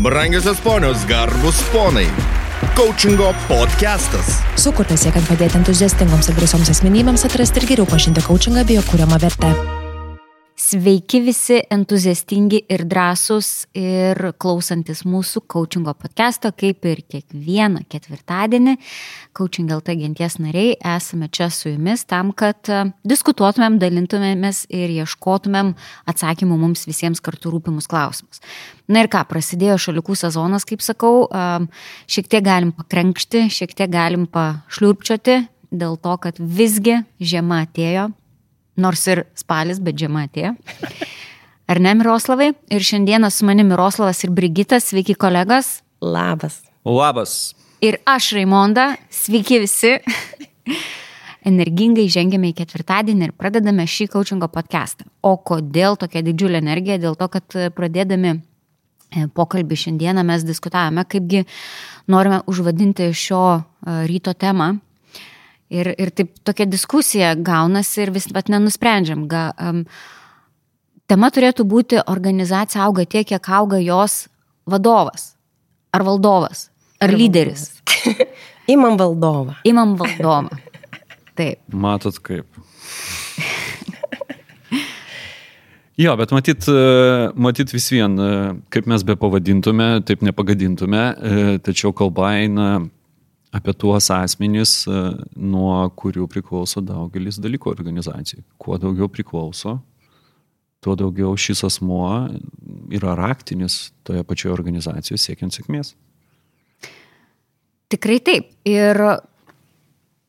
Brangiosios 0.00 0.58
ponios, 0.58 1.04
garbus 1.06 1.60
ponai. 1.72 2.06
Coachingo 2.74 3.34
podcastas. 3.48 4.40
Sukurtas 4.56 5.04
siekiant 5.04 5.28
padėti 5.28 5.60
entuziastingoms 5.60 6.32
ir 6.32 6.38
drąsioms 6.40 6.72
asmenybėms 6.72 7.28
atrasti 7.28 7.60
ir 7.60 7.68
geriau 7.74 7.86
pažinti 7.90 8.24
coachingą 8.24 8.64
bei 8.64 8.80
jo 8.80 8.88
kūriamą 8.88 9.20
vertę. 9.22 9.52
Sveiki 10.72 11.18
visi 11.20 11.58
entuziastingi 11.74 12.62
ir 12.72 12.86
drąsūs 12.88 13.48
ir 13.76 14.16
klausantis 14.40 15.02
mūsų 15.04 15.42
coachingo 15.52 15.92
podcast'o, 15.98 16.48
kaip 16.56 16.86
ir 16.88 17.02
kiekvieną 17.12 17.82
ketvirtadienį. 17.92 18.78
Coaching 19.36 19.68
LT 19.74 19.98
genties 20.00 20.38
nariai 20.40 20.70
esame 20.94 21.28
čia 21.28 21.50
su 21.52 21.74
jumis 21.74 22.06
tam, 22.08 22.30
kad 22.32 22.70
e, 22.72 22.86
diskutuotumėm, 23.04 23.76
dalintumėmės 23.82 24.62
ir 24.72 24.94
ieškotumėm 24.94 25.74
atsakymų 26.08 26.56
mums 26.62 26.86
visiems 26.88 27.20
kartu 27.20 27.52
rūpimus 27.52 27.90
klausimus. 27.90 28.40
Na 28.88 29.04
ir 29.04 29.12
ką, 29.12 29.26
prasidėjo 29.28 29.76
šalikų 29.90 30.16
sezonas, 30.22 30.64
kaip 30.64 30.80
sakau, 30.80 31.26
e, 31.26 31.68
šiek 32.08 32.32
tiek 32.32 32.48
galim 32.48 32.72
pakrenkšti, 32.78 33.44
šiek 33.52 33.76
tiek 33.76 33.92
galim 33.92 34.24
pašliurpčioti 34.24 35.42
dėl 35.68 36.00
to, 36.00 36.16
kad 36.22 36.40
visgi 36.40 37.02
žiema 37.20 37.66
atėjo, 37.66 38.08
nors 38.76 39.04
ir 39.10 39.24
spalis, 39.38 39.80
bet 39.82 39.98
žiema 40.00 40.26
atėjo. 40.28 40.54
Ar 41.70 41.80
ne, 41.80 41.94
Miroslavai? 41.96 42.52
Ir 42.72 42.84
šiandieną 42.84 43.30
su 43.32 43.46
manimi 43.48 43.70
Miroslavas 43.72 44.22
ir 44.24 44.32
Brigitas, 44.34 44.90
sveiki 44.90 45.14
kolegos. 45.16 45.80
Labas. 46.02 46.60
Labas. 46.84 47.54
Ir 47.82 47.98
aš, 48.06 48.32
Raimonda, 48.36 48.92
sveiki 49.10 49.62
visi. 49.62 49.96
Energingai 51.48 52.06
žengėme 52.10 52.52
į 52.52 52.56
ketvirtadienį 52.60 53.28
ir 53.28 53.34
pradedame 53.34 53.86
šį 53.90 54.08
coachingo 54.12 54.46
podcastą. 54.52 55.08
O 55.26 55.34
kodėl 55.42 55.98
tokia 55.98 56.22
didžiulė 56.22 56.60
energija? 56.62 57.00
Dėl 57.02 57.16
to, 57.18 57.26
kad 57.32 57.56
pradėdami 57.74 58.36
e, 58.36 59.26
pokalbį 59.34 59.78
šiandieną 59.86 60.22
mes 60.28 60.46
diskutavome, 60.46 61.02
kaipgi 61.02 61.42
norime 62.12 62.44
užvadinti 62.46 63.10
šio 63.10 63.42
e, 63.58 63.62
ryto 64.06 64.36
temą 64.38 64.76
Ir, 65.72 65.88
ir 65.96 66.10
taip 66.12 66.34
tokia 66.44 66.66
diskusija 66.68 67.32
gaunasi 67.40 68.02
ir 68.04 68.12
vis 68.12 68.26
pat 68.32 68.50
nenusprendžiam. 68.52 69.24
Ga, 69.30 69.46
um, 69.56 69.84
tema 71.08 71.30
turėtų 71.32 71.64
būti 71.68 72.02
organizacija 72.12 72.84
auga 72.84 73.06
tiek, 73.08 73.26
kiek 73.30 73.48
auga 73.48 73.80
jos 73.80 74.26
vadovas. 74.68 75.32
Ar 75.92 76.04
valdovas. 76.04 76.68
Ar, 77.00 77.08
ar 77.08 77.16
lyderis. 77.16 77.70
Imam 78.74 78.98
valdovą. 79.00 79.56
Imam 79.68 79.96
valdovą. 80.00 80.60
Taip. 81.38 81.62
Matot 81.72 82.20
kaip. 82.20 82.46
Jo, 86.00 86.14
bet 86.16 86.32
matyt, 86.32 86.66
matyt 87.36 87.72
vis 87.72 87.86
vien, 87.92 88.16
kaip 88.72 88.88
mes 88.88 89.04
be 89.04 89.16
pavadintume, 89.20 89.88
taip 90.08 90.24
nepagadintume, 90.24 91.02
tačiau 91.64 91.92
kalba 91.96 92.32
eina 92.40 92.68
apie 93.52 93.74
tuos 93.76 94.08
asmenys, 94.14 94.82
e, 94.88 95.00
nuo 95.36 95.74
kurių 96.00 96.26
priklauso 96.32 96.80
daugelis 96.84 97.40
dalykų 97.42 97.72
organizacijai. 97.72 98.44
Kuo 98.60 98.78
daugiau 98.80 99.10
priklauso, 99.12 99.76
tuo 100.82 100.96
daugiau 100.98 101.34
šis 101.38 101.62
asmuo 101.68 102.06
yra 102.92 103.16
raktinis 103.18 103.92
toje 104.06 104.24
pačioje 104.26 104.56
organizacijoje 104.56 105.20
siekiant 105.20 105.54
sėkmės. 105.54 105.92
Tikrai 107.92 108.18
taip. 108.24 108.48
Ir 108.64 108.98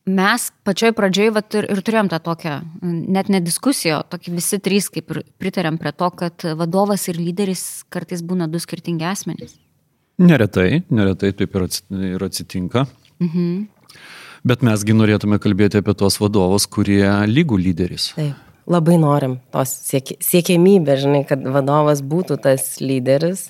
mes 0.04 0.46
pačioj 0.68 0.92
pradžioj 0.92 1.32
vat, 1.32 1.48
ir, 1.56 1.66
ir 1.72 1.80
turėjom 1.80 2.10
tą 2.12 2.20
tokią, 2.20 2.58
net 2.84 3.30
ne 3.32 3.40
diskusiją, 3.40 4.02
tokį 4.12 4.34
visi 4.36 4.60
trys 4.60 4.90
kaip 4.92 5.14
ir 5.14 5.22
pritarėm 5.40 5.80
prie 5.80 5.94
to, 5.96 6.10
kad 6.12 6.44
vadovas 6.60 7.08
ir 7.08 7.16
lyderis 7.16 7.86
kartais 7.88 8.20
būna 8.20 8.50
du 8.52 8.60
skirtingi 8.60 9.08
asmenys. 9.08 9.56
Neretai, 10.20 10.84
neretai 10.94 11.32
taip 11.34 11.56
ir 11.56 12.22
atsitinka. 12.28 12.84
Mhm. 13.24 13.68
Bet 14.44 14.60
mesgi 14.60 14.92
norėtume 14.92 15.38
kalbėti 15.40 15.80
apie 15.80 15.94
tos 15.96 16.18
vadovus, 16.20 16.66
kurie 16.68 17.06
lygų 17.30 17.56
lyderis. 17.62 18.10
Taip, 18.18 18.36
labai 18.68 18.98
norim 19.00 19.38
tos 19.54 19.72
siek, 19.88 20.12
siekėmybės, 20.20 21.00
žinai, 21.06 21.22
kad 21.28 21.40
vadovas 21.54 22.02
būtų 22.04 22.36
tas 22.44 22.74
lyderis. 22.84 23.48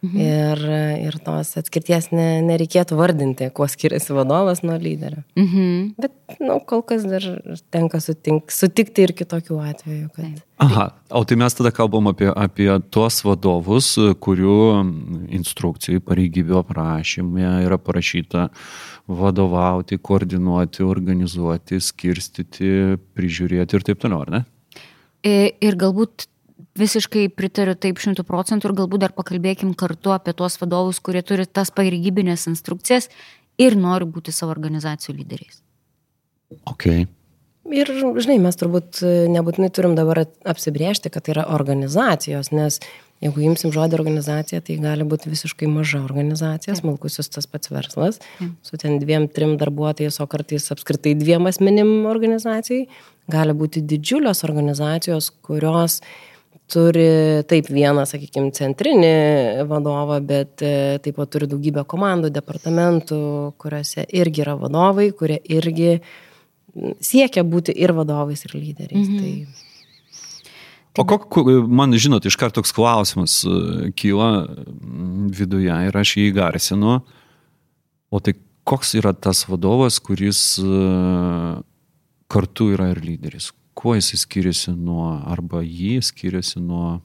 Mhm. 0.00 0.20
Ir, 0.24 0.60
ir 1.10 1.16
tos 1.20 1.50
atskirties 1.60 2.06
ne, 2.14 2.40
nereikėtų 2.46 2.96
vardinti, 2.96 3.50
kuo 3.52 3.66
skiriasi 3.68 4.14
vadovas 4.16 4.62
nuo 4.64 4.78
lyderio. 4.80 5.20
Mhm. 5.36 5.90
Bet, 6.00 6.14
na, 6.38 6.54
nu, 6.54 6.56
kol 6.64 6.80
kas 6.88 7.04
dar 7.04 7.26
tenka 7.74 8.00
sutink, 8.00 8.48
sutikti 8.54 9.04
ir 9.04 9.12
kitokių 9.18 9.58
atvejų. 9.60 10.06
Kad... 10.16 10.40
Aha, 10.64 10.86
o 11.12 11.22
tai 11.28 11.36
mes 11.40 11.56
tada 11.58 11.72
kalbam 11.76 12.08
apie, 12.08 12.30
apie 12.32 12.70
tuos 12.88 13.20
vadovus, 13.26 13.92
kurių 14.24 14.56
instrukcijų 15.36 16.00
pareigybių 16.08 16.62
aprašymė 16.62 17.52
yra 17.66 17.76
parašyta 17.76 18.48
vadovauti, 19.10 20.00
koordinuoti, 20.00 20.84
organizuoti, 20.86 21.80
skirstyti, 21.84 22.72
prižiūrėti 23.16 23.76
ir 23.76 23.88
taip 23.90 24.00
toliau, 24.00 24.24
ar 24.24 24.36
ne? 24.38 24.44
Ir 25.28 25.76
galbūt 25.76 26.30
visiškai 26.78 27.28
pritariu 27.34 27.74
taip 27.74 28.00
šimtų 28.02 28.24
procentų 28.28 28.70
ir 28.70 28.76
galbūt 28.82 29.04
dar 29.04 29.14
pakalbėkim 29.16 29.74
kartu 29.78 30.14
apie 30.14 30.34
tuos 30.36 30.58
vadovus, 30.60 31.00
kurie 31.02 31.22
turi 31.26 31.46
tas 31.46 31.72
pareigybinės 31.74 32.46
instrukcijas 32.50 33.10
ir 33.60 33.76
nori 33.76 34.06
būti 34.06 34.34
savo 34.34 34.54
organizacijų 34.54 35.16
lyderiais. 35.18 35.62
Okay. 36.70 37.06
Ir, 37.70 37.90
žinai, 37.92 38.40
mes 38.42 38.56
turbūt 38.58 39.02
nebūtinai 39.30 39.68
turim 39.74 39.94
dabar 39.94 40.24
apsibriežti, 40.48 41.10
kad 41.12 41.26
tai 41.26 41.36
yra 41.36 41.44
organizacijos, 41.54 42.50
nes 42.54 42.80
Jeigu 43.20 43.42
imsim 43.44 43.72
žodį 43.74 43.98
organizacija, 43.98 44.62
tai 44.64 44.78
gali 44.80 45.04
būti 45.04 45.28
visiškai 45.28 45.68
maža 45.68 45.98
organizacija, 46.00 46.72
smulkusis 46.78 47.28
tas 47.28 47.44
pats 47.44 47.68
verslas, 47.68 48.16
su 48.64 48.80
ten 48.80 48.96
dviem, 49.02 49.26
trim 49.28 49.58
darbuotojais, 49.60 50.16
o 50.24 50.26
kartais 50.30 50.70
apskritai 50.72 51.12
dviem 51.20 51.44
asmenim 51.50 52.06
organizacijai. 52.08 52.86
Gali 53.30 53.52
būti 53.54 53.84
didžiulios 53.84 54.40
organizacijos, 54.48 55.28
kurios 55.44 55.98
turi 56.70 57.06
taip 57.50 57.70
vieną, 57.72 58.06
sakykime, 58.08 58.52
centrinį 58.56 59.14
vadovą, 59.70 60.20
bet 60.26 60.64
e, 60.64 60.98
taip 61.04 61.18
pat 61.20 61.32
turi 61.34 61.48
daugybę 61.50 61.84
komandų, 61.88 62.30
departamentų, 62.34 63.22
kuriuose 63.60 64.06
irgi 64.20 64.44
yra 64.46 64.56
vadovai, 64.60 65.10
kurie 65.16 65.40
irgi 65.50 65.98
siekia 67.02 67.44
būti 67.46 67.74
ir 67.74 67.94
vadovais, 67.96 68.46
ir 68.46 68.56
lyderiais. 68.56 69.10
Mhm. 69.10 69.18
Tai 69.18 69.68
O 70.98 71.04
kok, 71.06 71.36
man, 71.70 71.94
žinot, 71.94 72.26
iš 72.26 72.34
karto 72.36 72.58
toks 72.58 72.74
klausimas 72.74 73.40
e, 73.46 73.92
kyla 73.94 74.30
viduje 75.30 75.76
ir 75.86 75.96
aš 75.96 76.16
jį 76.18 76.32
garsinu. 76.34 76.98
O 78.10 78.18
tai 78.18 78.34
koks 78.66 78.96
yra 78.98 79.12
tas 79.14 79.44
vadovas, 79.46 80.00
kuris 80.02 80.42
e, 80.58 80.80
kartu 82.30 82.72
yra 82.74 82.90
ir 82.90 83.02
lyderis? 83.06 83.52
Kuo 83.74 83.94
jis 83.96 84.12
skiriasi 84.24 84.74
nuo, 84.76 85.12
arba 85.30 85.62
jį 85.64 86.00
skiriasi 86.04 86.60
nuo 86.60 87.00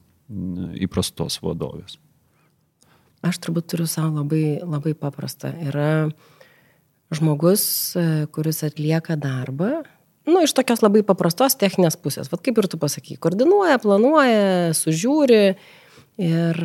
įprastos 0.82 1.38
vadovės? 1.44 1.98
Aš 3.26 3.40
turbūt 3.42 3.70
turiu 3.72 3.86
savo 3.90 4.20
labai, 4.20 4.58
labai 4.62 4.94
paprastą. 4.98 5.50
Yra 5.66 6.08
žmogus, 7.14 7.62
e, 7.96 8.26
kuris 8.34 8.62
atlieka 8.66 9.16
darbą 9.18 9.84
nu, 10.26 10.42
iš 10.42 10.54
tokios 10.56 10.82
labai 10.82 11.02
paprastos 11.06 11.56
techninės 11.58 11.96
pusės. 12.00 12.30
Vat 12.32 12.42
kaip 12.44 12.58
ir 12.58 12.68
tu 12.70 12.78
pasakai, 12.82 13.18
koordinuoja, 13.22 13.78
planuoja, 13.82 14.72
sužiūri 14.76 15.44
ir, 16.26 16.60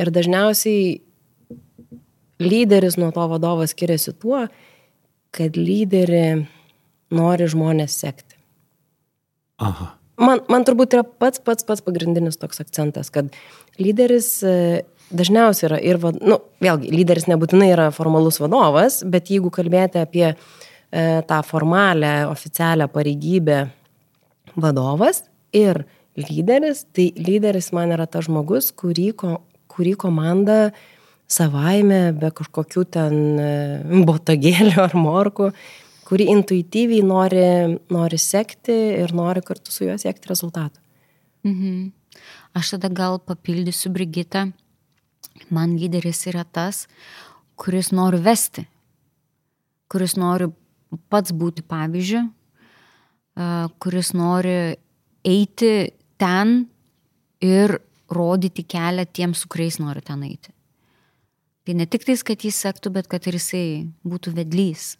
ir 0.00 0.12
dažniausiai 0.16 0.98
lyderis 2.42 2.98
nuo 2.98 3.12
to 3.14 3.26
vadovo 3.30 3.66
skiriasi 3.68 4.14
tuo, 4.18 4.46
kad 5.30 5.58
lyderį 5.58 6.24
nori 7.14 7.48
žmonės 7.50 7.98
sekti. 8.02 8.29
Aha. 9.60 9.90
Man, 10.20 10.42
man 10.52 10.64
turbūt 10.68 10.96
yra 10.96 11.04
pats 11.04 11.40
pats 11.44 11.64
pats 11.64 11.84
pagrindinis 11.84 12.36
toks 12.40 12.60
akcentas, 12.60 13.08
kad 13.12 13.30
lyderis 13.80 14.34
e, 14.44 14.82
dažniausiai 15.16 15.70
yra 15.70 15.78
ir, 15.80 16.00
nu, 16.20 16.40
vėlgi, 16.60 16.90
lyderis 16.92 17.28
nebūtinai 17.30 17.70
yra 17.72 17.88
formalus 17.94 18.40
vadovas, 18.42 19.00
bet 19.08 19.32
jeigu 19.32 19.52
kalbėti 19.54 20.02
apie 20.02 20.34
E, 20.90 21.22
tą 21.22 21.42
formalę, 21.42 22.28
oficialią 22.28 22.88
pareigybę 22.88 23.68
vadovas 24.56 25.22
ir 25.54 25.84
lyderis, 26.16 26.82
tai 26.90 27.12
lyderis 27.14 27.70
man 27.70 27.92
yra 27.94 28.08
tas 28.10 28.26
žmogus, 28.26 28.72
kurį, 28.74 29.12
kurį 29.70 29.92
komanda 30.02 30.72
savaime, 31.30 32.10
be 32.18 32.32
kažkokių 32.34 32.82
ten 32.90 33.14
e, 33.38 33.52
botagėlių 34.08 34.82
ar 34.82 34.98
morkų, 34.98 35.52
kurį 36.10 36.26
intuityviai 36.32 37.06
nori, 37.06 37.46
nori 37.94 38.18
sekti 38.18 38.74
ir 38.98 39.14
nori 39.14 39.44
kartu 39.46 39.70
su 39.70 39.86
juo 39.86 39.94
siekti 40.00 40.32
rezultatų. 40.32 40.82
Mhm. 41.46 41.92
Aš 42.58 42.74
tada 42.74 42.90
gal 42.90 43.20
papildysiu 43.22 43.92
Brigitą. 43.94 44.48
Man 45.54 45.76
lyderis 45.78 46.24
yra 46.26 46.42
tas, 46.44 46.88
kuris 47.54 47.92
nori 47.94 48.18
vesti, 48.20 48.66
kuris 49.90 50.16
nori 50.18 50.50
pats 51.12 51.30
būti 51.30 51.62
pavyzdžiu, 51.70 52.24
kuris 53.80 54.12
nori 54.18 54.56
eiti 55.24 55.72
ten 56.18 56.64
ir 57.40 57.78
rodyti 58.10 58.66
kelią 58.66 59.06
tiems, 59.06 59.44
su 59.44 59.48
kuriais 59.48 59.78
nori 59.78 60.02
ten 60.02 60.24
eiti. 60.26 60.50
Tai 61.64 61.76
ne 61.78 61.86
tik 61.86 62.04
tais, 62.08 62.24
kad 62.26 62.42
jis 62.42 62.58
sektų, 62.58 62.90
bet 62.98 63.06
kad 63.06 63.26
ir 63.30 63.38
jisai 63.38 63.66
būtų 64.02 64.34
vedlys. 64.34 64.96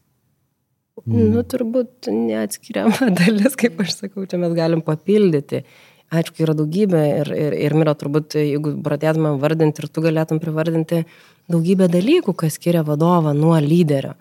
Mm. 1.07 1.31
Nu, 1.35 1.45
turbūt 1.47 2.11
neatskiriama 2.13 3.11
dalis, 3.21 3.57
kaip 3.59 3.81
aš 3.85 3.97
sakau, 4.03 4.27
čia 4.29 4.41
mes 4.43 4.53
galim 4.57 4.83
papildyti. 4.85 5.65
Aišku, 6.11 6.43
yra 6.43 6.57
daugybė 6.59 7.01
ir, 7.21 7.29
ir, 7.39 7.55
ir 7.69 7.75
Miro 7.79 7.95
turbūt, 7.95 8.35
jeigu 8.41 8.75
pradėtume 8.83 9.37
vardinti 9.39 9.85
ir 9.85 9.87
tu 9.95 10.03
galėtum 10.03 10.41
privardinti 10.43 11.05
daugybę 11.51 11.87
dalykų, 11.93 12.35
kas 12.35 12.59
skiria 12.59 12.83
vadovą 12.87 13.31
nuo 13.37 13.55
lyderio. 13.63 14.17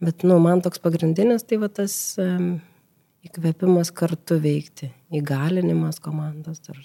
Bet, 0.00 0.24
nu, 0.24 0.38
man 0.40 0.62
toks 0.64 0.80
pagrindinis, 0.80 1.44
tai 1.44 1.58
va 1.60 1.68
tas 1.68 1.92
um, 2.22 2.54
įkvėpimas 3.26 3.92
kartu 3.92 4.38
veikti, 4.40 4.88
įgalinimas 5.20 6.00
komandos. 6.00 6.62
Ir... 6.72 6.80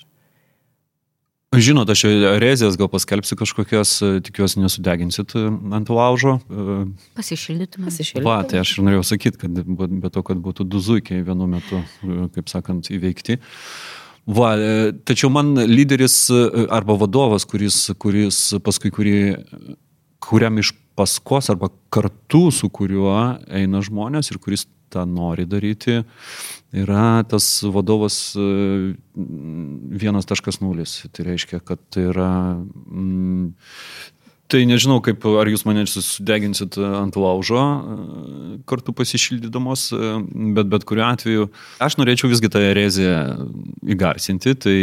Žinot, 1.54 1.90
aš 1.94 2.04
erezijas 2.10 2.78
gal 2.80 2.90
paskelbsiu 2.90 3.38
kažkokias, 3.38 3.96
tikiuosi 4.26 4.62
nesudeginsit 4.64 5.36
ant 5.38 5.92
laužo. 5.94 6.40
Pasišildytume. 7.18 7.90
Pasišildyti. 7.90 8.26
Va, 8.26 8.40
tai 8.50 8.64
aš 8.64 8.78
ir 8.78 8.88
norėjau 8.88 9.06
sakyti, 9.14 9.42
kad 9.44 9.60
be 9.62 10.12
to, 10.14 10.24
kad 10.26 10.42
būtų 10.42 10.66
du 10.66 10.82
zuikiai 10.82 11.26
vienu 11.26 11.50
metu, 11.52 11.84
kaip 12.34 12.50
sakant, 12.52 12.90
įveikti. 12.94 13.38
Va, 14.34 14.54
tačiau 15.06 15.30
man 15.34 15.54
lyderis 15.68 16.18
arba 16.74 16.96
vadovas, 16.98 17.46
kuris, 17.50 17.86
kuris 18.02 18.46
paskui 18.64 18.94
kurį, 18.96 19.18
kuriam 20.24 20.58
iš 20.62 20.74
paskos 20.96 21.50
arba 21.52 21.70
kartu 21.94 22.48
su 22.54 22.70
kuriuo 22.70 23.18
eina 23.52 23.82
žmonės 23.84 24.32
ir 24.32 24.40
kuris 24.42 24.68
tą 24.94 25.06
nori 25.10 25.46
daryti, 25.50 25.96
yra 26.74 27.24
tas 27.30 27.46
vadovas 27.66 28.36
1.0. 28.38 30.86
Tai 31.14 31.22
reiškia, 31.30 31.60
kad 31.66 31.80
tai 31.94 32.04
yra... 32.14 32.32
Mm, 32.88 33.46
tai 34.54 34.62
nežinau, 34.70 35.00
kaip, 35.02 35.24
ar 35.40 35.48
jūs 35.50 35.64
mane 35.66 35.82
sudeginsit 35.90 36.76
ant 36.78 37.16
laužo 37.18 37.64
kartu 38.70 38.94
pasišildydamos, 38.94 39.82
bet 40.54 40.68
bet 40.70 40.86
kuriuo 40.86 41.08
atveju 41.08 41.48
aš 41.82 41.98
norėčiau 41.98 42.30
visgi 42.30 42.52
tą 42.54 42.62
ereziją 42.62 43.50
įgarsinti. 43.96 44.54
Tai 44.62 44.78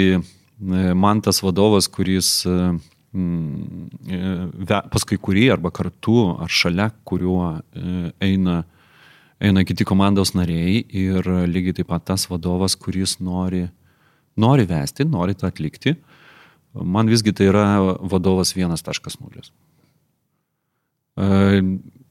man 0.99 1.23
tas 1.25 1.39
vadovas, 1.45 1.89
kuris 1.93 2.29
paskui 4.91 5.19
kurį 5.19 5.49
arba 5.55 5.73
kartu 5.75 6.37
ar 6.39 6.51
šalia 6.51 6.91
kuriuo 7.05 7.59
eina, 8.23 8.62
eina 9.41 9.65
kiti 9.65 9.87
komandos 9.89 10.35
nariai 10.37 10.83
ir 10.85 11.27
lygiai 11.49 11.81
taip 11.81 11.89
pat 11.91 12.05
tas 12.13 12.27
vadovas, 12.31 12.77
kuris 12.77 13.19
nori, 13.25 13.65
nori 14.37 14.67
vesti, 14.69 15.07
nori 15.09 15.35
tą 15.35 15.49
atlikti. 15.49 15.97
Man 16.75 17.09
visgi 17.11 17.33
tai 17.35 17.49
yra 17.51 17.65
vadovas 18.13 18.53
1.0. 18.55 19.51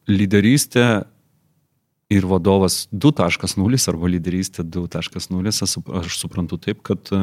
Lyderystė 0.10 0.88
ir 2.10 2.26
vadovas 2.26 2.82
2.0 2.92 3.90
arba 3.94 4.10
lyderystė 4.10 4.66
2.0, 4.66 5.54
aš 6.02 6.18
suprantu 6.18 6.58
taip, 6.58 6.82
kad 6.84 7.14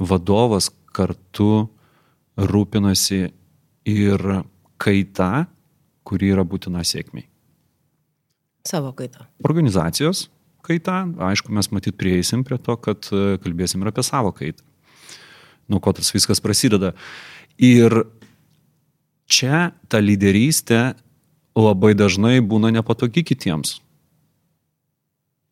vadovas 0.00 0.70
kartu 0.94 1.68
rūpinasi 2.34 3.20
ir 3.92 4.26
kaita, 4.80 5.46
kuri 6.04 6.32
yra 6.34 6.44
būtina 6.48 6.82
sėkmiai. 6.84 7.28
Savo 8.64 8.94
kaita. 8.96 9.26
Organizacijos 9.44 10.28
kaita, 10.64 11.02
aišku, 11.20 11.52
mes 11.52 11.68
matyt 11.68 11.98
prieisim 12.00 12.40
prie 12.46 12.56
to, 12.56 12.76
kad 12.80 13.04
kalbėsim 13.44 13.82
ir 13.84 13.90
apie 13.90 14.04
savo 14.06 14.32
kaitą. 14.32 14.64
Nuo 15.68 15.80
ko 15.84 15.92
tas 15.96 16.08
viskas 16.12 16.40
prasideda. 16.44 16.94
Ir 17.60 18.06
čia 19.28 19.72
ta 19.92 20.00
lyderystė 20.00 20.94
labai 21.56 21.92
dažnai 21.96 22.38
būna 22.40 22.72
nepatogi 22.74 23.24
kitiems. 23.24 23.78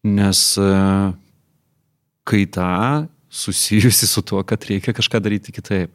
Nes 0.03 0.41
kaita 2.25 2.71
susijusi 3.33 4.09
su 4.09 4.25
tuo, 4.25 4.43
kad 4.45 4.65
reikia 4.69 4.97
kažką 4.97 5.21
daryti 5.21 5.53
kitaip. 5.55 5.93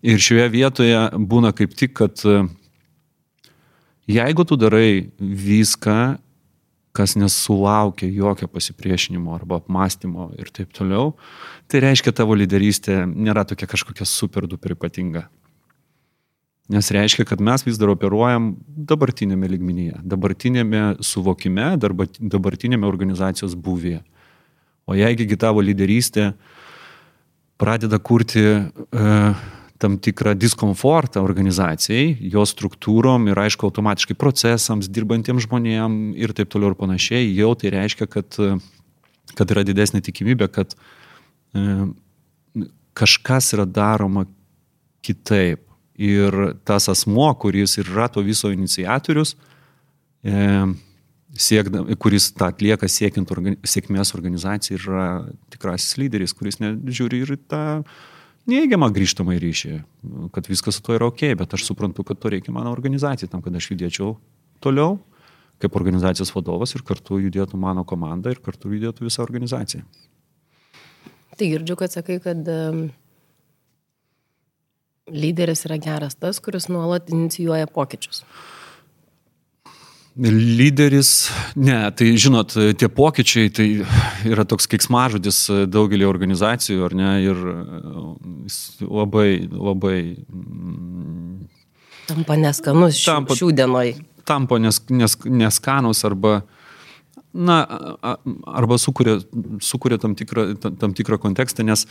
Ir 0.00 0.20
šioje 0.20 0.48
vietoje 0.52 1.04
būna 1.28 1.52
kaip 1.56 1.76
tik, 1.76 1.92
kad 2.00 2.24
jeigu 4.08 4.48
tu 4.48 4.56
darai 4.56 5.10
viską, 5.20 6.16
kas 6.92 7.14
nesulaukia 7.16 8.08
jokio 8.10 8.48
pasipriešinimo 8.50 9.34
arba 9.34 9.60
apmąstymo 9.60 10.30
ir 10.38 10.50
taip 10.50 10.72
toliau, 10.74 11.14
tai 11.70 11.84
reiškia 11.86 12.12
tavo 12.16 12.34
lyderystė 12.34 13.04
nėra 13.06 13.44
tokia 13.46 13.68
kažkokia 13.70 14.06
super 14.08 14.48
duper 14.50 14.74
ypatinga. 14.74 15.28
Nes 16.70 16.86
reiškia, 16.94 17.26
kad 17.26 17.40
mes 17.42 17.64
vis 17.66 17.78
dar 17.78 17.90
operuojam 17.90 18.52
dabartinėme 18.66 19.48
ligminyje, 19.50 19.96
dabartinėme 20.06 21.00
suvokime, 21.02 21.72
dabartinėme 21.80 22.86
organizacijos 22.86 23.56
buvėje. 23.58 24.04
O 24.86 24.94
jeigu 24.94 25.38
tavo 25.38 25.62
lyderystė 25.62 26.32
pradeda 27.58 27.98
kurti 27.98 28.44
uh, 28.46 29.34
tam 29.80 29.96
tikrą 29.98 30.34
diskomfortą 30.36 31.22
organizacijai, 31.24 32.12
jos 32.34 32.52
struktūrom 32.52 33.30
ir 33.30 33.38
aišku 33.40 33.64
automatiškai 33.70 34.16
procesams, 34.20 34.90
dirbantiems 34.92 35.46
žmonėm 35.46 35.94
ir 36.20 36.34
taip 36.36 36.50
toliau 36.52 36.74
ir 36.74 36.76
panašiai, 36.76 37.30
jau 37.38 37.54
tai 37.56 37.72
reiškia, 37.72 38.08
kad, 38.12 38.36
kad 39.38 39.54
yra 39.56 39.64
didesnė 39.64 40.02
tikimybė, 40.04 40.50
kad 40.52 40.76
e, 41.56 41.64
kažkas 43.00 43.54
yra 43.56 43.64
daroma 43.64 44.26
kitaip. 45.06 45.64
Ir 46.00 46.36
tas 46.64 46.86
asmo, 46.88 47.26
kuris 47.36 47.76
yra 47.80 48.06
to 48.12 48.22
viso 48.24 48.52
iniciatorius, 48.52 49.34
e, 50.24 50.44
siekda, 51.36 51.82
kuris 52.00 52.30
tą 52.36 52.52
atlieka 52.52 52.88
siekiant 52.88 53.32
organi 53.32 53.56
sėkmės 53.64 54.12
organizacijai, 54.16 54.78
yra 54.80 55.10
tikrasis 55.52 55.96
lyderis, 56.00 56.36
kuris 56.36 56.60
nežiūri 56.60 57.24
ir 57.24 57.36
tą 57.48 57.82
neigiamą 58.48 58.88
grįžtamą 58.94 59.36
ryšį, 59.40 59.74
kad 60.34 60.48
viskas 60.50 60.78
su 60.78 60.84
to 60.86 60.96
yra 60.96 61.10
ok, 61.10 61.32
bet 61.40 61.54
aš 61.56 61.66
suprantu, 61.68 62.04
kad 62.06 62.20
to 62.20 62.32
reikia 62.32 62.54
mano 62.54 62.72
organizacijai, 62.72 63.30
tam, 63.30 63.42
kad 63.44 63.56
aš 63.56 63.72
judėčiau 63.72 64.14
toliau 64.64 64.98
kaip 65.60 65.76
organizacijos 65.76 66.32
vadovas 66.32 66.72
ir 66.74 66.84
kartu 66.88 67.18
judėtų 67.20 67.58
mano 67.60 67.84
komanda 67.84 68.32
ir 68.32 68.40
kartu 68.40 68.72
judėtų 68.72 69.04
visa 69.04 69.20
organizacija. 69.20 69.84
Tai 71.36 71.48
girdžiu, 71.48 71.76
kad 71.76 71.92
sakai, 71.92 72.16
kad 72.24 72.48
lyderis 75.10 75.66
yra 75.68 75.76
geras 75.82 76.16
tas, 76.16 76.40
kuris 76.40 76.68
nuolat 76.72 77.10
inicijuoja 77.12 77.68
pokyčius. 77.72 78.24
Lyderis, 80.18 81.30
ne, 81.54 81.76
tai 81.94 82.10
žinot, 82.18 82.56
tie 82.76 82.88
pokyčiai 82.90 83.50
tai 83.54 83.66
yra 84.26 84.42
toks 84.48 84.66
keiksmažodis 84.70 85.38
daugelį 85.70 86.08
organizacijų, 86.08 86.82
ar 86.88 86.96
ne, 86.98 87.10
ir 87.22 87.42
jis 88.48 88.58
labai, 88.82 89.46
labai. 89.54 89.98
Tampa 92.10 92.34
neskanus 92.40 92.98
šių, 92.98 93.06
tampa, 93.12 93.36
šių 93.38 93.52
dienoj. 93.62 93.92
Tampa 94.26 94.58
nes, 94.58 94.82
nes, 94.90 95.14
neskanus 95.30 96.02
arba, 96.08 96.40
na, 97.30 97.60
arba 98.50 98.80
sukuria, 98.82 99.20
sukuria 99.62 100.00
tam, 100.02 100.18
tikrą, 100.18 100.50
tam 100.58 100.96
tikrą 100.96 101.20
kontekstą, 101.22 101.62
nes 101.70 101.86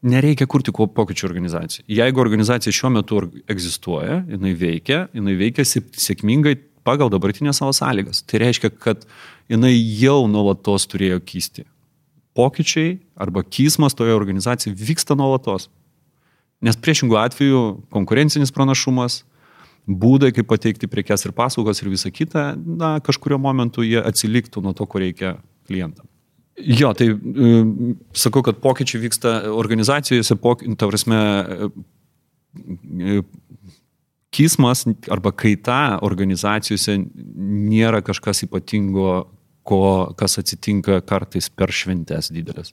nereikia 0.00 0.48
kurti 0.48 0.72
pokyčių 0.72 1.28
organizacijai. 1.28 1.84
Jeigu 1.92 2.24
organizacija 2.24 2.72
šiuo 2.72 2.94
metu 2.96 3.20
egzistuoja, 3.52 4.22
jinai 4.32 4.56
veikia, 4.56 5.04
jinai 5.12 5.36
veikia 5.36 5.68
sėkmingai 5.68 6.56
pagal 6.90 7.10
dabartinės 7.12 7.62
savo 7.62 7.72
sąlygas. 7.76 8.24
Tai 8.26 8.42
reiškia, 8.42 8.72
kad 8.74 9.06
jinai 9.50 9.72
jau 10.00 10.24
nuolatos 10.30 10.88
turėjo 10.90 11.22
kysti. 11.22 11.66
Pokyčiai 12.38 12.98
arba 13.18 13.42
kysmas 13.46 13.96
toje 13.98 14.14
organizacijoje 14.14 14.78
vyksta 14.78 15.16
nuolatos. 15.18 15.70
Nes 16.60 16.76
priešingų 16.76 17.16
atveju 17.16 17.60
konkurencinis 17.94 18.52
pranašumas, 18.52 19.22
būdai, 19.88 20.30
kaip 20.34 20.48
pateikti 20.50 20.88
prekes 20.90 21.24
ir 21.24 21.34
paslaugas 21.36 21.80
ir 21.82 21.90
visa 21.90 22.10
kita, 22.12 22.52
na, 22.56 22.98
kažkurio 23.04 23.40
momentu 23.40 23.84
jie 23.86 24.00
atsiliktų 24.02 24.62
nuo 24.64 24.74
to, 24.76 24.86
ko 24.86 25.02
reikia 25.02 25.34
klientam. 25.68 26.06
Jo, 26.60 26.92
tai 26.92 27.08
sakau, 28.12 28.42
kad 28.44 28.60
pokyčiai 28.60 29.00
vyksta 29.06 29.30
organizacijose, 29.56 30.36
poky, 30.36 30.68
ta 30.76 30.90
prasme, 30.90 31.20
kismas 34.34 34.84
arba 35.10 35.32
kaita 35.34 35.98
organizacijose 36.06 36.96
nėra 37.00 38.02
kažkas 38.06 38.44
ypatingo, 38.46 39.26
ko, 39.66 39.82
kas 40.18 40.38
atsitinka 40.40 41.00
kartais 41.06 41.50
per 41.52 41.72
šventes 41.74 42.30
didelės. 42.34 42.72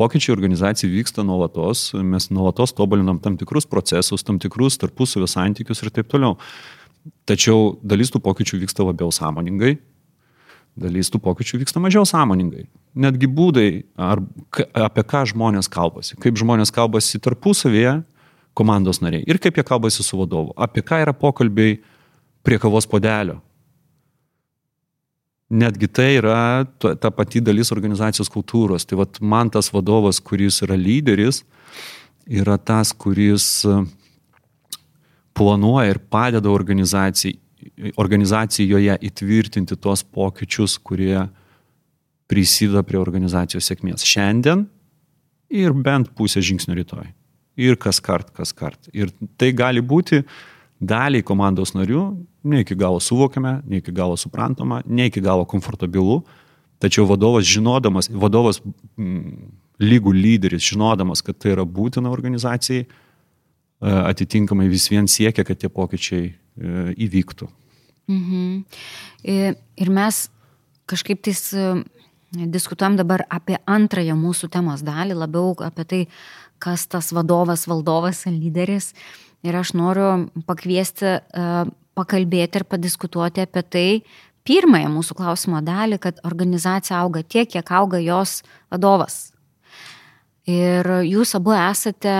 Pokyčiai 0.00 0.32
organizacijai 0.32 0.90
vyksta 0.94 1.22
nuolatos, 1.24 1.90
mes 2.00 2.30
nuolatos 2.32 2.72
tobulinam 2.72 3.20
tam 3.20 3.36
tikrus 3.40 3.68
procesus, 3.68 4.24
tam 4.24 4.38
tikrus 4.40 4.80
tarpusavio 4.80 5.28
santykius 5.28 5.84
ir 5.84 5.92
taip 5.92 6.08
toliau. 6.12 6.38
Tačiau 7.28 7.74
dalis 7.84 8.12
tų 8.14 8.22
pokyčių 8.24 8.62
vyksta 8.62 8.86
labiau 8.86 9.12
sąmoningai, 9.12 9.74
dalis 10.80 11.12
tų 11.12 11.20
pokyčių 11.22 11.60
vyksta 11.60 11.82
mažiau 11.82 12.06
sąmoningai. 12.08 12.64
Netgi 13.04 13.28
būdai, 13.28 13.68
ar, 14.00 14.22
apie 14.86 15.04
ką 15.12 15.26
žmonės 15.32 15.68
kalbasi, 15.72 16.16
kaip 16.22 16.40
žmonės 16.40 16.72
kalbasi 16.72 17.20
tarpusavėje, 17.20 17.98
komandos 18.54 19.00
nariai 19.00 19.24
ir 19.26 19.40
kaip 19.42 19.56
jie 19.56 19.64
kalbasi 19.66 20.04
su 20.04 20.18
vadovu. 20.18 20.52
Apie 20.56 20.84
ką 20.84 21.00
yra 21.04 21.14
pokalbiai 21.16 21.78
prie 22.42 22.58
kavos 22.58 22.86
podelio. 22.86 23.40
Netgi 25.52 25.88
tai 25.92 26.14
yra 26.16 26.64
ta 26.80 27.10
pati 27.12 27.42
dalis 27.44 27.72
organizacijos 27.74 28.30
kultūros. 28.32 28.86
Tai 28.88 29.02
vat, 29.02 29.20
man 29.20 29.50
tas 29.52 29.68
vadovas, 29.72 30.20
kuris 30.20 30.62
yra 30.64 30.78
lyderis, 30.80 31.42
yra 32.24 32.56
tas, 32.56 32.94
kuris 32.96 33.66
planuoja 35.36 35.92
ir 35.92 36.00
padeda 36.12 36.48
organizacijai, 36.52 37.36
organizacijoje 38.00 38.96
įtvirtinti 39.08 39.76
tos 39.76 40.02
pokyčius, 40.02 40.78
kurie 40.80 41.28
prisideda 42.32 42.82
prie 42.86 42.98
organizacijos 43.00 43.68
sėkmės 43.68 44.06
šiandien 44.08 44.64
ir 45.52 45.76
bent 45.76 46.14
pusę 46.16 46.40
žingsnio 46.40 46.78
rytoj. 46.80 47.12
Ir 47.56 47.76
kas 47.76 48.00
kart, 48.00 48.30
kas 48.32 48.52
kart. 48.56 48.88
Ir 48.96 49.12
tai 49.36 49.52
gali 49.52 49.82
būti 49.84 50.22
daliai 50.80 51.22
komandos 51.22 51.74
narių 51.76 52.04
ne 52.42 52.60
iki 52.60 52.74
galo 52.74 53.00
suvokiame, 53.00 53.60
ne 53.66 53.76
iki 53.82 53.92
galo 53.92 54.16
suprantama, 54.16 54.82
ne 54.86 55.06
iki 55.06 55.20
galo 55.20 55.44
komfortabilu, 55.44 56.22
tačiau 56.82 57.06
vadovas 57.06 57.46
žinodamas, 57.46 58.10
vadovas 58.10 58.60
m, 58.62 58.72
mm, 58.98 59.52
lygų 59.82 60.14
lyderis 60.16 60.66
žinodamas, 60.72 61.22
kad 61.22 61.38
tai 61.38 61.54
yra 61.54 61.64
būtina 61.66 62.10
organizacijai, 62.10 62.84
e, 62.86 63.94
atitinkamai 64.12 64.68
vis 64.70 64.88
vien 64.90 65.08
siekia, 65.10 65.44
kad 65.46 65.58
tie 65.58 65.70
pokyčiai 65.70 66.28
e, 66.28 66.34
įvyktų. 67.06 67.48
Mhm. 68.10 68.62
Ir 69.22 69.90
mes 69.94 70.24
kažkaip 70.90 71.22
tais 71.22 71.44
e, 71.54 71.68
diskutuojam 72.32 72.98
dabar 72.98 73.22
apie 73.30 73.58
antrąją 73.70 74.16
mūsų 74.18 74.50
temos 74.52 74.82
dalį, 74.86 75.16
labiau 75.22 75.54
apie 75.62 75.86
tai, 75.86 76.00
kas 76.62 76.86
tas 76.90 77.10
vadovas, 77.14 77.66
valdovas, 77.70 78.24
lyderis. 78.30 78.92
Ir 79.42 79.58
aš 79.58 79.72
noriu 79.74 80.28
pakviesti 80.46 81.18
pakalbėti 81.98 82.60
ir 82.60 82.66
padiskutuoti 82.70 83.42
apie 83.42 83.62
tai, 83.66 83.88
pirmąją 84.46 84.90
mūsų 84.92 85.16
klausimo 85.18 85.60
dalį, 85.64 85.98
kad 86.02 86.22
organizacija 86.26 87.02
auga 87.02 87.22
tiek, 87.22 87.50
kiek 87.50 87.74
auga 87.74 88.00
jos 88.02 88.40
vadovas. 88.72 89.32
Ir 90.48 90.86
jūs 91.06 91.34
abu 91.38 91.54
esate, 91.54 92.14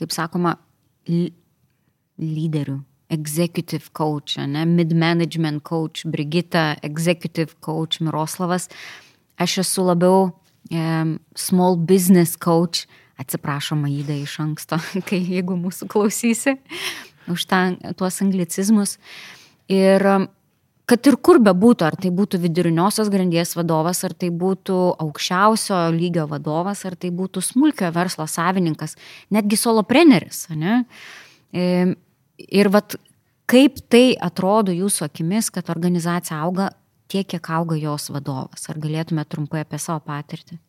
kaip 0.00 0.14
sakoma, 0.14 0.56
lyderių 1.08 2.78
executive 3.08 3.92
coach, 3.92 4.36
ne, 4.36 4.64
mid-management 4.64 5.62
coach, 5.64 6.04
Brigita, 6.04 6.76
executive 6.82 7.56
coach, 7.60 8.00
Miroslavas. 8.00 8.68
Aš 9.40 9.58
esu 9.64 9.84
labiau 9.86 10.30
e, 10.70 11.16
small 11.36 11.76
business 11.76 12.36
coach, 12.36 12.86
atsiprašom, 13.18 13.84
įdą 13.90 14.16
iš 14.22 14.38
anksto, 14.44 14.78
kai 15.08 15.20
jeigu 15.20 15.58
mūsų 15.58 15.88
klausysi, 15.90 16.58
už 17.28 17.46
tą, 17.50 17.62
tuos 17.98 18.20
anglicizmus. 18.24 18.96
Ir 19.68 20.04
kad 20.88 21.08
ir 21.10 21.18
kur 21.20 21.40
be 21.44 21.52
būtų, 21.52 21.84
ar 21.84 21.96
tai 22.00 22.10
būtų 22.14 22.40
viduriniosios 22.40 23.10
grandies 23.12 23.52
vadovas, 23.58 24.00
ar 24.06 24.14
tai 24.16 24.30
būtų 24.32 24.78
aukščiausio 25.04 25.82
lygio 25.92 26.24
vadovas, 26.30 26.84
ar 26.88 26.96
tai 26.96 27.10
būtų 27.14 27.42
smulkio 27.44 27.90
verslo 27.92 28.24
savininkas, 28.30 28.96
netgi 29.34 29.58
solopreneris, 29.60 30.46
ne? 30.56 30.80
Ir 31.52 32.70
vat, 32.72 32.96
kaip 33.48 33.82
tai 33.92 34.14
atrodo 34.14 34.72
jūsų 34.72 35.08
akimis, 35.08 35.50
kad 35.52 35.68
organizacija 35.74 36.40
auga 36.46 36.70
tiek, 37.08 37.26
kiek 37.28 37.52
auga 37.52 37.76
jos 37.76 38.08
vadovas? 38.12 38.68
Ar 38.72 38.80
galėtume 38.80 39.24
trumpai 39.28 39.64
apie 39.64 39.80
savo 39.82 40.00
patirtį? 40.08 40.60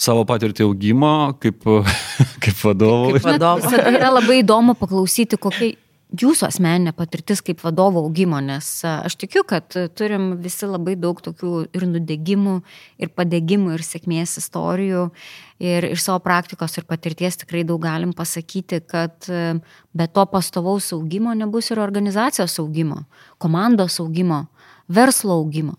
Savo 0.00 0.24
patirtį 0.28 0.64
augimo 0.64 1.12
kaip, 1.42 1.66
kaip 2.44 2.64
vadovų. 2.64 3.14
Kaip 3.18 3.28
vadovų. 3.34 3.72
Tai 3.74 3.94
yra 3.98 4.12
labai 4.14 4.40
įdomu 4.40 4.76
paklausyti, 4.80 5.36
kokia 5.40 5.74
jūsų 6.18 6.46
asmeninė 6.48 6.92
patirtis 6.96 7.42
kaip 7.44 7.60
vadovo 7.62 8.02
augimo, 8.02 8.40
nes 8.42 8.66
aš 8.84 9.16
tikiu, 9.20 9.44
kad 9.46 9.68
turim 9.96 10.32
visi 10.42 10.66
labai 10.66 10.96
daug 10.98 11.20
tokių 11.22 11.52
ir 11.76 11.86
nudegimų, 11.86 12.56
ir 12.98 13.12
padėgymų, 13.14 13.74
ir 13.76 13.84
sėkmės 13.86 14.38
istorijų. 14.42 15.08
Ir 15.60 15.90
iš 15.90 16.06
savo 16.06 16.22
praktikos 16.24 16.78
ir 16.80 16.86
patirties 16.88 17.36
tikrai 17.42 17.66
daug 17.68 17.82
galim 17.84 18.14
pasakyti, 18.16 18.80
kad 18.88 19.28
be 19.28 20.06
to 20.08 20.24
pastovaus 20.32 20.88
augimo 20.96 21.34
nebus 21.36 21.70
ir 21.70 21.82
organizacijos 21.84 22.56
augimo, 22.62 23.04
komandos 23.38 24.00
augimo, 24.00 24.46
verslo 24.88 25.36
augimo. 25.36 25.76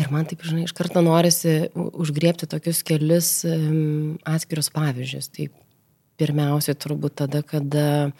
Ir 0.00 0.08
man 0.08 0.24
taip, 0.28 0.40
žinai, 0.46 0.64
iš 0.64 0.72
karto 0.76 1.02
norisi 1.04 1.66
užgriepti 1.76 2.48
tokius 2.48 2.80
kelius 2.86 3.32
atskirius 4.24 4.70
pavyzdžius. 4.72 5.28
Taip, 5.36 5.56
pirmiausiai 6.20 6.78
turbūt 6.80 7.18
tada, 7.20 7.42
kada 7.44 8.12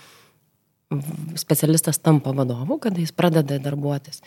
specialistas 1.41 1.97
tampa 1.99 2.35
vadovu, 2.37 2.77
kada 2.83 3.01
jis 3.01 3.15
pradeda 3.17 3.57
darbuotis. 3.63 4.21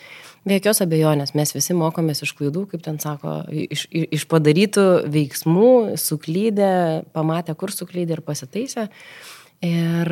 Be 0.45 0.57
jokios 0.57 0.81
abejonės, 0.81 1.35
mes 1.37 1.53
visi 1.53 1.75
mokomės 1.77 2.23
iš 2.25 2.33
klaidų, 2.37 2.65
kaip 2.71 2.81
ten 2.85 2.97
sako, 3.01 3.37
iš, 3.53 3.85
iš 3.93 4.25
padarytų 4.31 4.85
veiksmų, 5.13 5.71
suklydę, 6.01 7.05
pamatę, 7.13 7.53
kur 7.59 7.73
suklydė 7.73 8.17
ir 8.17 8.23
pasitaisę. 8.25 8.87
Ir 9.63 10.09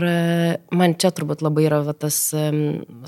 man 0.72 0.94
čia 0.98 1.12
turbūt 1.14 1.44
labai 1.44 1.66
yra 1.68 1.82
va, 1.84 1.94
tas 1.94 2.16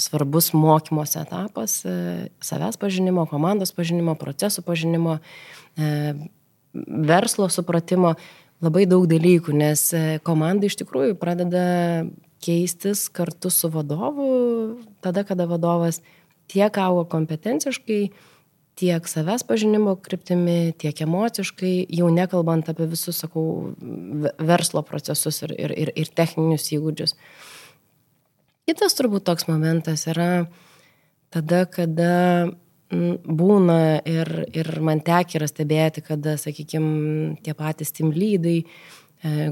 svarbus 0.03 0.51
mokymosi 0.53 1.21
etapas 1.21 1.77
uh,- 1.87 2.25
savęs 2.49 2.77
pažinimo, 2.77 3.23
komandos 3.31 3.71
pažinimo, 3.71 4.17
procesų 4.19 4.65
pažinimo, 4.67 5.19
uh, 5.19 6.25
verslo 6.85 7.49
supratimo. 7.49 8.15
Labai 8.63 8.85
daug 8.87 9.03
dalykų, 9.09 9.51
nes 9.51 9.81
e, 9.93 10.03
komanda 10.23 10.69
iš 10.69 10.77
tikrųjų 10.79 11.17
pradeda 11.19 12.05
keistis 12.43 13.09
kartu 13.11 13.51
su 13.51 13.67
vadovu, 13.71 14.27
tada, 15.03 15.25
kada 15.27 15.43
vadovas 15.49 15.99
tiek 16.51 16.77
auga 16.79 17.03
kompetenciškai, 17.11 17.99
tiek 18.75 19.07
savęs 19.07 19.45
pažinimo 19.47 19.95
kryptimi, 20.03 20.73
tiek 20.79 20.99
emociškai, 21.05 21.73
jau 21.95 22.09
nekalbant 22.11 22.67
apie 22.71 22.87
visus, 22.91 23.21
sakau, 23.23 23.73
verslo 24.39 24.83
procesus 24.87 25.41
ir, 25.47 25.55
ir, 25.55 25.73
ir, 25.85 25.93
ir 25.95 26.11
techninius 26.15 26.67
įgūdžius. 26.75 27.15
Kitas 28.65 28.97
turbūt 28.97 29.25
toks 29.27 29.47
momentas 29.47 30.07
yra 30.11 30.47
tada, 31.33 31.65
kada 31.69 32.13
būna 32.91 33.79
ir, 34.07 34.29
ir 34.53 34.69
man 34.85 35.01
tekia 35.05 35.39
yra 35.39 35.49
stebėti, 35.49 36.03
kada, 36.05 36.35
sakykime, 36.39 37.37
tie 37.45 37.55
patys 37.57 37.91
team 37.95 38.11
lydai, 38.13 38.59
e, 38.61 39.04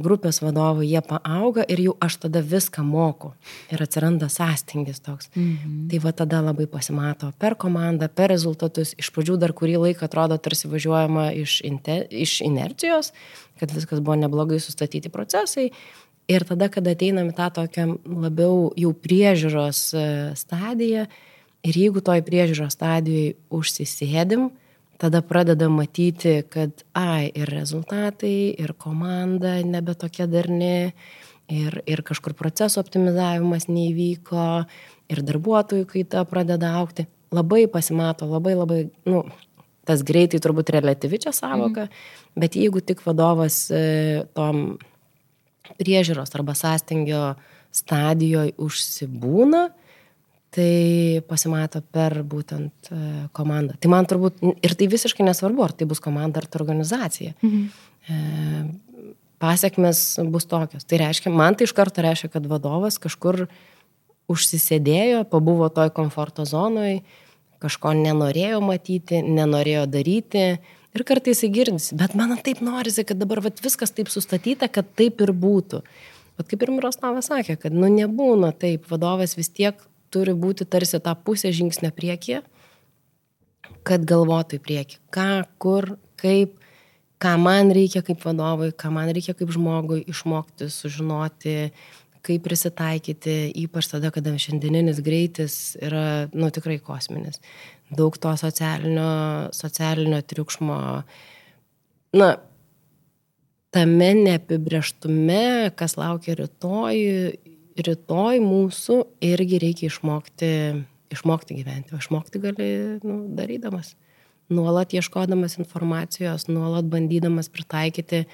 grupės 0.03 0.41
vadovai, 0.43 0.85
jie 0.91 1.01
paauga 1.05 1.63
ir 1.69 1.79
jau 1.81 1.95
aš 2.03 2.19
tada 2.25 2.43
viską 2.45 2.83
moku. 2.85 3.33
Ir 3.73 3.81
atsiranda 3.81 4.29
sąstingis 4.29 5.01
toks. 5.01 5.29
Mhm. 5.35 5.87
Tai 5.89 5.99
va 6.03 6.11
tada 6.11 6.41
labai 6.41 6.67
pasimato 6.67 7.31
per 7.39 7.55
komandą, 7.55 8.09
per 8.09 8.29
rezultatus. 8.29 8.93
Iš 8.97 9.11
pradžių 9.15 9.39
dar 9.41 9.53
kurį 9.53 9.79
laiką 9.87 10.05
atrodo 10.05 10.37
tarsi 10.37 10.67
važiuojama 10.67 11.31
iš, 11.33 11.61
inte, 11.65 12.03
iš 12.11 12.41
inercijos, 12.41 13.13
kad 13.59 13.71
viskas 13.71 13.99
buvo 13.99 14.15
neblogai 14.15 14.59
sustatyti 14.59 15.09
procesai. 15.09 15.71
Ir 16.27 16.45
tada, 16.47 16.69
kada 16.71 16.93
ateinam 16.93 17.33
į 17.33 17.35
tą 17.35 17.49
tokią 17.51 17.87
labiau 18.07 18.71
jau 18.79 18.93
priežiūros 18.95 19.79
e, 19.91 20.03
stadiją, 20.39 21.07
Ir 21.63 21.77
jeigu 21.79 22.01
toj 22.03 22.19
priežiūros 22.27 22.75
stadijoje 22.75 23.37
užsisėdim, 23.53 24.49
tada 25.03 25.19
pradeda 25.21 25.67
matyti, 25.67 26.37
kad, 26.47 26.85
ai, 26.95 27.27
ir 27.35 27.49
rezultatai, 27.51 28.53
ir 28.55 28.71
komanda 28.79 29.57
nebe 29.67 29.97
tokia 29.99 30.29
darni, 30.31 30.93
ir, 31.51 31.81
ir 31.83 32.03
kažkur 32.07 32.35
proceso 32.39 32.79
optimizavimas 32.79 33.67
neįvyko, 33.67 34.45
ir 35.11 35.23
darbuotojų 35.27 35.89
kaita 35.89 36.23
pradeda 36.29 36.71
aukti. 36.79 37.09
Labai 37.35 37.65
pasimato, 37.67 38.29
labai 38.29 38.55
labai, 38.55 38.79
nu, 39.09 39.25
tas 39.83 40.05
greitai 40.07 40.39
turbūt 40.39 40.71
relativi 40.71 41.19
čia 41.19 41.33
savoka, 41.35 41.89
mm. 41.89 42.39
bet 42.39 42.55
jeigu 42.55 42.79
tik 42.85 43.03
vadovas 43.03 43.65
e, 43.75 44.23
tom 44.37 44.77
priežiūros 45.81 46.31
arba 46.37 46.55
sąstingio 46.55 47.33
stadijoje 47.75 48.55
užsibūna, 48.61 49.65
tai 50.53 51.21
pasimato 51.27 51.81
per 51.93 52.19
būtent 52.27 52.91
e, 52.93 53.01
komandą. 53.35 53.75
Tai 53.81 53.89
man 53.91 54.07
turbūt, 54.09 54.41
ir 54.63 54.75
tai 54.77 54.87
visiškai 54.91 55.25
nesvarbu, 55.25 55.65
ar 55.65 55.73
tai 55.77 55.87
bus 55.89 56.01
komanda 56.03 56.41
ar 56.41 56.47
tai 56.47 56.61
organizacija. 56.61 57.33
Mhm. 57.41 57.65
E, 58.09 59.03
pasiekmes 59.43 60.03
bus 60.31 60.47
tokios. 60.47 60.85
Tai 60.87 61.01
reiškia, 61.01 61.33
man 61.33 61.57
tai 61.57 61.67
iš 61.67 61.75
karto 61.75 62.03
reiškia, 62.05 62.31
kad 62.37 62.47
vadovas 62.47 62.99
kažkur 63.01 63.47
užsisėdėjo, 64.31 65.25
pabuvo 65.31 65.67
toj 65.73 65.91
komforto 65.95 66.45
zonoj, 66.47 67.01
kažko 67.63 67.91
nenorėjo 67.97 68.61
matyti, 68.63 69.19
nenorėjo 69.23 69.83
daryti. 69.91 70.47
Ir 70.93 71.03
kartais 71.09 71.41
įgirdisi, 71.43 71.95
bet 71.97 72.13
man 72.15 72.35
taip 72.45 72.61
norisi, 72.61 73.03
kad 73.07 73.17
dabar 73.17 73.41
vat, 73.41 73.57
viskas 73.65 73.91
taip 73.95 74.11
sustatyta, 74.13 74.69
kad 74.69 74.87
taip 74.99 75.23
ir 75.25 75.33
būtų. 75.33 75.81
Bet 76.37 76.49
kaip 76.49 76.65
ir 76.65 76.71
Miroslavas 76.73 77.31
sakė, 77.31 77.57
kad 77.65 77.73
nu 77.73 77.89
nebūna 77.89 78.51
taip, 78.57 78.85
vadovas 78.89 79.35
vis 79.37 79.49
tiek 79.49 79.79
turi 80.13 80.35
būti 80.37 80.67
tarsi 80.69 80.99
tą 81.03 81.15
pusę 81.25 81.51
žingsnio 81.55 81.91
priekyje, 81.95 82.43
kad 83.87 84.05
galvotų 84.07 84.59
į 84.59 84.63
priekį. 84.63 84.99
Ką, 85.13 85.29
kur, 85.61 85.95
kaip, 86.19 86.55
ką 87.23 87.33
man 87.41 87.73
reikia 87.75 88.03
kaip 88.05 88.23
vadovui, 88.23 88.71
ką 88.71 88.93
man 88.95 89.11
reikia 89.15 89.35
kaip 89.37 89.51
žmogui 89.53 90.03
išmokti, 90.11 90.69
sužinoti, 90.71 91.57
kaip 92.23 92.45
prisitaikyti, 92.45 93.51
ypač 93.65 93.89
tada, 93.91 94.13
kada 94.15 94.31
šiandieninis 94.39 95.01
greitis 95.03 95.57
yra, 95.83 96.29
nu, 96.31 96.47
tikrai 96.55 96.79
kosminis. 96.83 97.41
Daug 97.93 98.15
to 98.17 98.31
socialinio, 98.39 99.51
socialinio 99.55 100.21
triukšmo, 100.23 100.77
na, 102.15 102.29
tame 103.73 104.09
neapibrieštume, 104.21 105.73
kas 105.75 105.97
laukia 105.99 106.37
rytoj, 106.39 107.01
rytoj 107.77 108.41
mūsų 108.43 108.99
irgi 109.25 109.59
reikia 109.61 109.89
išmokti, 109.89 110.49
išmokti 111.13 111.57
gyventi, 111.57 111.95
o 111.95 112.01
išmokti 112.01 112.41
gali 112.43 112.69
nu, 113.01 113.23
darydamas 113.37 113.95
nuolat 114.53 114.93
ieškodamas 114.93 115.57
informacijos, 115.57 116.47
nuolat 116.47 116.85
bandydamas 116.91 117.49
pritaikyti 117.49 118.25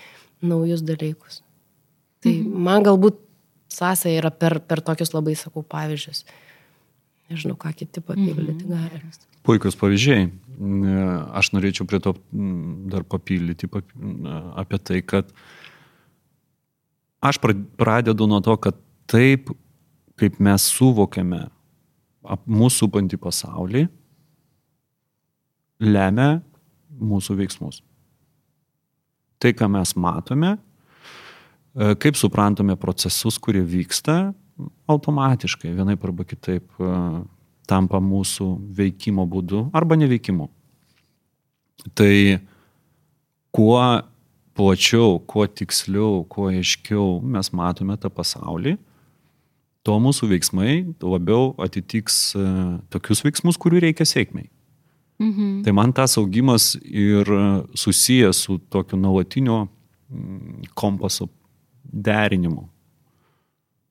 naujus 0.42 0.84
dalykus. 0.86 1.42
Tai 2.24 2.34
mhm. 2.36 2.62
man 2.68 2.86
galbūt 2.88 3.20
sąsaja 3.72 4.24
yra 4.24 4.32
per, 4.34 4.60
per 4.66 4.82
tokius 4.84 5.14
labai, 5.14 5.36
sakau, 5.40 5.64
pavyzdžius. 5.64 6.26
Nežinau, 7.30 7.56
ką 7.62 7.72
kiti 7.78 8.02
papildyti 8.02 8.66
mhm. 8.66 8.74
gali. 8.74 9.02
Puikius 9.46 9.78
pavyzdžiai. 9.80 10.28
Aš 11.40 11.54
norėčiau 11.56 11.88
prie 11.88 12.02
to 12.04 12.16
dar 12.92 13.06
papildyti 13.08 13.70
apie 14.60 14.80
tai, 14.84 15.00
kad 15.06 15.30
aš 17.24 17.40
pradedu 17.80 18.28
nuo 18.28 18.42
to, 18.44 18.58
kad 18.60 18.76
taip, 19.10 19.50
kaip 20.20 20.38
mes 20.44 20.66
suvokiame 20.74 21.46
mūsų 22.50 22.86
supantį 22.86 23.20
pasaulį, 23.22 23.86
lemia 25.80 26.42
mūsų 27.00 27.38
veiksmus. 27.40 27.82
Tai, 29.40 29.54
ką 29.56 29.70
mes 29.72 29.96
matome, 29.96 30.58
e, 31.74 31.96
kaip 31.96 32.20
suprantame 32.20 32.76
procesus, 32.76 33.40
kurie 33.40 33.64
vyksta, 33.64 34.34
automatiškai 34.92 35.72
vienaip 35.78 36.04
arba 36.04 36.26
kitaip 36.28 36.68
e, 36.84 36.94
tampa 37.70 38.02
mūsų 38.04 38.50
veikimo 38.76 39.24
būdu 39.30 39.70
arba 39.78 39.96
neveikimu. 40.00 40.50
Tai 41.96 42.14
kuo 43.56 43.80
plačiau, 44.60 45.22
kuo 45.24 45.46
tiksliau, 45.48 46.26
kuo 46.28 46.50
aiškiau 46.52 47.22
mes 47.24 47.54
matome 47.56 47.96
tą 47.96 48.12
pasaulį, 48.12 48.76
tuo 49.90 49.98
mūsų 50.04 50.30
veiksmai 50.30 50.74
labiau 51.02 51.56
atitiks 51.66 52.22
e, 52.38 52.46
tokius 52.94 53.24
veiksmus, 53.26 53.58
kurių 53.58 53.82
reikia 53.88 54.06
sėkmiai. 54.06 54.50
Mhm. 55.20 55.64
Tai 55.66 55.74
man 55.76 55.92
tas 55.92 56.16
augimas 56.22 56.76
ir 56.86 57.28
susijęs 57.76 58.46
su 58.46 58.60
tokiu 58.72 59.00
nuolatiniu 59.02 59.66
mm, 59.66 60.70
kompaso 60.80 61.28
derinimu. 61.84 62.70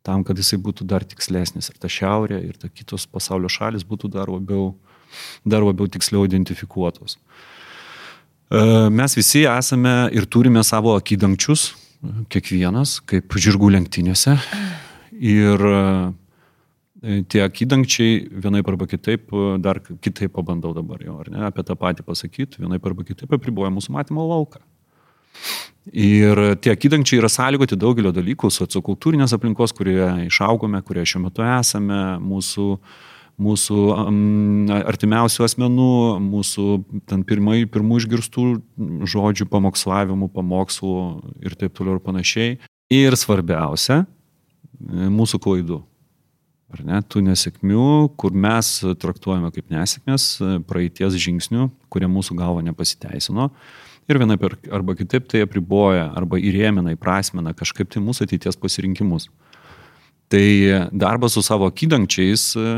Tam, 0.06 0.22
kad 0.24 0.38
jisai 0.40 0.56
būtų 0.62 0.86
dar 0.88 1.04
tikslesnis 1.04 1.68
ir 1.68 1.76
ta 1.82 1.90
šiaurė, 1.90 2.38
ir 2.48 2.56
ta 2.56 2.70
kitos 2.72 3.04
pasaulio 3.10 3.50
šalis 3.52 3.84
būtų 3.84 4.08
dar 4.14 4.30
labiau, 4.32 4.70
dar 5.44 5.66
labiau 5.66 5.90
tiksliau 5.90 6.24
identifikuotos. 6.24 7.18
E, 8.48 8.62
mes 8.88 9.18
visi 9.18 9.44
esame 9.44 9.98
ir 10.16 10.30
turime 10.30 10.64
savo 10.64 10.96
akydangčius, 10.96 11.74
kiekvienas, 12.32 13.00
kaip 13.04 13.36
žirgų 13.36 13.74
lenktynėse. 13.74 14.38
Ir 15.18 15.64
E, 16.98 17.20
tie 17.30 17.44
akydangčiai 17.46 18.24
vienaip 18.42 18.66
arba 18.72 18.86
kitaip, 18.90 19.30
e, 19.30 19.58
dar 19.62 19.78
kitaip 19.78 20.32
pabandau 20.34 20.72
dabar 20.74 21.02
jau, 21.04 21.20
ar 21.22 21.30
ne, 21.30 21.44
apie 21.46 21.62
tą 21.62 21.76
patį 21.78 22.02
pasakyti, 22.06 22.58
vienaip 22.58 22.86
arba 22.90 23.06
kitaip 23.06 23.30
apriboja 23.36 23.70
mūsų 23.70 23.94
matymo 23.94 24.24
lauką. 24.26 24.64
Ir 25.94 26.40
tie 26.58 26.72
akydangčiai 26.74 27.20
yra 27.20 27.30
sąlygoti 27.30 27.78
daugelio 27.78 28.10
dalykų, 28.12 28.50
sociokultūrinės 28.50 29.36
aplinkos, 29.36 29.72
kurioje 29.78 30.26
išaugome, 30.26 30.82
kurioje 30.82 31.12
šiuo 31.12 31.22
metu 31.28 31.46
esame, 31.46 32.00
mūsų, 32.18 32.66
mūsų 33.46 33.78
um, 33.94 34.18
artimiausių 34.74 35.46
asmenų, 35.46 35.94
mūsų 36.26 36.66
ten 37.08 37.22
pirmai, 37.22 37.62
pirmų 37.70 38.02
išgirstų 38.02 38.48
žodžių 39.14 39.46
pamokslavimų, 39.54 40.32
pamokslų 40.34 40.98
ir 41.46 41.56
taip 41.62 41.78
toliau 41.78 41.96
ir 41.96 42.04
panašiai. 42.04 42.58
Ir 42.92 43.14
svarbiausia, 43.20 44.02
mūsų 44.80 45.40
klaidų 45.42 45.82
ar 46.74 46.84
ne, 46.84 47.00
tų 47.08 47.22
nesėkmių, 47.24 47.88
kur 48.20 48.34
mes 48.36 48.70
traktuojame 49.00 49.50
kaip 49.54 49.70
nesėkmės, 49.72 50.30
praeities 50.68 51.16
žingsnių, 51.16 51.68
kurie 51.92 52.08
mūsų 52.10 52.36
galva 52.38 52.64
nepasiteisino. 52.66 53.48
Ir 54.08 54.20
vienaip 54.20 54.44
arba 54.72 54.94
kitaip 54.96 55.26
tai 55.28 55.42
apriboja 55.44 56.08
arba 56.16 56.40
įrėmina, 56.40 56.94
įprasmina 56.96 57.52
kažkaip 57.56 57.90
tai 57.92 58.00
mūsų 58.04 58.24
ateities 58.28 58.56
pasirinkimus. 58.60 59.28
Tai 60.28 60.44
darbas 60.92 61.36
su 61.36 61.40
savo 61.44 61.70
kydangčiais 61.72 62.50
e, 62.60 62.70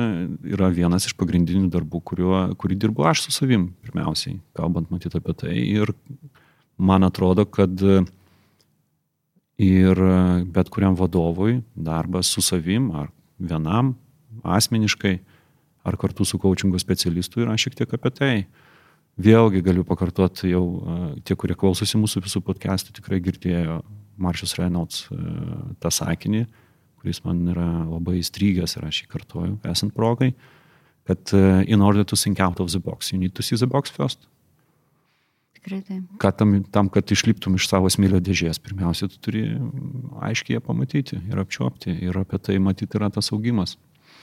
yra 0.53 0.69
vienas 0.71 1.09
iš 1.09 1.17
pagrindinių 1.19 1.67
darbų, 1.71 1.99
kuriuo, 2.07 2.43
kurį 2.59 2.77
dirbu 2.79 3.09
aš 3.11 3.25
su 3.25 3.35
savim, 3.35 3.73
pirmiausiai, 3.83 4.37
kalbant 4.55 4.91
matyti 4.95 5.19
apie 5.19 5.35
tai. 5.35 5.57
Ir 5.59 5.91
man 6.79 7.07
atrodo, 7.09 7.43
kad 7.51 7.75
ir 9.61 9.99
bet 10.49 10.71
kuriam 10.73 10.97
vadovui 10.97 11.61
darbas 11.77 12.31
su 12.33 12.41
savim 12.41 12.89
ar 12.97 13.11
vienam, 13.37 13.95
asmeniškai, 14.45 15.19
ar 15.85 15.97
kartu 16.01 16.25
su 16.25 16.39
coachingo 16.41 16.79
specialistu 16.81 17.45
yra 17.45 17.57
šiek 17.61 17.77
tiek 17.77 17.93
apie 17.97 18.13
tai. 18.17 18.35
Vėlgi 19.21 19.61
galiu 19.65 19.85
pakartoti 19.85 20.53
jau 20.55 20.65
tie, 21.27 21.37
kurie 21.37 21.57
klausosi 21.59 22.01
mūsų 22.01 22.23
visų 22.25 22.41
podcastų, 22.47 22.95
tikrai 22.97 23.21
girdėjo 23.21 23.81
Maršas 24.21 24.57
Reynolds 24.57 25.09
tą 25.81 25.93
sakinį, 25.93 26.47
kuris 27.01 27.21
man 27.25 27.43
yra 27.53 27.69
labai 27.85 28.21
įstrygęs 28.21 28.79
ir 28.79 28.87
aš 28.89 29.03
jį 29.03 29.11
kartoju, 29.13 29.59
esant 29.69 29.93
progai, 29.97 30.33
kad 31.09 31.35
in 31.67 31.85
order 31.85 32.05
to 32.05 32.17
think 32.17 32.41
out 32.41 32.61
of 32.61 32.73
the 32.73 32.81
box, 32.81 33.13
you 33.13 33.19
need 33.19 33.35
to 33.37 33.43
see 33.43 33.57
the 33.61 33.69
box 33.69 33.93
first. 33.93 34.25
Tikrai 35.61 35.83
taip. 35.85 36.05
Kad 36.23 36.39
tam, 36.41 36.55
tam, 36.73 36.89
kad 36.89 37.13
išliptum 37.13 37.59
iš 37.59 37.69
savo 37.69 37.91
smėlio 37.93 38.21
dėžės, 38.25 38.61
pirmiausia, 38.65 39.11
tu 39.13 39.21
turi 39.21 39.45
aiškiai 40.25 40.57
ją 40.57 40.65
pamatyti 40.65 41.21
ir 41.21 41.43
apčiopti. 41.43 41.93
Ir 42.07 42.17
apie 42.17 42.41
tai 42.41 42.57
matyti 42.63 42.97
yra 42.97 43.11
tas 43.13 43.29
augimas. 43.35 43.77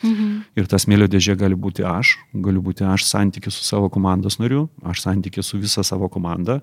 Mhm. 0.06 0.34
Ir 0.58 0.70
ta 0.70 0.80
smėlio 0.82 1.08
dėžė 1.10 1.38
gali 1.38 1.58
būti 1.58 1.86
aš, 1.86 2.16
galiu 2.34 2.62
būti 2.66 2.86
aš 2.86 3.06
santykė 3.08 3.54
su 3.54 3.64
savo 3.66 3.90
komandos 3.94 4.38
nariu, 4.42 4.68
aš 4.86 5.06
santykė 5.06 5.46
su 5.46 5.62
visa 5.62 5.86
savo 5.86 6.10
komanda, 6.10 6.60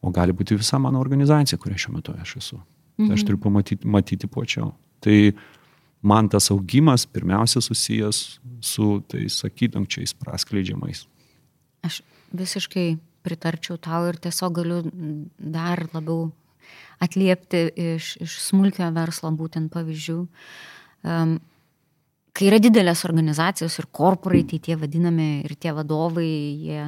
o 0.00 0.12
gali 0.12 0.32
būti 0.36 0.56
visa 0.56 0.80
mano 0.80 1.00
organizacija, 1.00 1.58
kuria 1.60 1.80
šiuo 1.80 1.96
metu 1.96 2.16
aš 2.20 2.36
esu. 2.40 2.60
Mhm. 2.96 3.08
Tai 3.08 3.18
aš 3.18 3.26
turiu 3.28 3.40
pamatyti 3.40 3.88
matyti 3.88 4.28
plačiau. 4.28 4.72
Tai 5.04 5.32
man 6.02 6.28
tas 6.28 6.50
augimas 6.50 7.06
pirmiausia 7.06 7.60
susijęs 7.60 8.38
su 8.60 9.02
tais 9.08 9.40
sakytamčiais 9.42 10.16
praskleidžiamais. 10.16 11.04
Aš 11.84 12.02
visiškai 12.32 12.96
pritarčiau 13.26 13.76
tau 13.82 14.06
ir 14.08 14.20
tiesiog 14.22 14.56
galiu 14.60 14.80
dar 15.36 15.86
labiau 15.92 16.30
atliepti 17.02 17.66
iš, 17.76 18.14
iš 18.24 18.38
smulkio 18.46 18.88
verslo 18.94 19.30
būtent 19.36 19.72
pavyzdžių. 19.74 20.18
Um, 21.06 21.36
kai 22.36 22.50
yra 22.50 22.60
didelės 22.62 23.04
organizacijos 23.08 23.78
ir 23.80 23.88
korporatai, 23.94 24.60
tie 24.62 24.76
vadinami 24.80 25.28
ir 25.46 25.56
tie 25.60 25.72
vadovai, 25.76 26.28
jie, 26.66 26.86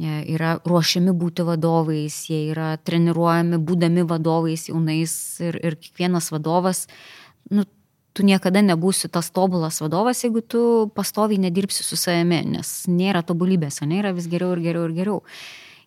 jie 0.00 0.16
yra 0.34 0.56
ruošiami 0.66 1.14
būti 1.22 1.46
vadovais, 1.46 2.20
jie 2.30 2.44
yra 2.52 2.72
treniruojami 2.78 3.60
būdami 3.66 4.06
vadovais 4.10 4.68
jaunais 4.70 5.14
ir, 5.42 5.58
ir 5.62 5.78
kiekvienas 5.80 6.30
vadovas, 6.34 6.86
nu, 7.50 7.66
tu 8.12 8.26
niekada 8.26 8.62
nebūsi 8.64 9.10
tas 9.12 9.30
tobulas 9.34 9.80
vadovas, 9.82 10.24
jeigu 10.24 10.42
tu 10.42 10.62
pastoviai 10.96 11.40
nedirbsi 11.40 11.84
su 11.86 11.98
savimi, 11.98 12.42
nes 12.56 12.72
nėra 12.90 13.22
tobulybės, 13.26 13.82
nėra 13.86 14.14
vis 14.16 14.28
geriau 14.30 14.56
ir 14.56 14.64
geriau 14.64 14.88
ir 14.88 14.96
geriau. 14.96 15.20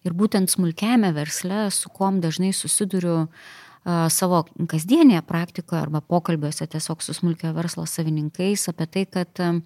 Ir 0.03 0.15
būtent 0.15 0.51
smulkiame 0.51 1.13
versle, 1.15 1.69
su 1.71 1.91
kuom 1.91 2.19
dažnai 2.23 2.51
susiduriu 2.55 3.23
uh, 3.23 4.07
savo 4.11 4.43
kasdienėje 4.71 5.23
praktikoje 5.27 5.83
arba 5.83 6.03
pokalbiuose 6.03 6.67
tiesiog 6.67 7.03
su 7.03 7.15
smulkio 7.15 7.53
verslo 7.55 7.85
savininkais 7.87 8.67
apie 8.71 8.87
tai, 8.87 9.05
kad 9.07 9.43
uh, 9.43 9.61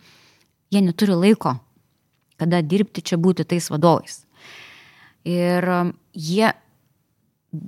jie 0.73 0.83
neturi 0.85 1.17
laiko, 1.17 1.55
kada 2.37 2.61
dirbti 2.61 3.01
čia 3.01 3.17
būti 3.21 3.47
tais 3.49 3.69
vadovais. 3.73 4.23
Ir 5.25 5.65
uh, 5.65 5.93
jie 6.13 6.53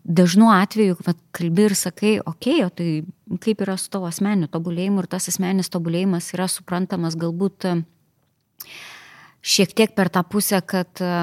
dažnu 0.03 0.49
atveju, 0.53 0.97
kad 1.05 1.17
kalbi 1.35 1.67
ir 1.69 1.75
sakai, 1.75 2.19
okei, 2.25 2.61
okay, 2.61 2.65
o 2.65 2.69
tai 2.69 3.37
kaip 3.43 3.61
yra 3.65 3.77
su 3.77 3.89
tavo 3.93 4.09
asmeniu 4.09 4.49
tobulėjimu 4.51 5.03
ir 5.03 5.09
tas 5.11 5.29
asmenis 5.31 5.71
tobulėjimas 5.73 6.31
yra 6.35 6.47
suprantamas 6.49 7.17
galbūt 7.19 7.67
e, 7.69 7.75
šiek 9.41 9.75
tiek 9.77 9.93
per 9.97 10.09
tą 10.13 10.23
pusę, 10.27 10.61
kad 10.65 11.01
e, 11.03 11.13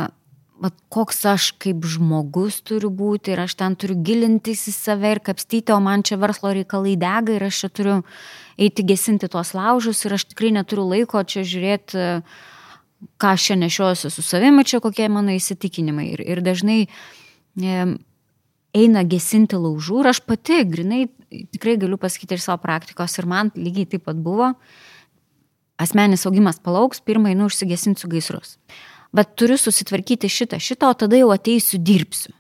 va, 0.63 0.71
koks 0.93 1.25
aš 1.33 1.51
kaip 1.63 1.85
žmogus 1.87 2.61
turiu 2.67 2.91
būti 2.95 3.35
ir 3.35 3.45
aš 3.45 3.57
ten 3.61 3.77
turiu 3.79 3.99
gilintis 4.07 4.67
į 4.71 4.75
save 4.77 5.15
ir 5.17 5.23
kapstyti, 5.27 5.75
o 5.75 5.81
man 5.83 6.07
čia 6.07 6.21
verslo 6.23 6.55
reikalai 6.57 6.97
dega 7.01 7.37
ir 7.37 7.47
aš 7.49 7.65
čia 7.65 7.73
turiu 7.81 7.97
eiti 8.57 8.87
gesinti 8.87 9.29
tuos 9.33 9.53
laužus 9.57 10.05
ir 10.07 10.17
aš 10.17 10.29
tikrai 10.33 10.55
neturiu 10.57 10.87
laiko 10.89 11.23
čia 11.27 11.45
žiūrėti, 11.47 11.97
e, 11.97 12.21
ką 13.21 13.37
aš 13.37 13.51
čia 13.51 13.61
nešiosiu 13.61 14.11
su 14.13 14.25
savimi, 14.25 14.65
čia 14.65 14.81
kokie 14.85 15.09
mano 15.13 15.35
įsitikinimai. 15.37 16.13
Ir, 16.15 16.23
ir 16.25 16.45
dažnai 16.45 16.85
eina 18.77 19.05
gesinti 19.09 19.59
laužų 19.59 20.03
ir 20.03 20.11
aš 20.13 20.21
pati, 20.27 20.61
grinai, 20.69 21.07
tikrai 21.55 21.77
galiu 21.81 21.99
pasakyti 22.01 22.37
iš 22.37 22.49
savo 22.49 22.61
praktikos 22.63 23.17
ir 23.19 23.29
man 23.31 23.53
lygiai 23.57 23.89
taip 23.95 24.07
pat 24.09 24.21
buvo, 24.21 24.53
asmenis 25.81 26.27
augimas 26.29 26.61
palauks, 26.63 27.03
pirmą 27.05 27.33
einu 27.33 27.49
užsigesinsiu 27.51 28.11
gaisrus. 28.13 28.57
Bet 29.17 29.37
turiu 29.39 29.57
susitvarkyti 29.61 30.29
šitą, 30.29 30.61
šitą, 30.61 30.91
o 30.91 30.99
tada 30.99 31.19
jau 31.19 31.31
ateisiu, 31.35 31.81
dirbsiu. 31.81 32.35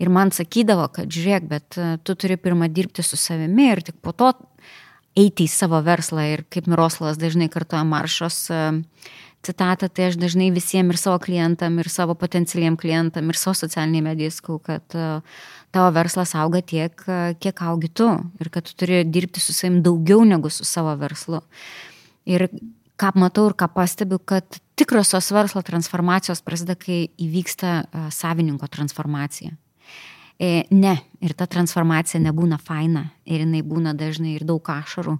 Ir 0.00 0.10
man 0.12 0.30
sakydavo, 0.34 0.90
kad 0.92 1.08
žiūrėk, 1.12 1.46
bet 1.48 1.78
e, 1.80 1.94
tu 2.04 2.16
turi 2.20 2.36
pirmą 2.40 2.68
dirbti 2.72 3.04
su 3.04 3.16
savimi 3.16 3.70
ir 3.72 3.80
tik 3.84 3.96
po 4.04 4.12
to 4.12 4.34
eiti 5.16 5.46
į 5.46 5.52
savo 5.52 5.80
verslą. 5.84 6.26
Ir 6.34 6.44
kaip 6.52 6.68
Miroslavas 6.68 7.16
dažnai 7.20 7.48
kartuoja 7.52 7.84
maršos 7.88 8.42
e, 8.52 8.60
citatą, 9.46 9.88
tai 9.88 10.10
aš 10.10 10.18
dažnai 10.20 10.50
visiems 10.54 10.92
ir 10.92 11.00
savo 11.00 11.20
klientam, 11.22 11.78
ir 11.80 11.88
savo 11.92 12.16
potencialiem 12.18 12.76
klientam, 12.80 13.32
ir 13.32 13.40
savo 13.40 13.56
socialiniai 13.56 14.04
medijai 14.10 14.34
skau, 14.34 14.58
kad 14.60 14.96
e, 14.96 15.08
tavo 15.74 15.90
verslas 15.94 16.34
auga 16.38 16.62
tiek, 16.62 16.94
kiek 17.42 17.62
augi 17.62 17.90
tu. 17.92 18.08
Ir 18.40 18.50
kad 18.52 18.66
tu 18.66 18.76
turi 18.78 19.02
dirbti 19.04 19.42
su 19.42 19.54
savim 19.56 19.82
daugiau 19.84 20.24
negu 20.24 20.50
su 20.50 20.64
savo 20.64 20.94
verslu. 21.00 21.42
Ir 22.26 22.48
ką 22.96 23.12
matau 23.20 23.50
ir 23.50 23.56
ką 23.58 23.68
pastebiu, 23.74 24.18
kad 24.18 24.60
tikrosios 24.76 25.30
verslo 25.32 25.62
transformacijos 25.64 26.42
prasideda, 26.44 26.78
kai 26.80 27.06
įvyksta 27.20 28.10
savininko 28.12 28.68
transformacija. 28.72 29.52
E, 30.36 30.66
ne, 30.70 30.92
ir 31.24 31.32
ta 31.32 31.46
transformacija 31.48 32.20
nebūna 32.20 32.58
faina, 32.60 33.06
ir 33.24 33.40
jinai 33.40 33.62
būna 33.64 33.94
dažnai 33.96 34.34
ir 34.34 34.44
daug 34.44 34.60
ašarų, 34.68 35.14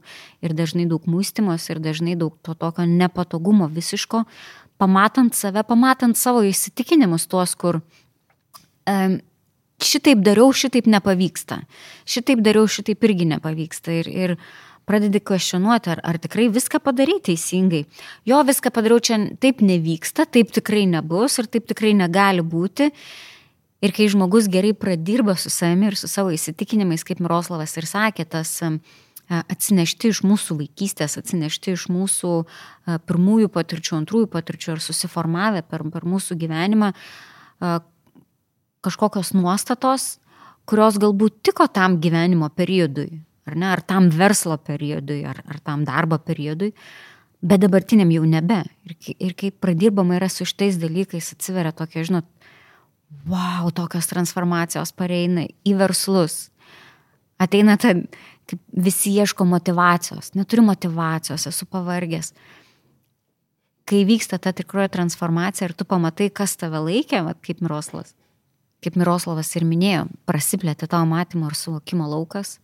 ir 0.45 0.53
dažnai 0.53 0.85
daug 0.91 1.07
mūstymos, 1.09 1.65
ir 1.73 1.81
dažnai 1.81 2.19
daug 2.21 2.35
to 2.45 2.53
tokio 2.53 2.85
nepatogumo 2.85 3.71
visiško, 3.73 4.27
pamatant 4.77 5.33
save, 5.33 5.65
pamatant 5.65 6.21
savo 6.21 6.43
įsitikinimus 6.45 7.25
tuos, 7.33 7.57
kur 7.57 7.81
um, 7.81 9.17
šitaip 9.83 10.23
dariau, 10.25 10.53
šitaip 10.57 10.89
nepavyksta, 10.89 11.61
šitaip 12.09 12.41
dariau, 12.45 12.69
šitaip 12.71 13.05
irgi 13.05 13.29
nepavyksta. 13.35 13.93
Ir, 14.01 14.09
ir 14.09 14.37
pradedi 14.87 15.21
kvestionuoti, 15.21 15.91
ar, 15.97 16.03
ar 16.07 16.19
tikrai 16.23 16.47
viską 16.55 16.81
padarai 16.85 17.19
teisingai. 17.27 17.85
Jo, 18.29 18.43
viską 18.47 18.71
padariau, 18.75 19.03
čia 19.03 19.19
taip 19.43 19.62
nevyksta, 19.67 20.29
taip 20.31 20.53
tikrai 20.55 20.87
nebus 20.91 21.41
ir 21.43 21.51
taip 21.51 21.67
tikrai 21.73 21.93
negali 21.99 22.45
būti. 22.47 22.93
Ir 23.85 23.93
kai 23.93 24.07
žmogus 24.09 24.47
gerai 24.49 24.73
pradirba 24.79 25.35
su 25.37 25.51
savimi 25.53 25.91
ir 25.91 25.99
su 25.99 26.09
savo 26.09 26.31
įsitikinimais, 26.33 27.05
kaip 27.05 27.19
Miroslavas 27.21 27.77
ir 27.77 27.89
sakė, 27.91 28.25
tas 28.31 28.55
atsinešti 29.27 30.12
iš 30.15 30.23
mūsų 30.25 30.57
vaikystės, 30.62 31.19
atsinešti 31.19 31.75
iš 31.75 31.89
mūsų 31.93 32.33
pirmųjų 33.11 33.51
patirčių, 33.53 33.99
antrųjų 33.99 34.31
patirčių 34.33 34.77
ir 34.77 34.83
susiformavę 34.85 35.65
per, 35.67 35.83
per 35.93 36.07
mūsų 36.07 36.39
gyvenimą 36.41 36.93
kažkokios 38.87 39.35
nuostatos, 39.37 40.16
kurios 40.66 40.99
galbūt 41.03 41.42
tiko 41.46 41.66
tam 41.70 41.99
gyvenimo 42.03 42.49
periodui, 42.55 43.20
ar 43.46 43.59
ne, 43.59 43.68
ar 43.70 43.83
tam 43.87 44.09
verslo 44.11 44.57
periodui, 44.59 45.20
ar, 45.29 45.42
ar 45.46 45.61
tam 45.62 45.85
darbo 45.87 46.18
periodui, 46.22 46.72
bet 47.46 47.62
dabartiniam 47.62 48.11
jau 48.11 48.25
nebe. 48.27 48.62
Ir, 48.88 48.96
ir 49.18 49.37
kai 49.38 49.53
pradirbama 49.53 50.18
yra 50.18 50.31
su 50.33 50.46
šitais 50.49 50.81
dalykais, 50.83 51.35
atsiveria 51.37 51.75
tokia, 51.77 52.07
žinot, 52.09 52.27
wow, 53.31 53.70
tokios 53.75 54.09
transformacijos 54.11 54.94
pareina 54.96 55.46
į 55.66 55.77
verslus. 55.79 56.46
Ateina 57.42 57.77
ta, 57.81 57.92
kaip 58.49 58.61
visi 58.87 59.12
ieško 59.20 59.44
motivacijos, 59.49 60.33
neturiu 60.38 60.64
motivacijos, 60.66 61.46
esu 61.51 61.66
pavargęs. 61.70 62.33
Kai 63.87 64.03
vyksta 64.09 64.40
ta 64.42 64.51
tikroji 64.57 64.90
transformacija 64.96 65.68
ir 65.68 65.75
tu 65.79 65.87
pamatai, 65.87 66.31
kas 66.35 66.57
tave 66.59 66.81
laikė, 66.83 67.20
va, 67.22 67.37
kaip 67.38 67.61
Miroslavas, 67.62 68.16
kaip 68.85 68.99
Miroslavas 68.99 69.51
ir 69.57 69.65
minėjo, 69.67 70.07
prasiplėtė 70.29 70.89
tavo 70.91 71.09
matymo 71.11 71.51
ir 71.51 71.57
suvokimo 71.59 72.07
laukas, 72.11 72.59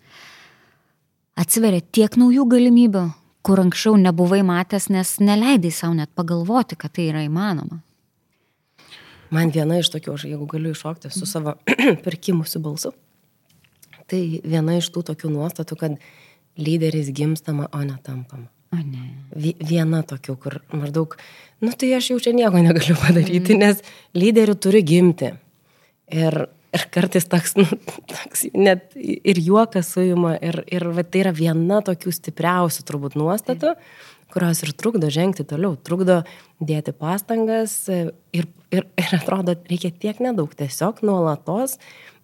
atsiveria 1.39 1.83
tiek 1.95 2.17
naujų 2.21 2.47
galimybių, 2.53 3.07
kur 3.43 3.63
anksčiau 3.63 3.97
nebuvai 3.99 4.43
matęs, 4.47 4.89
nes 4.93 5.17
neleidai 5.23 5.73
savo 5.75 5.97
net 5.99 6.13
pagalvoti, 6.15 6.79
kad 6.79 6.95
tai 6.95 7.09
yra 7.11 7.25
įmanoma. 7.27 7.81
Man 9.33 9.51
viena 9.53 9.79
iš 9.81 9.89
tokių, 9.95 10.17
aš 10.17 10.27
jeigu 10.29 10.47
galiu 10.47 10.75
iššokti 10.75 11.11
su 11.13 11.27
savo 11.27 11.57
pirkimusiu 12.05 12.61
balsu, 12.63 12.93
tai 14.11 14.43
viena 14.45 14.77
iš 14.77 14.91
tų 14.93 15.07
tokių 15.09 15.33
nuostatų, 15.33 15.79
kad 15.81 15.97
lyderis 16.61 17.09
gimstama, 17.17 17.71
o 17.73 17.81
ne 17.87 17.97
tampama. 18.05 18.51
O 18.73 18.81
ne. 18.81 19.09
Viena 19.61 20.03
tokių, 20.05 20.37
kur 20.41 20.59
maždaug, 20.73 21.17
nu 21.65 21.73
tai 21.77 21.91
aš 21.97 22.13
jau 22.13 22.21
čia 22.25 22.33
nieko 22.37 22.61
negaliu 22.61 22.97
padaryti, 23.01 23.57
mm. 23.57 23.61
nes 23.61 23.83
lyderių 24.17 24.57
turi 24.61 24.85
gimti. 24.85 25.33
Ir, 26.13 26.37
ir 26.77 26.87
kartais 26.93 27.27
toks, 27.31 27.57
nu, 27.57 27.67
toks 28.11 28.47
net 28.53 28.97
ir 28.97 29.41
juokas 29.41 29.95
suima, 29.95 30.35
ir, 30.45 30.63
ir 30.73 30.89
va, 30.93 31.05
tai 31.05 31.25
yra 31.25 31.35
viena 31.37 31.81
tokių 31.85 32.13
stipriausių 32.13 32.87
turbūt 32.89 33.19
nuostatų. 33.21 33.77
Kurios 34.33 34.63
ir 34.65 34.73
trukdo 34.81 35.11
žengti 35.13 35.45
toliau, 35.45 35.75
trukdo 35.77 36.23
dėti 36.57 36.95
pastangas 36.97 37.75
ir, 37.93 38.47
ir, 38.73 38.87
ir 38.97 39.15
atrodo, 39.19 39.59
reikia 39.69 39.91
tiek 39.93 40.23
nedaug, 40.25 40.55
tiesiog 40.57 41.03
nuolatos 41.05 41.77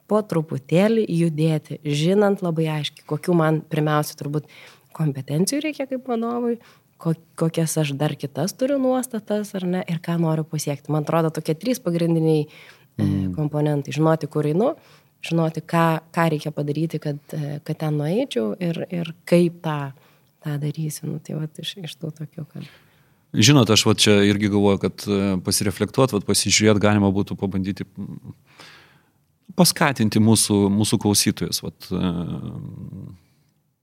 po 0.09 0.23
truputėlį 0.25 1.05
judėti, 1.05 1.83
žinant 1.85 2.41
labai 2.41 2.71
aiškiai, 2.79 3.05
kokiu 3.11 3.37
man 3.37 3.61
pirmiausia 3.61 4.17
turbūt 4.17 4.49
kompetencijų 4.97 5.61
reikia 5.67 5.85
kaip 5.91 6.09
vadovui, 6.09 6.57
kokias 6.99 7.77
aš 7.79 7.93
dar 7.99 8.17
kitas 8.19 8.57
turiu 8.59 8.79
nuostatas 8.83 9.53
ar 9.55 9.67
ne 9.69 9.85
ir 9.87 10.01
ką 10.03 10.17
noriu 10.23 10.45
pasiekti. 10.49 10.91
Man 10.93 11.07
atrodo, 11.07 11.31
tokie 11.35 11.55
trys 11.55 11.79
pagrindiniai 11.85 12.49
mm. 13.05 13.31
komponentai. 13.37 13.95
Žinoti, 13.95 14.29
kur 14.33 14.49
einu, 14.49 14.75
žinoti, 15.25 15.63
ką, 15.67 15.87
ką 16.15 16.29
reikia 16.35 16.53
padaryti, 16.55 17.01
kad, 17.03 17.23
e, 17.37 17.59
kad 17.67 17.81
ten 17.81 17.99
nueičiau 18.01 18.53
ir, 18.63 18.85
ir 18.91 19.15
kaip 19.29 19.63
tą 19.65 19.79
tą 20.41 20.59
darysiu. 20.59 21.07
Nu, 21.07 21.19
tai 21.19 21.37
va 21.37 21.49
iš, 21.59 21.75
iš 21.83 21.97
tų 21.99 22.13
tokių, 22.21 22.45
kad... 22.53 22.67
Žinot, 23.37 23.71
aš 23.71 23.85
va 23.85 23.95
čia 23.99 24.19
irgi 24.25 24.51
galvoju, 24.53 24.81
kad 24.87 25.05
e, 25.05 25.37
pasireflektuot, 25.45 26.15
va, 26.17 26.23
pasižiūrėt 26.31 26.81
galima 26.81 27.11
būtų 27.13 27.37
pabandyti 27.41 27.87
paskatinti 29.59 30.23
mūsų, 30.23 30.69
mūsų 30.73 31.01
klausytojus, 31.03 31.61
va, 31.65 31.73
e, 31.93 32.13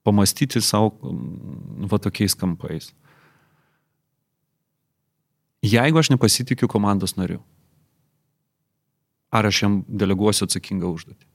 pamastyti 0.06 0.62
savo 0.66 0.96
va 1.92 2.02
tokiais 2.02 2.38
kampais. 2.38 2.94
Jeigu 5.66 5.98
aš 5.98 6.12
nepasitikiu 6.14 6.70
komandos 6.70 7.16
nariu, 7.18 7.40
ar 9.36 9.48
aš 9.50 9.64
jam 9.66 9.80
deleguosiu 9.88 10.48
atsakingą 10.48 10.92
užduotį? 10.96 11.26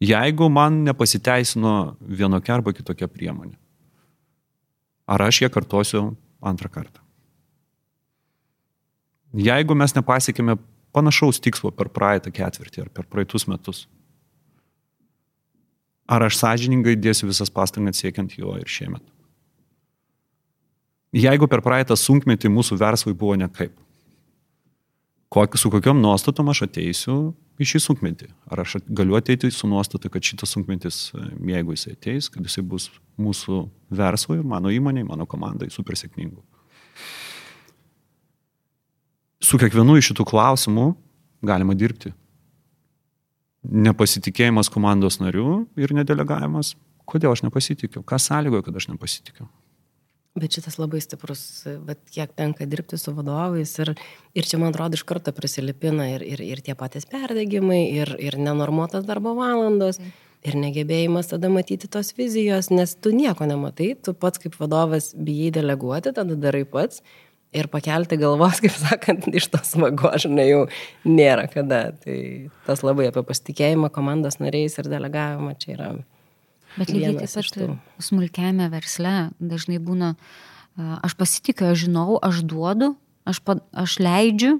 jeigu 0.00 0.48
man 0.48 0.82
nepasiteisino 0.84 1.96
vienokia 2.00 2.56
arba 2.56 2.72
kitokia 2.72 3.08
priemonė. 3.08 3.56
Ar 5.06 5.22
aš 5.22 5.42
ją 5.44 5.50
kartosiu 5.52 6.02
antrą 6.42 6.70
kartą? 6.70 7.00
Jeigu 9.36 9.76
mes 9.76 9.94
nepasiekėme 9.94 10.56
panašaus 10.96 11.40
tikslo 11.40 11.70
per 11.70 11.90
praeitą 11.92 12.32
ketvirtį 12.32 12.86
ar 12.86 12.88
per 12.90 13.06
praeitus 13.08 13.46
metus, 13.48 13.84
ar 16.08 16.24
aš 16.26 16.38
sąžiningai 16.40 16.96
dėsiu 16.96 17.28
visas 17.28 17.52
pastangas 17.52 18.00
siekiant 18.00 18.32
jo 18.38 18.54
ir 18.56 18.68
šiemet? 18.68 19.02
Jeigu 21.16 21.48
per 21.48 21.62
praeitą 21.64 21.96
sunkmetį 21.96 22.50
mūsų 22.52 22.76
verslai 22.80 23.14
buvo 23.16 23.36
nekaip, 23.38 23.72
su 25.56 25.70
kokiam 25.70 26.00
nuostatom 26.00 26.48
aš 26.48 26.62
ateisiu 26.66 27.16
į 27.60 27.66
šį 27.68 27.80
sunkmetį. 27.84 28.28
Ar 28.52 28.62
aš 28.62 28.78
galiu 28.88 29.16
ateiti 29.18 29.50
su 29.52 29.68
nuostata, 29.68 30.08
kad 30.12 30.24
šitas 30.24 30.52
sunkmetis, 30.56 31.10
jeigu 31.44 31.76
jisai 31.76 31.92
ateis, 31.96 32.30
kad 32.32 32.44
jisai 32.44 32.64
bus 32.64 32.88
mūsų 33.20 33.66
verslui, 33.96 34.40
mano 34.44 34.72
įmoniai, 34.72 35.06
mano 35.08 35.26
komandai 35.28 35.68
super 35.72 35.98
sėkmingu. 35.98 36.40
Su 39.44 39.60
kiekvienu 39.60 39.98
iš 40.00 40.10
šitų 40.10 40.24
klausimų 40.26 40.88
galima 41.46 41.76
dirbti. 41.76 42.14
Nepasitikėjimas 43.66 44.70
komandos 44.72 45.20
narių 45.20 45.66
ir 45.80 45.92
nedelegavimas. 45.96 46.74
Kodėl 47.06 47.34
aš 47.34 47.44
nepasitikiu? 47.46 48.02
Kas 48.06 48.26
sąlygoja, 48.30 48.64
kad 48.66 48.78
aš 48.80 48.88
nepasitikiu? 48.90 49.46
Bet 50.36 50.52
šitas 50.52 50.76
labai 50.76 51.00
stiprus, 51.00 51.40
bet 51.86 52.02
kiek 52.12 52.34
tenka 52.36 52.66
dirbti 52.68 52.98
su 53.00 53.14
vadovais 53.16 53.70
ir, 53.80 53.94
ir 54.36 54.44
čia, 54.44 54.58
man 54.60 54.74
atrodo, 54.74 54.98
iš 54.98 55.04
karto 55.08 55.32
prisilipina 55.32 56.10
ir, 56.12 56.24
ir, 56.26 56.42
ir 56.44 56.60
tie 56.64 56.74
patys 56.76 57.08
perdegimai, 57.08 57.86
ir, 58.02 58.12
ir 58.20 58.36
nenormuotas 58.36 59.06
darbo 59.08 59.32
valandos, 59.38 59.96
ir 60.46 60.58
negebėjimas 60.60 61.32
tada 61.32 61.48
matyti 61.52 61.88
tos 61.88 62.12
vizijos, 62.18 62.68
nes 62.68 62.92
tu 63.00 63.14
nieko 63.16 63.48
nematai, 63.48 63.94
tu 63.96 64.12
pats 64.12 64.42
kaip 64.42 64.58
vadovas 64.60 65.14
bijai 65.16 65.54
deleguoti, 65.56 66.12
tada 66.18 66.36
darai 66.36 66.66
pats 66.68 67.00
ir 67.56 67.70
pakelti 67.72 68.18
galvos, 68.20 68.60
kaip 68.64 68.76
sakant, 68.76 69.30
iš 69.32 69.48
tos 69.54 69.72
vago, 69.80 70.12
žinai, 70.20 70.50
jau 70.50 70.66
nėra 71.08 71.46
kada. 71.52 71.80
Tai 72.02 72.18
tas 72.68 72.84
labai 72.86 73.08
apie 73.10 73.24
pasitikėjimą 73.26 73.90
komandos 73.94 74.40
nariais 74.42 74.76
ir 74.76 74.92
delegavimą 74.92 75.56
čia 75.62 75.72
yra 75.78 75.90
Bet 76.76 76.92
lygiai 76.92 77.16
taip 77.16 77.32
pat 77.32 78.04
smulkiame 78.04 78.68
versle 78.72 79.30
dažnai 79.40 79.78
būna, 79.82 80.14
aš 80.76 81.16
pasitikiu, 81.16 81.70
aš 81.72 81.86
žinau, 81.86 82.16
aš 82.20 82.42
duodu, 82.44 82.92
aš, 83.28 83.40
pa, 83.44 83.58
aš 83.72 83.98
leidžiu 84.02 84.58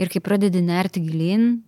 ir 0.00 0.10
kai 0.10 0.22
pradedi 0.24 0.62
nerti 0.64 1.02
gilin, 1.04 1.60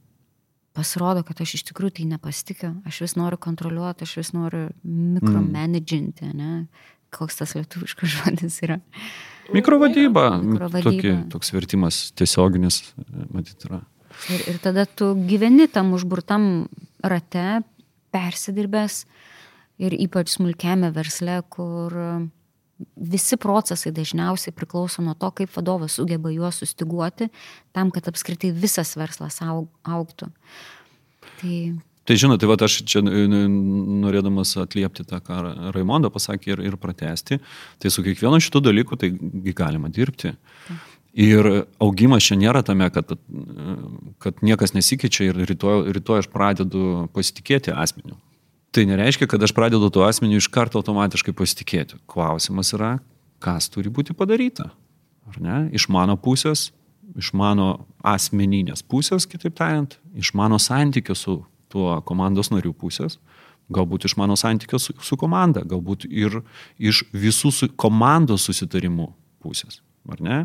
pasirodo, 0.77 1.23
kad 1.27 1.43
aš 1.45 1.59
iš 1.59 1.67
tikrųjų 1.69 1.99
tai 1.99 2.09
nepasitikiu, 2.15 2.73
aš 2.89 3.03
vis 3.05 3.15
noriu 3.19 3.39
kontroliuoti, 3.41 4.07
aš 4.07 4.17
vis 4.23 4.33
noriu 4.35 4.71
mikromanaginti, 4.83 6.33
ne? 6.37 6.65
Koks 7.13 7.43
tas 7.43 7.53
lietuviškas 7.59 8.13
žodis 8.17 8.57
yra? 8.65 8.81
Mikrovadyba. 9.53 10.29
Mikrovadyba. 10.41 10.89
Tokį, 10.89 11.15
toks 11.33 11.53
vertimas 11.53 12.07
tiesioginis, 12.17 12.81
matyt, 13.35 13.67
yra. 13.69 13.83
Ir, 14.33 14.47
ir 14.55 14.61
tada 14.65 14.87
tu 14.87 15.13
gyveni 15.29 15.69
tam 15.73 15.93
užburtam 15.97 16.67
rate, 17.05 17.61
persidirbęs 18.13 19.03
ir 19.83 19.97
ypač 20.07 20.37
smulkiame 20.37 20.93
versle, 20.95 21.41
kur 21.53 21.97
visi 22.97 23.39
procesai 23.39 23.93
dažniausiai 23.95 24.55
priklauso 24.57 25.05
nuo 25.05 25.15
to, 25.19 25.31
kaip 25.43 25.55
vadovas 25.55 25.99
sugeba 25.99 26.33
juos 26.33 26.63
sustiguoti, 26.63 27.29
tam, 27.77 27.93
kad 27.95 28.09
apskritai 28.11 28.53
visas 28.55 28.97
verslas 28.99 29.41
aug, 29.45 29.71
auktų. 29.87 30.33
Tai 31.41 31.57
Tai 32.03 32.17
žinot, 32.19 32.41
tai 32.43 32.49
va 32.51 32.57
aš 32.67 32.81
čia 32.83 32.99
norėdamas 33.07 34.57
atliepti 34.59 35.05
tą, 35.07 35.21
ką 35.23 35.37
Raimonda 35.75 36.11
pasakė 36.11 36.57
ir, 36.57 36.63
ir 36.67 36.75
pratesti, 36.83 37.39
tai 37.79 37.93
su 37.95 38.03
kiekvienu 38.03 38.41
šitų 38.43 38.63
dalykų 38.67 38.99
tai 38.99 39.13
galima 39.55 39.87
dirbti. 39.87 40.33
Ir 41.13 41.47
augimas 41.79 42.27
čia 42.27 42.41
nėra 42.41 42.65
tame, 42.67 42.89
kad, 42.91 43.15
kad 44.19 44.43
niekas 44.43 44.75
nesikeičia 44.75 45.29
ir 45.29 45.39
rytoj, 45.53 45.93
rytoj 45.95 46.25
aš 46.25 46.31
pradedu 46.33 47.07
pasitikėti 47.15 47.71
asmeniu. 47.71 48.19
Tai 48.73 48.87
nereiškia, 48.89 49.29
kad 49.29 49.43
aš 49.45 49.53
pradedu 49.53 49.91
tuo 49.93 50.07
asmeniu 50.09 50.41
iš 50.41 50.49
karto 50.49 50.81
automatiškai 50.81 51.35
pasitikėti. 51.37 51.99
Klausimas 52.09 52.73
yra, 52.73 52.95
kas 53.43 53.69
turi 53.69 53.93
būti 53.93 54.17
padaryta. 54.17 54.71
Ar 55.29 55.41
ne? 55.45 55.59
Iš 55.77 55.91
mano 55.93 56.17
pusės, 56.17 56.71
iš 57.19 57.35
mano 57.37 57.85
asmeninės 58.01 58.81
pusės, 58.81 59.29
kitaip 59.29 59.59
tariant, 59.59 59.99
iš 60.17 60.33
mano 60.39 60.57
santykio 60.57 61.17
su 61.19 61.43
tuo 61.73 61.99
komandos 62.09 62.49
narių 62.53 62.73
pusės, 62.73 63.19
galbūt 63.73 64.09
iš 64.09 64.17
mano 64.21 64.37
santykio 64.41 64.81
su, 64.81 64.97
su 65.05 65.21
komanda, 65.21 65.67
galbūt 65.69 66.09
ir 66.09 66.41
iš 66.81 67.05
visų 67.13 67.53
su, 67.53 67.69
komandos 67.77 68.49
susitarimų 68.49 69.11
pusės. 69.45 69.83
Ar 70.09 70.25
ne? 70.25 70.41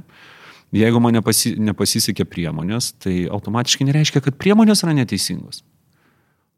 Jeigu 0.76 1.00
man 1.00 1.16
nepasi, 1.16 1.56
nepasisekė 1.64 2.28
priemonės, 2.28 2.92
tai 3.00 3.22
automatiškai 3.32 3.88
nereiškia, 3.88 4.22
kad 4.26 4.36
priemonės 4.36 4.84
yra 4.84 5.00
neteisingos. 5.00 5.64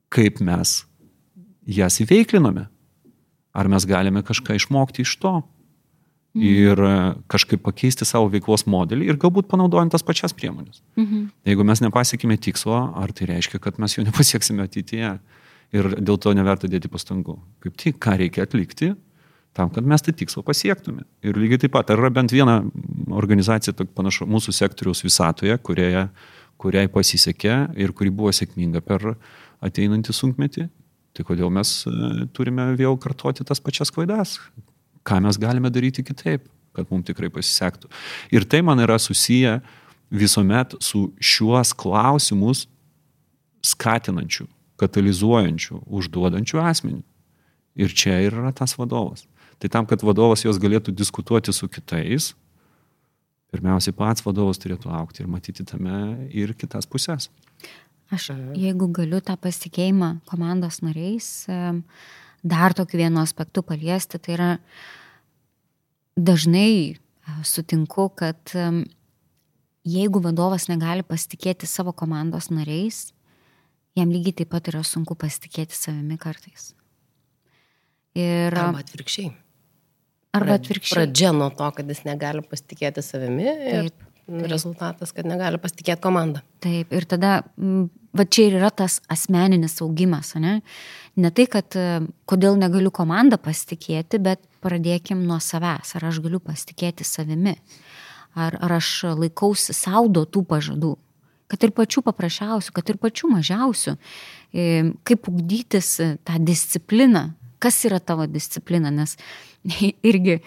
Kaip 0.09 0.41
mes 0.41 0.79
jas 1.69 1.99
įveiklinome. 2.03 2.67
Ar 3.53 3.69
mes 3.71 3.85
galime 3.89 4.21
kažką 4.25 4.55
išmokti 4.59 5.03
iš 5.03 5.15
to 5.21 5.33
mhm. 5.39 6.43
ir 6.45 6.83
e, 6.85 6.93
kažkaip 7.31 7.63
pakeisti 7.65 8.07
savo 8.07 8.29
veiklos 8.31 8.65
modelį 8.69 9.09
ir 9.09 9.19
galbūt 9.21 9.49
panaudojant 9.51 9.93
tas 9.93 10.05
pačias 10.05 10.35
priemonės. 10.37 10.83
Mhm. 10.99 11.27
Jeigu 11.49 11.65
mes 11.67 11.83
nepasiekime 11.85 12.37
tikslo, 12.37 12.79
ar 12.95 13.13
tai 13.13 13.29
reiškia, 13.33 13.61
kad 13.63 13.81
mes 13.81 13.97
jo 13.97 14.05
nepasieksime 14.09 14.65
ateityje 14.65 15.17
ir 15.75 15.93
dėl 16.01 16.17
to 16.21 16.33
neverta 16.33 16.69
dėti 16.69 16.89
pastangų. 16.91 17.37
Kaip 17.65 17.77
tik, 17.77 18.01
ką 18.01 18.17
reikia 18.21 18.47
atlikti 18.47 18.93
tam, 19.57 19.71
kad 19.73 19.85
mes 19.85 20.01
tą 20.05 20.13
tikslą 20.15 20.43
pasiektume. 20.45 21.03
Ir 21.25 21.37
lygiai 21.37 21.63
taip 21.65 21.73
pat, 21.73 21.89
ar 21.89 21.99
yra 21.99 22.11
bent 22.13 22.33
viena 22.33 22.61
organizacija, 23.17 23.73
panašu, 23.97 24.27
mūsų 24.29 24.53
sektoriaus 24.55 25.01
visatoje, 25.03 25.57
kurioje, 25.65 26.05
kuriai 26.61 26.89
pasisekė 26.91 27.55
ir 27.79 27.93
kuri 27.97 28.13
buvo 28.13 28.31
sėkminga 28.35 28.81
per 28.85 29.15
ateinantį 29.65 30.15
sunkmetį, 30.15 30.67
Tai 31.17 31.25
kodėl 31.27 31.51
mes 31.53 31.73
e, 31.89 32.25
turime 32.35 32.69
vėl 32.79 32.97
kartoti 33.01 33.45
tas 33.47 33.61
pačias 33.63 33.91
klaidas? 33.93 34.37
Ką 35.07 35.19
mes 35.25 35.39
galime 35.41 35.71
daryti 35.73 36.05
kitaip, 36.05 36.45
kad 36.77 36.89
mums 36.91 37.07
tikrai 37.07 37.31
pasisektų? 37.33 37.89
Ir 38.35 38.45
tai 38.49 38.61
man 38.65 38.81
yra 38.83 38.99
susiję 39.01 39.59
visuomet 40.09 40.75
su 40.83 41.09
šiuos 41.21 41.73
klausimus 41.77 42.67
skatinančių, 43.65 44.47
katalizuojančių, 44.79 45.81
užduodančių 45.85 46.61
asmenių. 46.63 47.03
Ir 47.79 47.93
čia 47.95 48.19
ir 48.25 48.35
yra 48.35 48.51
tas 48.55 48.75
vadovas. 48.79 49.25
Tai 49.59 49.69
tam, 49.71 49.87
kad 49.87 50.03
vadovas 50.03 50.45
jos 50.45 50.59
galėtų 50.59 50.93
diskutuoti 50.95 51.53
su 51.55 51.67
kitais, 51.71 52.31
pirmiausiai 53.51 53.95
pats 53.95 54.23
vadovas 54.23 54.61
turėtų 54.61 54.91
aukti 54.93 55.23
ir 55.23 55.29
matyti 55.31 55.65
tame 55.67 56.29
ir 56.31 56.53
kitas 56.55 56.87
pusės. 56.87 57.27
Aš, 58.09 58.31
jeigu 58.57 58.87
galiu 58.89 59.19
tą 59.21 59.35
pasitikėjimą 59.37 60.15
komandos 60.29 60.79
nariais, 60.81 61.45
dar 62.41 62.73
tokiu 62.73 63.03
vienu 63.03 63.21
aspektu 63.21 63.61
paliesti, 63.61 64.17
tai 64.17 64.33
yra 64.33 64.49
dažnai 66.17 66.71
e, 66.73 66.95
sutinku, 67.45 68.07
kad 68.17 68.55
jeigu 69.87 70.21
vadovas 70.23 70.67
negali 70.71 71.05
pasitikėti 71.05 71.69
savo 71.69 71.93
komandos 71.95 72.49
nariais, 72.51 73.09
jam 73.97 74.11
lygiai 74.13 74.41
taip 74.41 74.51
pat 74.53 74.71
yra 74.71 74.83
sunku 74.85 75.17
pasitikėti 75.19 75.77
savimi 75.77 76.17
kartais. 76.21 76.73
Ir, 78.17 78.55
arba 78.55 78.81
atvirkščiai. 78.83 79.31
Arba 80.35 80.57
atvirkščiai. 80.59 80.97
Pradžia 80.97 81.31
nuo 81.35 81.49
to, 81.55 81.69
kad 81.77 81.89
jis 81.89 82.03
negali 82.07 82.43
pasitikėti 82.45 83.03
savimi 83.05 83.47
ir 83.47 83.89
taip, 83.89 84.03
taip. 84.25 84.43
rezultatas, 84.51 85.13
kad 85.15 85.29
negali 85.29 85.61
pasitikėti 85.61 86.03
komandą. 86.03 86.43
Taip, 86.63 86.93
ir 86.93 87.07
tada 87.09 87.39
va 88.15 88.25
čia 88.25 88.47
ir 88.49 88.57
yra 88.59 88.69
tas 88.73 88.99
asmeninis 89.11 89.79
augimas, 89.83 90.33
ne? 90.39 90.59
Ne 91.19 91.31
tai, 91.35 91.45
kad 91.51 91.75
e, 91.77 92.01
kodėl 92.29 92.57
negaliu 92.59 92.91
komandą 92.95 93.39
pasitikėti, 93.41 94.21
bet 94.23 94.41
pradėkim 94.63 95.21
nuo 95.27 95.39
savęs, 95.43 95.95
ar 95.97 96.09
aš 96.09 96.21
galiu 96.23 96.39
pasitikėti 96.43 97.07
savimi, 97.07 97.55
ar, 98.35 98.55
ar 98.55 98.77
aš 98.79 98.91
laikausi 99.19 99.75
saudo 99.75 100.25
tų 100.25 100.45
pažadų, 100.49 100.93
kad 101.49 101.65
ir 101.65 101.73
pačių 101.75 102.05
paprasčiausių, 102.05 102.75
kad 102.75 102.93
ir 102.93 103.01
pačių 103.01 103.33
mažiausių, 103.33 103.97
e, 104.53 104.69
kaip 105.07 105.29
ugdytis 105.31 105.97
tą 106.23 106.39
discipliną, 106.39 107.29
kas 107.59 107.83
yra 107.89 107.99
tavo 107.99 108.29
disciplina, 108.29 108.93
nes 108.93 109.17
irgi 110.09 110.39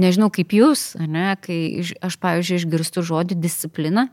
nežinau 0.00 0.30
kaip 0.32 0.54
jūs, 0.56 0.94
ne, 1.00 1.32
kai 1.44 1.82
aš, 2.04 2.16
pavyzdžiui, 2.20 2.60
išgirstu 2.60 3.04
žodį 3.06 3.38
disciplina, 3.40 4.08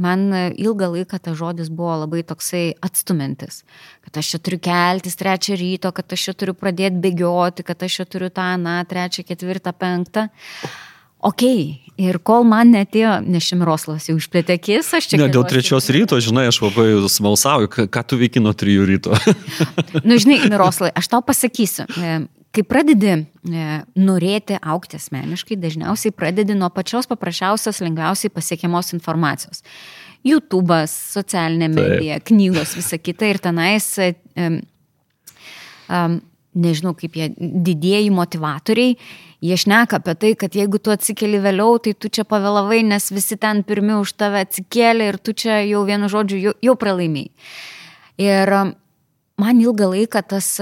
man 0.00 0.28
ilgą 0.54 0.90
laiką 0.94 1.20
tas 1.22 1.38
žodis 1.38 1.70
buvo 1.74 1.96
labai 2.04 2.24
toksai 2.26 2.72
atstumintis, 2.84 3.62
kad 4.06 4.20
aš 4.22 4.34
čia 4.34 4.42
turiu 4.42 4.60
keltis 4.62 5.18
trečią 5.20 5.58
ryto, 5.60 5.92
kad 5.94 6.16
aš 6.16 6.28
čia 6.28 6.36
turiu 6.38 6.54
pradėti 6.58 7.02
bėgioti, 7.04 7.66
kad 7.66 7.82
aš 7.82 8.00
čia 8.00 8.08
turiu 8.08 8.30
tą, 8.34 8.52
na, 8.62 8.80
trečią, 8.88 9.26
ketvirtą, 9.28 9.74
penktą. 9.76 10.28
Ok, 11.18 11.42
ir 11.98 12.18
kol 12.22 12.44
man 12.46 12.70
netėjo, 12.70 13.16
nes 13.26 13.42
Šimiroslavas 13.42 14.06
jau 14.06 14.14
išplėtė 14.20 14.54
akis, 14.58 14.92
aš 14.94 15.10
čia... 15.10 15.18
Ne, 15.18 15.26
dėl 15.34 15.46
trečios 15.50 15.90
ryto, 15.94 16.20
žinai, 16.22 16.46
aš 16.52 16.60
labai 16.62 16.86
smalsauju, 17.10 17.70
ką 17.90 18.02
tu 18.06 18.18
veiki 18.20 18.42
nuo 18.42 18.54
trijų 18.54 18.86
ryto. 18.86 19.18
Na, 19.18 20.04
nu, 20.08 20.18
žinai, 20.20 20.44
Miroslavai, 20.46 20.92
aš 20.98 21.10
tau 21.10 21.24
pasakysiu, 21.26 21.88
kai 22.54 22.64
pradedi 22.66 23.10
e, 23.16 23.66
norėti 23.98 24.60
aukti 24.62 25.00
asmeniškai, 25.00 25.58
dažniausiai 25.60 26.14
pradedi 26.14 26.54
nuo 26.58 26.70
pačios 26.74 27.10
paprasčiausios, 27.10 27.82
lengviausiai 27.82 28.32
pasiekiamos 28.32 28.94
informacijos. 28.94 29.64
YouTube'as, 30.26 30.94
socialinė 31.18 31.68
medija, 31.70 32.18
Taip. 32.18 32.30
knygos, 32.30 32.78
visa 32.78 32.98
kita 32.98 33.28
ir 33.30 33.42
tenais, 33.42 33.90
um, 33.98 34.58
um, 35.90 36.18
nežinau 36.58 36.94
kaip 36.98 37.16
jie, 37.18 37.30
didieji 37.38 38.10
motivatoriai, 38.14 38.96
jie 39.44 39.58
šneka 39.62 40.00
apie 40.00 40.14
tai, 40.18 40.34
kad 40.38 40.58
jeigu 40.58 40.80
tu 40.82 40.92
atsikeli 40.94 41.40
vėliau, 41.42 41.78
tai 41.82 41.94
tu 41.94 42.10
čia 42.10 42.26
pavėlavai, 42.28 42.82
nes 42.90 43.10
visi 43.14 43.38
ten 43.40 43.62
pirmi 43.66 43.96
už 44.00 44.16
tave 44.18 44.42
atsikėlė 44.46 45.12
ir 45.12 45.20
tu 45.22 45.36
čia 45.36 45.62
jau 45.68 45.84
vienu 45.88 46.10
žodžiu 46.10 46.42
jau, 46.42 46.54
jau 46.64 46.76
pralaimėjai. 46.78 47.32
Ir 48.18 48.54
man 49.38 49.60
ilgą 49.62 49.92
laiką 49.92 50.24
tas 50.26 50.56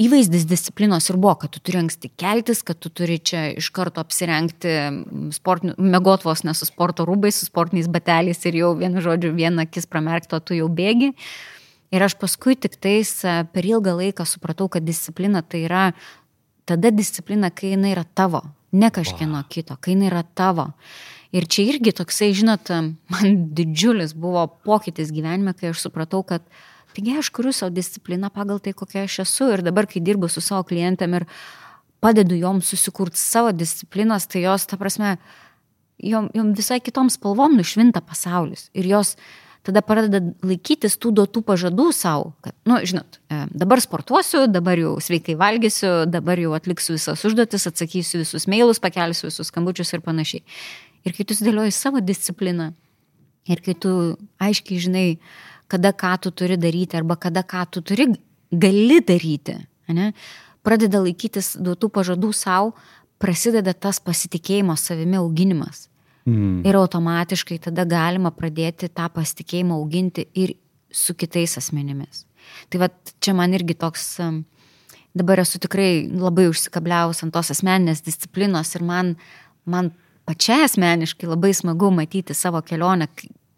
įvaizdis 0.00 0.46
disciplinos 0.48 1.08
ir 1.10 1.18
buvo, 1.20 1.34
kad 1.42 1.52
tu 1.52 1.60
turi 1.64 1.80
anksti 1.82 2.10
keltis, 2.20 2.62
kad 2.64 2.78
tu 2.80 2.92
turi 2.92 3.18
čia 3.20 3.50
iš 3.60 3.70
karto 3.76 4.02
apsirengti, 4.04 4.74
mėgot 5.76 6.24
vos 6.24 6.44
ne 6.46 6.54
su 6.56 6.68
sporto 6.68 7.04
rūbais, 7.08 7.40
su 7.40 7.48
sportiniais 7.48 7.88
bateliais 7.92 8.40
ir 8.48 8.60
jau 8.62 8.74
vienu 8.80 9.04
žodžiu 9.04 9.32
vieną 9.36 9.66
akis 9.68 9.88
pramerkto 9.90 10.40
tu 10.40 10.56
jau 10.56 10.68
bėgi. 10.72 11.12
Ir 11.90 12.04
aš 12.06 12.14
paskui 12.20 12.54
tik 12.54 12.76
tais 12.78 13.12
per 13.24 13.66
ilgą 13.66 13.96
laiką 13.98 14.26
supratau, 14.28 14.68
kad 14.70 14.86
disciplina 14.86 15.42
tai 15.42 15.64
yra 15.66 15.84
tada 16.68 16.92
disciplina, 16.94 17.50
kai 17.50 17.74
jinai 17.74 17.94
yra 17.96 18.04
tavo, 18.06 18.44
ne 18.70 18.92
kažkieno 18.94 19.42
kito, 19.50 19.74
kai 19.82 19.96
jinai 19.96 20.10
yra 20.12 20.22
tavo. 20.22 20.70
Ir 21.34 21.46
čia 21.50 21.66
irgi 21.72 21.94
toksai, 21.94 22.30
žinot, 22.34 22.70
man 23.10 23.40
didžiulis 23.56 24.14
buvo 24.18 24.46
pokytis 24.66 25.10
gyvenime, 25.14 25.54
kai 25.58 25.72
aš 25.74 25.88
supratau, 25.88 26.22
kad 26.26 26.46
Taigi 26.94 27.18
aš 27.18 27.28
kuriu 27.30 27.52
savo 27.54 27.70
discipliną 27.70 28.30
pagal 28.34 28.58
tai, 28.58 28.72
kokia 28.74 29.04
aš 29.06 29.20
esu 29.24 29.50
ir 29.54 29.62
dabar, 29.62 29.86
kai 29.86 30.02
dirbu 30.02 30.28
su 30.28 30.42
savo 30.42 30.64
klientėm 30.66 31.14
ir 31.20 31.26
padedu 32.02 32.38
joms 32.38 32.70
susikurti 32.72 33.20
savo 33.20 33.52
disciplinos, 33.54 34.26
tai 34.26 34.42
jos, 34.42 34.66
ta 34.66 34.78
prasme, 34.80 35.16
jom, 36.02 36.30
jom 36.34 36.50
visai 36.58 36.80
kitom 36.82 37.10
spalvom 37.12 37.54
nušvinta 37.60 38.02
pasaulis. 38.02 38.68
Ir 38.74 38.88
jos 38.90 39.14
tada 39.66 39.82
pradeda 39.84 40.20
laikytis 40.46 40.96
tų 41.00 41.12
duotų 41.18 41.42
pažadų 41.46 41.90
savo, 41.96 42.32
kad, 42.44 42.54
na, 42.64 42.78
nu, 42.78 42.88
žinot, 42.88 43.18
e, 43.28 43.42
dabar 43.62 43.82
sportuosiu, 43.82 44.46
dabar 44.50 44.80
jau 44.80 44.94
sveikai 45.04 45.36
valgysiu, 45.40 45.90
dabar 46.08 46.40
jau 46.40 46.54
atliksiu 46.56 46.96
visas 46.96 47.24
užduotis, 47.28 47.66
atsakysiu 47.68 48.22
visus 48.22 48.48
mailus, 48.50 48.80
pakelsiu 48.82 49.28
visus 49.28 49.52
skambučius 49.52 49.92
ir 49.96 50.04
panašiai. 50.04 50.44
Ir 51.04 51.16
kai 51.16 51.26
tu 51.28 51.36
sudėlioji 51.36 51.74
savo 51.76 52.00
discipliną 52.04 52.70
ir 53.50 53.60
kai 53.64 53.76
tu 53.76 53.92
aiškiai 54.40 54.80
žinai, 54.86 55.06
kada 55.70 55.92
ką 55.92 56.16
tu 56.24 56.32
turi 56.32 56.56
daryti 56.60 56.96
arba 56.98 57.16
kada 57.16 57.44
ką 57.44 57.66
tu 57.70 57.84
turi, 57.84 58.08
gali 58.50 59.00
daryti. 59.04 59.58
Ne? 59.90 60.12
Pradeda 60.66 61.00
laikytis 61.02 61.54
duotų 61.60 61.90
pažadų 61.94 62.32
savo, 62.36 62.74
prasideda 63.20 63.74
tas 63.74 64.00
pasitikėjimo 64.00 64.76
savimi 64.78 65.18
auginimas. 65.20 65.89
Mm. 66.28 66.60
Ir 66.68 66.76
automatiškai 66.76 67.60
tada 67.64 67.86
galima 67.88 68.32
pradėti 68.34 68.90
tą 68.92 69.08
pasitikėjimą 69.14 69.78
auginti 69.78 70.26
ir 70.36 70.54
su 70.92 71.14
kitais 71.14 71.56
asmenimis. 71.60 72.26
Tai 72.68 72.82
va 72.82 72.88
čia 73.22 73.34
man 73.36 73.54
irgi 73.56 73.76
toks, 73.78 74.18
dabar 75.16 75.42
esu 75.42 75.60
tikrai 75.62 76.08
labai 76.10 76.48
užsikabliavus 76.50 77.24
ant 77.24 77.34
tos 77.34 77.52
asmeninės 77.54 78.04
disciplinos 78.06 78.74
ir 78.76 78.84
man, 78.86 79.14
man 79.64 79.92
pačiai 80.28 80.66
asmeniškai 80.66 81.30
labai 81.30 81.52
smagu 81.56 81.90
matyti 81.94 82.36
savo 82.36 82.62
kelionę, 82.66 83.08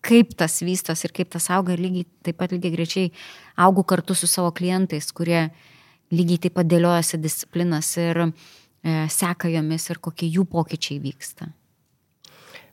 kaip 0.02 0.34
tas 0.38 0.60
vystos 0.64 1.04
ir 1.06 1.14
kaip 1.14 1.30
tas 1.32 1.48
auga 1.54 1.74
ir 1.74 1.82
lygiai 1.82 2.06
taip 2.26 2.40
pat 2.40 2.54
lygiai 2.54 2.74
grečiai 2.74 3.12
augu 3.56 3.84
kartu 3.86 4.16
su 4.18 4.26
savo 4.26 4.50
klientais, 4.54 5.12
kurie 5.14 5.48
lygiai 6.12 6.46
taip 6.46 6.56
pat 6.58 6.68
dėliojasi 6.68 7.20
disciplinas 7.22 7.90
ir 8.00 8.24
e, 8.26 8.30
seka 9.08 9.50
jomis 9.52 9.88
ir 9.90 10.00
kokie 10.02 10.28
jų 10.32 10.46
pokyčiai 10.50 11.00
vyksta. 11.02 11.52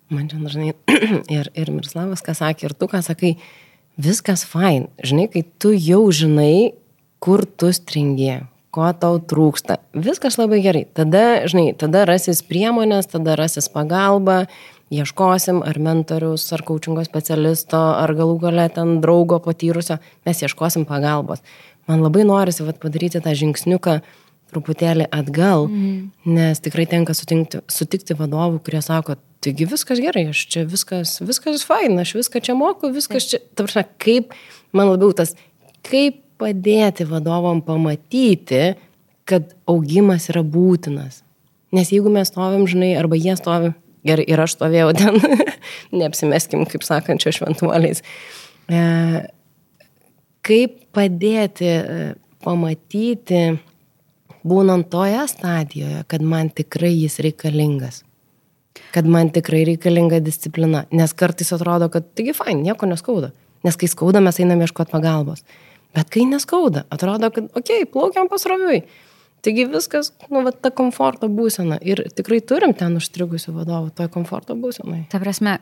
Man 0.10 0.30
čia 0.30 0.39
dažnai 0.41 0.74
ir, 1.38 1.50
ir 1.54 1.72
Mirslavas, 1.74 2.24
ką 2.26 2.34
sakė, 2.38 2.69
ir 2.69 2.74
tu, 2.78 2.89
ką 2.89 3.02
sakai, 3.06 3.36
viskas 4.02 4.45
fain. 4.48 4.88
Žinai, 5.06 5.28
kai 5.34 5.43
tu 5.62 5.74
jau 5.76 6.02
žinai, 6.10 6.74
kur 7.22 7.45
tu 7.45 7.69
stringi, 7.76 8.39
ko 8.74 8.89
tau 8.98 9.19
trūksta. 9.22 9.78
Viskas 9.93 10.39
labai 10.41 10.63
gerai. 10.65 10.86
Tada, 10.98 11.45
žinai, 11.50 11.74
tada 11.78 12.08
rasis 12.10 12.41
priemonės, 12.48 13.12
tada 13.12 13.36
rasis 13.38 13.69
pagalba, 13.69 14.48
ieškosim 14.89 15.62
ar 15.62 15.78
mentorius, 15.78 16.48
ar 16.56 16.63
kočingo 16.65 17.04
specialisto, 17.06 17.78
ar 17.78 18.13
galų 18.17 18.39
gale 18.41 18.65
ten 18.74 18.98
draugo 19.04 19.38
patyrusio, 19.45 20.00
mes 20.26 20.41
ieškosim 20.41 20.88
pagalbos. 20.89 21.43
Man 21.89 22.02
labai 22.06 22.26
norisi 22.26 22.65
vat, 22.65 22.82
padaryti 22.82 23.22
tą 23.22 23.36
žingsniuką 23.38 24.00
truputėlį 24.49 25.07
atgal, 25.13 25.67
mm. 25.69 25.97
nes 26.29 26.63
tikrai 26.63 26.85
tenka 26.89 27.15
sutikti, 27.17 27.62
sutikti 27.71 28.17
vadovų, 28.17 28.62
kurie 28.65 28.81
sako, 28.85 29.17
taigi 29.43 29.67
viskas 29.69 30.01
gerai, 30.03 30.27
aš 30.33 30.45
čia 30.51 30.65
viskas, 30.69 31.17
viskas 31.23 31.65
fain, 31.67 31.97
aš 32.01 32.15
viską 32.17 32.41
čia 32.43 32.55
moku, 32.57 32.91
viskas 32.95 33.29
čia, 33.31 33.41
ta 33.53 33.65
prasme, 33.65 33.85
kaip, 34.01 34.35
man 34.75 34.91
labiau 34.91 35.13
tas, 35.15 35.35
kaip 35.88 36.23
padėti 36.39 37.07
vadovom 37.07 37.62
pamatyti, 37.65 38.73
kad 39.29 39.53
augimas 39.69 40.29
yra 40.31 40.43
būtinas. 40.45 41.21
Nes 41.75 41.91
jeigu 41.93 42.09
mes 42.12 42.31
stovim, 42.31 42.65
žinai, 42.69 42.95
arba 42.97 43.19
jie 43.19 43.35
stovi, 43.38 43.73
gerai, 44.07 44.25
ir 44.25 44.41
aš 44.41 44.55
stovėjau 44.57 44.93
ten, 44.99 45.19
neapsimeskim, 45.93 46.65
kaip 46.69 46.85
sakančio 46.88 47.33
šventuoliais, 47.35 48.01
e, 48.71 48.81
kaip 50.45 50.79
padėti 50.95 51.69
e, 51.69 52.13
pamatyti, 52.43 53.43
būnant 54.47 54.89
toje 54.91 55.25
stadijoje, 55.32 56.04
kad 56.08 56.21
man 56.21 56.54
tikrai 56.54 56.93
jis 56.95 57.19
reikalingas 57.23 58.04
kad 58.91 59.06
man 59.06 59.30
tikrai 59.30 59.63
reikalinga 59.67 60.19
disciplina. 60.23 60.84
Nes 60.91 61.13
kartais 61.13 61.54
atrodo, 61.54 61.89
kad 61.93 62.08
taigi 62.17 62.34
fain, 62.38 62.63
nieko 62.63 62.89
neskauda. 62.89 63.32
Nes 63.65 63.78
kai 63.80 63.89
skauda, 63.91 64.21
mes 64.23 64.39
einame 64.41 64.65
ieškoti 64.65 64.93
pagalbos. 64.93 65.43
Bet 65.95 66.12
kai 66.13 66.25
neskauda, 66.30 66.86
atrodo, 66.93 67.32
kad, 67.34 67.49
okei, 67.54 67.84
okay, 67.84 67.89
plaukiam 67.91 68.30
pasroviui. 68.32 68.84
Taigi 69.45 69.65
viskas, 69.71 70.12
nu, 70.28 70.43
va, 70.45 70.52
ta 70.52 70.71
komforto 70.75 71.30
būsena. 71.32 71.80
Ir 71.86 72.04
tikrai 72.15 72.41
turim 72.43 72.75
ten 72.78 72.97
užstrigusių 72.99 73.56
vadovų, 73.56 73.93
toje 73.95 74.12
komforto 74.13 74.56
būsenai. 74.60 75.06
Ta 75.12 75.21
prasme, 75.23 75.58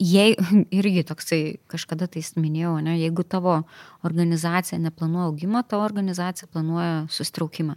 jei 0.00 0.34
irgi 0.78 1.04
toksai 1.08 1.40
kažkada 1.72 2.08
tai 2.10 2.24
minėjau, 2.40 2.78
ne, 2.84 2.96
jeigu 3.00 3.24
tavo 3.24 3.60
organizacija 4.06 4.80
neplanuoja 4.80 5.28
augimą, 5.30 5.64
tavo 5.68 5.84
organizacija 5.86 6.48
planuoja 6.52 7.04
sustraukimą. 7.12 7.76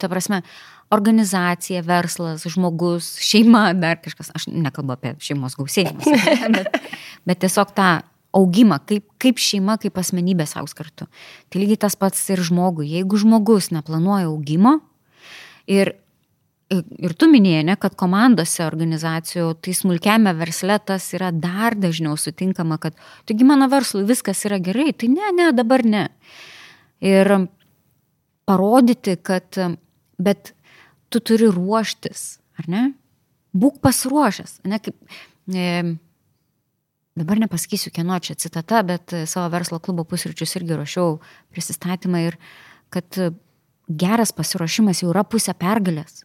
Ta 0.00 0.10
prasme, 0.10 0.42
organizacija, 0.94 1.82
verslas, 1.86 2.46
žmogus, 2.48 3.16
šeima, 3.24 3.72
dar 3.76 4.00
kažkas, 4.02 4.32
aš 4.36 4.48
nekalbu 4.50 4.96
apie 4.96 5.14
šeimos 5.22 5.58
gausėjimą, 5.58 6.16
bet, 6.56 6.80
bet 7.28 7.42
tiesiog 7.44 7.74
tą 7.76 7.90
augimą, 8.38 8.80
kaip, 8.88 9.06
kaip 9.20 9.40
šeima, 9.40 9.78
kaip 9.80 9.98
asmenybė 10.00 10.48
augs 10.60 10.76
kartu. 10.76 11.08
Tai 11.48 11.62
lygiai 11.62 11.80
tas 11.86 11.96
pats 11.96 12.20
ir 12.32 12.42
žmogui. 12.44 12.88
Jeigu 12.92 13.20
žmogus 13.20 13.72
neplanuoja 13.74 14.28
augimo 14.32 14.78
ir 15.68 15.94
ir 16.68 17.14
tu 17.16 17.28
minėjai, 17.30 17.64
ne, 17.64 17.76
kad 17.80 17.94
komandose 17.98 18.60
organizacijų, 18.66 19.54
tai 19.64 19.72
smulkiame 19.76 20.34
versle 20.36 20.76
tas 20.84 21.06
yra 21.16 21.30
dar 21.32 21.76
dažniau 21.78 22.16
sutinkama, 22.20 22.76
kad 22.82 22.96
taigi 23.28 23.46
mano 23.48 23.70
verslui 23.72 24.04
viskas 24.08 24.44
yra 24.44 24.58
gerai, 24.60 24.92
tai 24.92 25.08
ne, 25.12 25.32
ne, 25.36 25.48
dabar 25.56 25.84
ne. 25.88 26.04
Ir 27.00 27.48
parodyti, 28.48 29.16
kad, 29.22 29.58
bet 30.18 30.52
tu 31.12 31.20
turi 31.20 31.50
ruoštis, 31.52 32.26
ar 32.60 32.68
ne? 32.72 32.84
Būk 33.56 33.80
pasiruošęs, 33.84 34.60
ne 34.68 34.80
kaip... 34.82 34.96
E, 35.48 35.96
dabar 37.18 37.40
nepasakysiu, 37.42 37.90
kieno 37.90 38.14
čia 38.22 38.36
citata, 38.38 38.84
bet 38.86 39.10
savo 39.26 39.48
verslo 39.50 39.80
klubo 39.82 40.04
pusryčius 40.06 40.54
irgi 40.60 40.76
ruošiau 40.78 41.16
prisistatymą 41.50 42.20
ir 42.28 42.36
kad 42.94 43.18
geras 43.88 44.32
pasiruošimas 44.36 45.02
jau 45.02 45.10
yra 45.12 45.24
pusė 45.26 45.54
pergalės. 45.58 46.22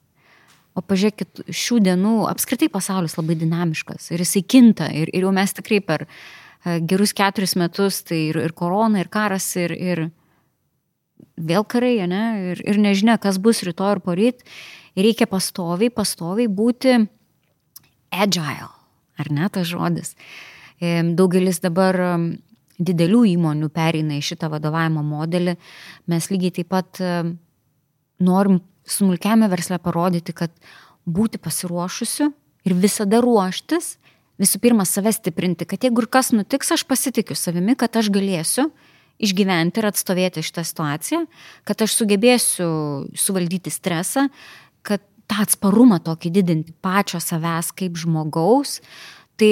O 0.73 0.81
pažiūrėkit, 0.81 1.43
šių 1.53 1.79
dienų 1.85 2.13
apskritai 2.31 2.69
pasaulis 2.73 3.13
labai 3.19 3.37
dinamiškas 3.37 4.09
ir 4.13 4.23
jisai 4.23 4.41
kinta. 4.41 4.89
Ir, 4.89 5.11
ir 5.13 5.27
jau 5.27 5.33
mes 5.35 5.53
tikrai 5.53 5.79
per 5.85 6.05
e, 6.07 6.79
gerus 6.81 7.13
keturis 7.13 7.53
metus, 7.61 8.01
tai 8.07 8.23
ir, 8.31 8.39
ir 8.41 8.55
korona, 8.57 9.03
ir 9.03 9.09
karas, 9.13 9.51
ir, 9.61 9.75
ir 9.77 10.07
vėl 11.37 11.65
karai, 11.65 11.97
ne? 12.09 12.23
Ir, 12.53 12.63
ir 12.63 12.79
nežinia, 12.81 13.17
kas 13.21 13.39
bus 13.41 13.63
rytoj 13.65 13.97
ir 13.97 14.01
poryt. 14.05 14.43
Reikia 14.97 15.27
pastoviai, 15.29 15.89
pastoviai 15.93 16.49
būti 16.51 16.97
agile, 18.13 18.69
ar 19.17 19.31
ne 19.33 19.49
tas 19.49 19.65
žodis. 19.69 20.13
Daugelis 21.17 21.61
dabar 21.63 21.97
didelių 22.83 23.23
įmonių 23.33 23.69
pereina 23.73 24.17
į 24.19 24.25
šitą 24.25 24.49
vadovavimo 24.53 25.03
modelį. 25.05 25.55
Mes 26.11 26.29
lygiai 26.29 26.53
taip 26.59 26.69
pat 26.73 27.01
norim 28.21 28.61
smulkiame 28.85 29.49
versle 29.49 29.79
parodyti, 29.81 30.35
kad 30.35 30.53
būti 31.05 31.39
pasiruošusiu 31.41 32.29
ir 32.67 32.75
visada 32.79 33.19
ruoštis, 33.23 33.97
visų 34.41 34.59
pirma, 34.63 34.85
save 34.87 35.13
stiprinti, 35.15 35.67
kad 35.69 35.83
jeigu 35.83 36.03
ir 36.03 36.09
kas 36.11 36.31
nutiks, 36.35 36.73
aš 36.75 36.85
pasitikiu 36.89 37.35
savimi, 37.37 37.75
kad 37.79 37.95
aš 37.99 38.09
galėsiu 38.13 38.69
išgyventi 39.21 39.81
ir 39.81 39.89
atstovėti 39.89 40.43
šitą 40.45 40.63
situaciją, 40.67 41.23
kad 41.67 41.83
aš 41.85 41.97
sugebėsiu 41.99 42.69
suvaldyti 43.17 43.73
stresą, 43.73 44.27
kad 44.85 45.03
tą 45.29 45.43
atsparumą 45.45 45.99
tokį 46.03 46.33
didinti 46.39 46.75
pačio 46.83 47.21
savęs 47.23 47.71
kaip 47.77 47.97
žmogaus. 47.99 48.79
Tai 49.39 49.51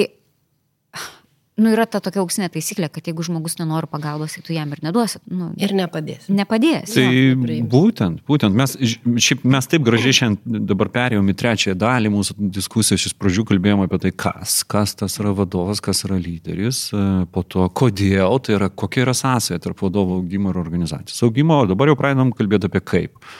nu, 1.56 1.68
yra 1.72 1.84
ta 1.90 2.00
tokia 2.00 2.22
auksinė 2.22 2.48
taisyklė, 2.52 2.88
kad 2.92 3.06
jeigu 3.08 3.24
žmogus 3.26 3.58
nenori 3.58 3.88
pagalbos, 3.90 4.36
tai 4.36 4.44
tu 4.46 4.54
jam 4.56 4.70
ir 4.72 4.80
neduosi. 4.84 5.20
Nu, 5.28 5.50
ir 5.60 5.74
nepadės. 5.76 6.30
Nepadės. 6.32 6.94
Tai 6.96 7.04
jo, 7.04 7.58
būtent, 7.72 8.22
būtent 8.28 8.56
mes, 8.56 8.74
šiaip, 8.80 9.44
mes 9.52 9.68
taip 9.68 9.84
gražiai 9.86 10.16
šiandien 10.22 10.64
dabar 10.70 10.88
perėjom 10.94 11.28
į 11.28 11.36
trečiąją 11.42 11.76
dalį 11.82 12.14
mūsų 12.16 12.38
diskusijos, 12.56 13.06
iš 13.10 13.16
pradžių 13.20 13.46
kalbėjome 13.52 13.86
apie 13.88 14.00
tai, 14.06 14.14
kas, 14.24 14.62
kas 14.64 14.96
tas 14.98 15.18
yra 15.20 15.34
vadovas, 15.36 15.84
kas 15.84 16.04
yra 16.08 16.16
lyderis, 16.22 16.86
e, 16.96 17.06
po 17.32 17.44
to 17.44 17.68
kodėl, 17.68 18.40
tai 18.40 18.56
yra 18.56 18.72
kokia 18.72 19.04
yra 19.06 19.16
sąsaja 19.16 19.60
tarp 19.62 19.84
vadovo 19.84 20.22
augimo 20.22 20.54
ir 20.54 20.60
organizacijos 20.62 21.20
augimo, 21.28 21.62
o 21.62 21.70
dabar 21.70 21.92
jau 21.92 22.00
pradedam 22.00 22.32
kalbėti 22.36 22.72
apie 22.72 22.84
kaip. 22.94 23.32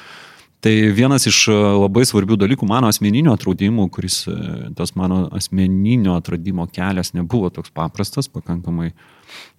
Tai 0.62 0.72
vienas 0.94 1.25
iš 1.27 1.48
e, 1.51 1.55
labai 1.83 2.05
svarbių 2.07 2.37
dalykų 2.38 2.66
mano 2.70 2.87
asmeninio 2.87 3.33
atradimų, 3.35 3.88
kuris 3.90 4.20
e, 4.31 4.35
tas 4.79 4.92
mano 4.94 5.25
asmeninio 5.35 6.14
atradimo 6.14 6.68
kelias 6.70 7.11
nebuvo 7.16 7.51
toks 7.51 7.72
paprastas, 7.75 8.29
pakankamai, 8.31 8.92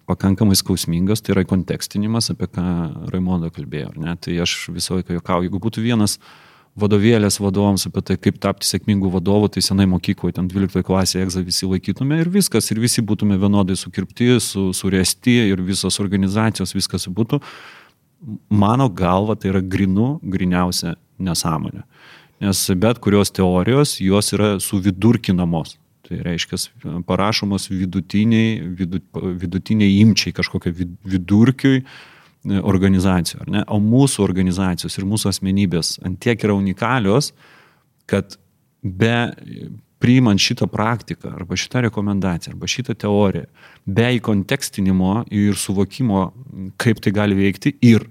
pakankamai 0.08 0.56
skausmingas, 0.56 1.20
tai 1.20 1.34
yra 1.36 1.44
kontekstinimas, 1.50 2.30
apie 2.32 2.48
ką 2.48 2.64
Raimondo 3.12 3.52
kalbėjo. 3.52 3.92
Ne? 4.00 4.16
Tai 4.16 4.38
aš 4.46 4.56
visą 4.72 4.96
laiką 4.96 5.18
juokauju, 5.18 5.50
jeigu 5.50 5.62
būtų 5.66 5.84
vienas 5.84 6.16
vadovėlės 6.80 7.36
vadovams 7.36 7.84
apie 7.90 8.00
tai, 8.08 8.16
kaip 8.16 8.40
tapti 8.40 8.72
sėkmingų 8.72 9.12
vadovų, 9.18 9.52
tai 9.52 9.62
senai 9.68 9.84
mokykloje, 9.92 10.38
ten 10.40 10.48
12 10.48 10.88
klasėje 10.88 11.28
egzą 11.28 11.44
visi 11.44 11.68
laikytume 11.68 12.22
ir 12.24 12.32
viskas, 12.32 12.72
ir 12.72 12.80
visi 12.80 13.04
būtume 13.04 13.36
vienodai 13.44 13.76
sukirpti, 13.76 14.38
su, 14.40 14.70
suresti 14.72 15.36
ir 15.52 15.60
visos 15.68 16.00
organizacijos 16.00 16.72
viskas 16.80 17.10
būtų 17.12 17.44
mano 18.48 18.88
galva 18.88 19.36
tai 19.36 19.52
yra 19.52 19.60
grinu, 19.60 20.18
griniausia 20.22 20.94
nesąmonė. 21.22 21.84
Nes 22.44 22.60
bet 22.76 23.00
kurios 23.02 23.32
teorijos, 23.32 23.98
jos 24.02 24.32
yra 24.36 24.56
suvidurkinamos. 24.60 25.78
Tai 26.04 26.18
reiškia, 26.20 26.58
parašomos 27.08 27.70
vidutiniai, 27.70 28.58
vidut, 28.76 29.06
vidutiniai 29.40 29.94
imčiai 30.02 30.34
kažkokio 30.36 30.74
vidurkiui 31.08 31.78
e, 31.80 31.84
organizacijų. 32.60 33.46
O 33.72 33.78
mūsų 33.80 34.20
organizacijos 34.26 34.98
ir 35.00 35.06
mūsų 35.08 35.30
asmenybės 35.32 35.94
antiek 36.04 36.44
yra 36.44 36.58
unikalios, 36.58 37.32
kad 38.10 38.36
be 38.84 39.16
priimant 40.04 40.42
šitą 40.42 40.68
praktiką, 40.68 41.32
arba 41.32 41.56
šitą 41.56 41.86
rekomendaciją, 41.86 42.52
arba 42.52 42.68
šitą 42.68 42.96
teoriją, 43.00 43.46
be 43.88 44.10
įkontekstinimo 44.18 45.22
ir 45.32 45.56
suvokimo, 45.56 46.26
kaip 46.80 47.00
tai 47.00 47.14
gali 47.16 47.38
veikti 47.38 47.78
ir 47.80 48.04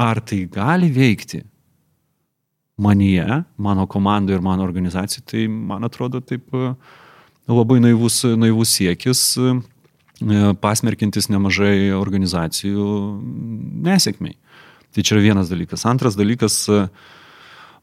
ar 0.00 0.20
tai 0.24 0.44
gali 0.48 0.88
veikti 0.92 1.42
manyje, 2.80 3.42
mano 3.60 3.86
komandai 3.86 4.38
ir 4.38 4.44
mano 4.44 4.64
organizacijai, 4.64 5.26
tai 5.28 5.46
man 5.48 5.84
atrodo 5.84 6.22
taip 6.24 6.48
e, 6.56 6.72
labai 7.50 7.80
naivus, 7.84 8.22
naivus 8.40 8.72
siekis 8.78 9.22
e, 9.36 9.52
pasmerkintis 10.64 11.28
nemažai 11.32 11.92
organizacijų 11.96 12.86
nesėkmiai. 13.84 14.38
Tai 14.90 15.04
čia 15.04 15.14
yra 15.16 15.26
vienas 15.28 15.52
dalykas. 15.52 15.84
Antras 15.86 16.16
dalykas, 16.18 16.56
uh, 16.66 16.88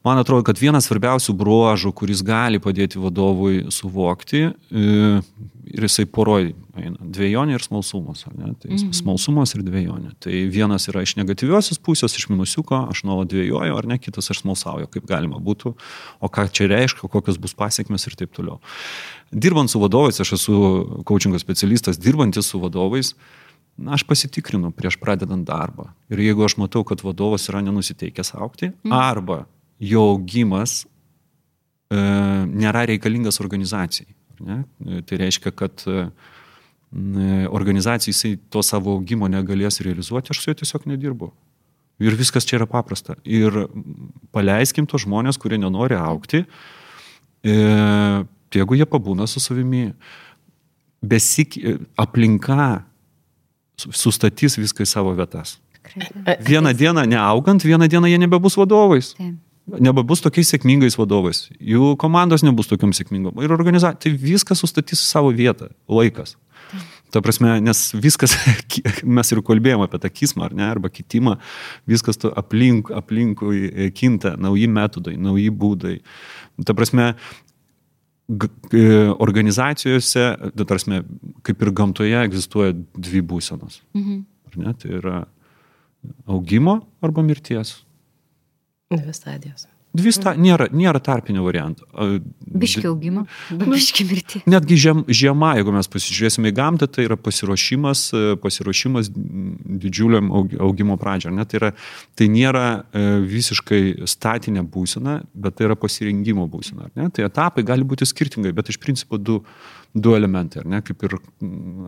man 0.07 0.21
atrodo, 0.23 0.45
kad 0.47 0.59
vienas 0.61 0.87
svarbiausių 0.87 1.35
bruožų, 1.37 1.91
kuris 1.97 2.23
gali 2.25 2.61
padėti 2.63 3.01
vadovui 3.01 3.67
suvokti, 3.73 4.47
e, 4.47 5.21
ir 5.67 5.85
jisai 5.85 6.05
poroj 6.09 6.51
eina, 6.77 6.97
dviejonė 7.01 7.57
ir 7.57 7.63
smalsumas. 7.63 8.23
Ne? 8.33 8.53
Tai 8.61 8.71
mhm. 8.71 8.93
smalsumas 8.95 9.53
ir 9.55 9.63
dviejonė. 9.67 10.13
Tai 10.23 10.35
vienas 10.53 10.87
yra 10.91 11.03
iš 11.05 11.17
negatyviosios 11.19 11.81
pusės, 11.83 12.15
iš 12.17 12.29
minusiuko, 12.31 12.85
aš 12.91 13.03
nuolat 13.07 13.31
dviejoju, 13.33 13.75
ar 13.77 13.89
ne, 13.89 13.99
kitas 14.01 14.31
aš 14.33 14.43
smalsauju, 14.43 14.89
kaip 14.93 15.07
galima 15.09 15.41
būtų, 15.43 15.73
o 16.19 16.31
ką 16.31 16.47
čia 16.53 16.69
reiškia, 16.71 17.09
kokios 17.11 17.39
bus 17.41 17.55
pasiekmes 17.57 18.07
ir 18.07 18.17
taip 18.19 18.33
toliau. 18.37 18.61
Dirbant 19.31 19.71
su 19.71 19.81
vadovais, 19.81 20.19
aš 20.23 20.37
esu 20.39 20.61
coachingo 21.07 21.39
specialistas, 21.41 21.99
dirbantis 21.99 22.53
su 22.53 22.61
vadovais, 22.63 23.13
na, 23.77 23.93
aš 23.97 24.07
pasitikrinu 24.07 24.71
prieš 24.75 24.97
pradedant 25.01 25.45
darbą. 25.47 25.91
Ir 26.13 26.23
jeigu 26.23 26.47
aš 26.47 26.57
matau, 26.61 26.85
kad 26.87 27.03
vadovas 27.05 27.49
yra 27.51 27.61
nenusiteikęs 27.65 28.33
aukti, 28.37 28.71
mm. 28.71 28.95
arba 28.95 29.43
jo 29.79 30.03
augimas 30.13 30.83
e, 31.91 31.97
nėra 32.47 32.85
reikalingas 32.89 33.41
organizacijai. 33.43 34.09
Ne? 34.43 34.61
Tai 35.07 35.19
reiškia, 35.21 35.53
kad 35.57 35.83
e, 35.89 36.07
organizacijai 37.49 38.13
jisai 38.13 38.33
to 38.53 38.63
savo 38.65 38.97
augimo 38.97 39.29
negalės 39.31 39.81
realizuoti, 39.85 40.33
aš 40.33 40.41
su 40.41 40.51
juo 40.51 40.59
tiesiog 40.61 40.87
nedirbu. 40.93 41.31
Ir 42.03 42.17
viskas 42.17 42.45
čia 42.45 42.59
yra 42.59 42.67
paprasta. 42.69 43.15
Ir 43.25 43.65
paleiskim 44.33 44.85
tos 44.89 45.07
žmonės, 45.07 45.39
kurie 45.41 45.57
nenori 45.61 45.97
aukti, 45.97 46.43
e, 47.41 47.55
jeigu 48.53 48.77
jie 48.77 48.85
pabūna 48.89 49.25
su 49.29 49.41
savimi, 49.43 49.89
besik, 51.01 51.57
aplinka 51.99 52.83
sustatys 53.77 54.57
viską 54.57 54.85
į 54.85 54.89
savo 54.89 55.13
vietas. 55.17 55.57
Vieną 56.43 56.73
dieną 56.75 57.05
neaugant, 57.07 57.63
vieną 57.63 57.87
dieną 57.87 58.09
jie 58.09 58.17
nebebus 58.19 58.57
vadovais. 58.59 59.13
Taip 59.17 59.37
nebebus 59.67 60.23
tokiais 60.23 60.49
sėkmingais 60.53 60.97
vadovais, 60.99 61.47
jų 61.59 61.95
komandos 61.99 62.43
nebus 62.45 62.69
tokiam 62.71 62.93
sėkmingom 62.95 63.39
ir 63.43 63.53
organizacija, 63.53 63.99
tai 63.99 64.13
viskas 64.15 64.63
sustatys 64.63 65.03
savo 65.03 65.33
vietą, 65.35 65.71
laikas. 65.91 66.37
Ta 67.11 67.21
prasme, 67.23 67.53
nes 67.63 67.81
viskas, 67.95 68.35
mes 69.17 69.31
ir 69.31 69.41
kalbėjome 69.47 69.87
apie 69.87 69.99
tą 70.03 70.11
kismą, 70.11 70.49
ar 70.49 70.55
ne, 70.57 70.65
arba 70.67 70.91
kitimą, 70.91 71.37
viskas 71.87 72.19
aplink, 72.27 72.91
aplinkui 72.95 73.67
e, 73.69 73.89
kinta, 73.95 74.35
nauji 74.39 74.67
metodai, 74.71 75.15
nauji 75.19 75.47
būdai. 75.55 75.95
Ta 76.67 76.75
prasme, 76.75 77.13
e, 78.75 78.83
organizacijose, 79.23 80.27
ta 80.51 80.67
prasme, 80.67 81.05
kaip 81.47 81.63
ir 81.63 81.73
gamtoje 81.79 82.19
egzistuoja 82.25 82.75
dvi 82.75 83.23
būsenos. 83.23 83.81
Mhm. 83.95 84.21
Ar 84.47 84.61
ne, 84.63 84.75
tai 84.79 84.95
yra 84.99 85.17
augimo 86.27 86.81
arba 87.03 87.23
mirties. 87.23 87.77
Dvi 88.91 89.13
stadijos. 89.13 89.67
Dvi 89.97 90.11
sta 90.13 90.33
nėra, 90.37 90.67
nėra 90.75 90.99
tarpinio 91.01 91.41
varianto. 91.45 91.85
Biški 92.61 92.85
augimo, 92.89 93.23
biški 93.49 94.05
mirti. 94.05 94.41
Netgi 94.49 94.77
žiem, 94.83 95.03
žiema, 95.07 95.53
jeigu 95.57 95.73
mes 95.73 95.89
pasižiūrėsime 95.93 96.51
į 96.51 96.55
gamtą, 96.59 96.89
tai 96.91 97.07
yra 97.07 97.17
pasiruošimas, 97.17 98.03
pasiruošimas 98.43 99.09
didžiuliam 99.15 100.29
augimo 100.35 100.99
pradžio. 101.01 101.31
Ne? 101.33 101.47
Tai, 101.49 101.61
yra, 101.61 101.71
tai 102.19 102.29
nėra 102.31 102.65
e, 102.77 103.05
visiškai 103.25 103.81
statinė 104.11 104.65
būsena, 104.67 105.21
bet 105.33 105.57
tai 105.57 105.69
yra 105.71 105.79
pasirinkimo 105.79 106.45
būsena. 106.51 106.91
Ne? 106.99 107.09
Tai 107.09 107.25
etapai 107.27 107.65
gali 107.67 107.87
būti 107.87 108.07
skirtingai, 108.07 108.53
bet 108.55 108.69
iš 108.73 108.79
principo 108.83 109.17
du, 109.17 109.39
du 109.95 110.17
elementai, 110.19 110.67
ne? 110.67 110.83
kaip 110.85 111.07
ir 111.09 111.17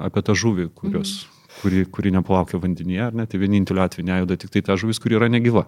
apie 0.10 0.26
tą 0.26 0.40
žuvį, 0.40 0.72
kurios. 0.82 1.20
Mm 1.20 1.39
kuri, 1.62 1.86
kuri 1.92 2.14
neplaukia 2.14 2.60
vandenyje, 2.62 3.04
ar 3.10 3.16
ne, 3.18 3.26
tai 3.30 3.42
vieninteliu 3.42 3.84
atveju 3.84 4.08
nejuda 4.08 4.38
tik 4.40 4.54
tai 4.54 4.64
ta 4.66 4.78
žuvis, 4.80 5.00
kuri 5.02 5.18
yra 5.20 5.30
negyva. 5.32 5.66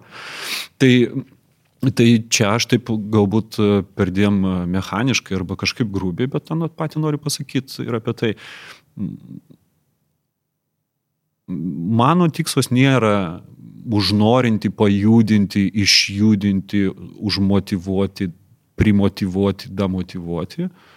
Tai, 0.80 0.92
tai 1.98 2.08
čia 2.32 2.54
aš 2.56 2.68
taip 2.72 2.92
galbūt 3.14 3.58
perdėm 3.98 4.42
mechaniškai 4.72 5.38
arba 5.38 5.58
kažkaip 5.60 5.90
grubiai, 5.92 6.30
bet 6.32 6.46
tą 6.48 6.58
patį 6.68 7.02
noriu 7.04 7.22
pasakyti 7.22 7.86
ir 7.86 7.98
apie 7.98 8.14
tai. 8.18 8.32
Mano 11.48 12.30
tikslas 12.32 12.70
nėra 12.72 13.42
užnorinti, 13.82 14.70
pajudinti, 14.70 15.66
išjudinti, 15.82 16.86
užmotivuoti, 17.18 18.30
primotivuoti, 18.78 19.68
demotivuoti. 19.74 20.68
Uh, 20.68 20.91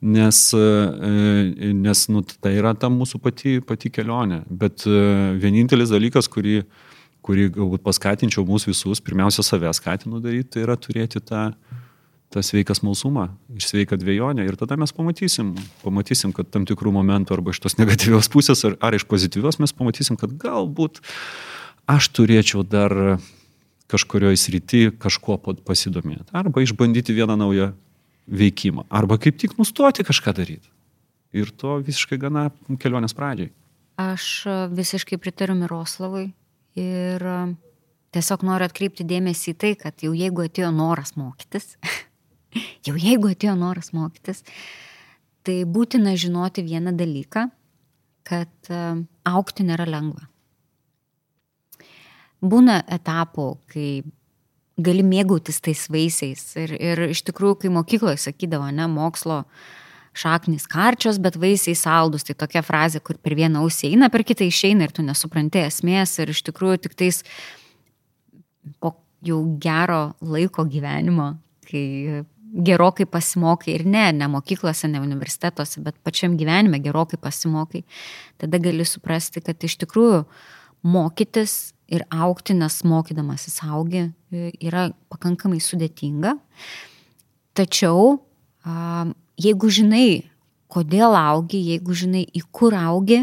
nes, 0.00 0.52
e, 0.52 1.72
nes 1.72 2.06
nu, 2.12 2.22
tai 2.40 2.56
yra 2.58 2.74
ta 2.76 2.90
mūsų 2.92 3.20
pati, 3.22 3.56
pati 3.64 3.90
kelionė. 3.92 4.42
Bet 4.50 4.84
e, 4.88 5.00
vienintelis 5.40 5.92
dalykas, 5.92 6.28
kurį, 6.32 6.60
kurį 7.26 7.48
galbūt 7.56 7.84
paskatinčiau 7.86 8.44
mūsų 8.48 8.72
visus, 8.72 9.02
pirmiausia, 9.04 9.44
save 9.46 9.72
skatinu 9.76 10.20
daryti, 10.24 10.52
tai 10.56 10.66
yra 10.66 10.76
turėti 10.80 11.22
tą, 11.24 11.48
tą 12.34 12.42
sveiką 12.44 12.76
smalsumą, 12.76 13.28
sveiką 13.62 13.98
dviejonę 14.00 14.44
ir 14.46 14.58
tada 14.60 14.76
mes 14.78 14.92
pamatysim, 14.92 15.54
pamatysim, 15.84 16.34
kad 16.36 16.50
tam 16.52 16.66
tikrų 16.68 16.92
momentų 16.98 17.38
arba 17.38 17.54
iš 17.54 17.62
tos 17.64 17.78
negatyvios 17.80 18.28
pusės 18.32 18.64
ar, 18.68 18.76
ar 18.84 18.98
iš 18.98 19.06
pozityvios 19.08 19.60
mes 19.62 19.74
pamatysim, 19.76 20.18
kad 20.20 20.34
galbūt 20.42 21.00
aš 21.90 22.10
turėčiau 22.18 22.66
dar 22.66 23.16
kažkurioje 23.90 24.38
srity 24.42 24.80
kažkuo 24.98 25.38
pasidomėti 25.38 26.34
arba 26.34 26.64
išbandyti 26.64 27.14
vieną 27.14 27.38
naują 27.38 27.70
veikimą. 28.26 28.86
Arba 28.90 29.18
kaip 29.22 29.38
tik 29.38 29.56
nustoti 29.58 30.04
kažką 30.06 30.34
daryti. 30.36 30.70
Ir 31.36 31.50
to 31.52 31.78
visiškai 31.84 32.18
gana 32.20 32.48
kelionės 32.80 33.14
pradžiai. 33.16 33.52
Aš 34.00 34.46
e, 34.46 34.56
visiškai 34.76 35.18
pritariu 35.20 35.56
Miroslavui 35.56 36.26
ir 36.78 37.22
e, 37.22 37.36
tiesiog 38.16 38.44
noriu 38.46 38.68
atkreipti 38.68 39.06
dėmesį 39.08 39.54
į 39.54 39.58
tai, 39.62 39.72
kad 39.80 40.04
jau 40.04 40.12
jeigu 40.16 40.44
atėjo 40.46 40.70
noras 40.74 41.14
mokytis, 41.16 41.76
jau 42.88 42.96
jeigu 42.96 43.32
atėjo 43.32 43.56
noras 43.58 43.92
mokytis, 43.96 44.42
tai 45.46 45.62
būtina 45.64 46.16
žinoti 46.18 46.64
vieną 46.66 46.92
dalyką, 46.96 47.46
kad 48.26 48.72
e, 48.72 48.82
aukti 49.28 49.66
nėra 49.66 49.88
lengva. 49.88 50.28
Būna 52.46 52.82
etapų, 52.92 53.46
kai 53.72 53.88
gali 54.76 55.04
mėgautis 55.06 55.60
tais 55.64 55.86
vaisiais. 55.92 56.42
Ir, 56.60 56.74
ir 56.76 57.02
iš 57.10 57.24
tikrųjų, 57.28 57.60
kai 57.62 57.72
mokykloje 57.72 58.20
sakydavo, 58.28 58.68
ne, 58.74 58.88
mokslo 58.92 59.42
šaknis 60.16 60.64
karčios, 60.70 61.18
bet 61.20 61.36
vaisiai 61.40 61.76
saldus, 61.76 62.24
tai 62.24 62.36
tokia 62.38 62.62
frazė, 62.64 63.02
kur 63.04 63.18
per 63.20 63.36
vieną 63.36 63.64
ausį 63.64 63.92
eina, 63.92 64.08
per 64.12 64.24
kitą 64.24 64.46
išeina 64.48 64.86
ir 64.86 64.94
tu 64.96 65.04
nesupranti 65.04 65.60
esmės 65.66 66.16
ir 66.22 66.32
iš 66.32 66.40
tikrųjų 66.48 66.86
tik 66.86 66.96
tais 66.96 67.20
po 68.80 68.94
jau 69.26 69.42
gero 69.60 70.16
laiko 70.24 70.64
gyvenimo, 70.68 71.34
kai 71.68 72.24
gerokai 72.56 73.04
pasimokai 73.10 73.74
ir 73.74 73.84
ne, 73.84 74.06
ne 74.16 74.28
mokyklose, 74.32 74.88
ne 74.88 75.02
universitetuose, 75.02 75.82
bet 75.84 75.98
pačiam 76.06 76.36
gyvenime 76.40 76.80
gerokai 76.80 77.18
pasimokai, 77.20 77.82
tada 78.40 78.60
gali 78.62 78.86
suprasti, 78.88 79.42
kad 79.44 79.60
iš 79.66 79.76
tikrųjų 79.82 80.22
mokytis 80.86 81.75
ir 81.88 82.04
aukti, 82.10 82.54
nes 82.58 82.80
mokydamasis 82.86 83.60
augi, 83.66 84.08
e, 84.32 84.50
yra 84.66 84.88
pakankamai 85.12 85.60
sudėtinga. 85.62 86.34
Tačiau, 87.56 88.18
jeigu 89.40 89.70
žinai, 89.72 90.26
kodėl 90.72 91.14
augi, 91.16 91.62
jeigu 91.70 91.94
žinai, 91.96 92.24
į 92.26 92.42
kur 92.52 92.74
augi, 92.76 93.22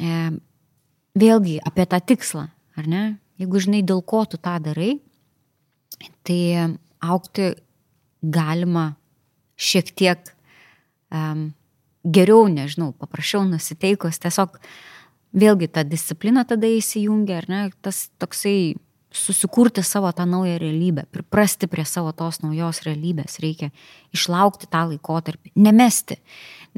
e, 0.00 0.18
vėlgi 1.14 1.60
apie 1.66 1.86
tą 1.86 2.00
tikslą, 2.12 2.48
ar 2.76 2.90
ne? 2.90 3.04
Jeigu 3.40 3.62
žinai, 3.62 3.84
dėl 3.86 4.02
ko 4.04 4.26
tu 4.28 4.36
tą 4.36 4.58
darai, 4.60 4.98
tai 6.26 6.76
aukti 7.00 7.54
galima 8.20 8.90
šiek 9.60 9.88
tiek 9.96 10.28
um, 11.08 11.46
geriau, 12.04 12.44
nežinau, 12.52 12.92
paprasčiau 13.00 13.46
nusiteikus, 13.48 14.20
tiesiog 14.20 14.58
uh, 14.58 14.68
vėlgi 15.36 15.70
ta 15.70 15.84
disciplina 15.86 16.44
tada 16.48 16.68
įsijungia, 16.70 17.40
ar 17.42 17.48
ne, 17.50 17.60
tas 17.82 18.08
toksai 18.18 18.76
susikurti 19.10 19.82
savo 19.82 20.12
tą 20.12 20.26
naują 20.26 20.58
realybę, 20.58 21.06
priprasti 21.10 21.66
prie 21.68 21.84
savo 21.84 22.12
tos 22.12 22.42
naujos 22.42 22.82
realybės, 22.86 23.40
reikia 23.42 23.70
išlaukti 24.14 24.70
tą 24.70 24.84
laikotarpį, 24.92 25.50
nemesti. 25.58 26.20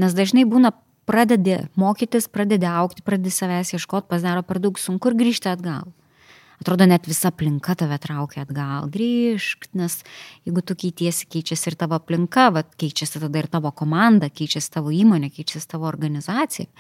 Nes 0.01 0.17
dažnai 0.17 0.47
būna 0.49 0.73
pradedi 1.09 1.59
mokytis, 1.77 2.29
pradedi 2.33 2.69
aukti, 2.69 3.05
pradedi 3.05 3.35
savęs 3.35 3.75
ieškoti, 3.77 4.09
pasidaro 4.09 4.45
per 4.47 4.63
daug 4.63 4.81
sunku 4.81 5.13
ir 5.13 5.19
grįžti 5.19 5.53
atgal. 5.53 5.93
atrodo 6.63 6.87
net 6.87 7.09
visa 7.11 7.33
aplinka 7.33 7.75
tave 7.75 7.97
traukia 7.99 8.45
atgal, 8.45 8.87
grįžk, 8.87 9.67
nes 9.75 9.97
jeigu 10.47 10.63
tu 10.63 10.77
keitiesi, 10.79 11.27
keičiasi 11.27 11.73
ir 11.73 11.77
tavo 11.77 11.97
aplinka, 11.99 12.53
va, 12.55 12.63
keičiasi 12.63 13.19
tada 13.19 13.41
ir 13.43 13.49
tavo 13.51 13.73
komanda, 13.75 14.29
keičiasi 14.31 14.71
tavo 14.71 14.95
įmonė, 14.95 15.33
keičiasi 15.35 15.73
tavo 15.75 15.89
organizacija. 15.91 16.71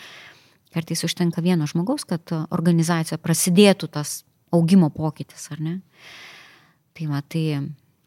Kartais 0.72 1.04
užtenka 1.04 1.42
vieno 1.44 1.66
žmogaus, 1.68 2.06
kad 2.08 2.32
organizacijoje 2.48 3.20
prasidėtų 3.20 3.90
tas 3.92 4.22
augimo 4.52 4.88
pokytis, 4.92 5.48
ar 5.52 5.60
ne? 5.60 5.74
Tai 6.96 7.08
va, 7.10 7.20
tai 7.24 7.44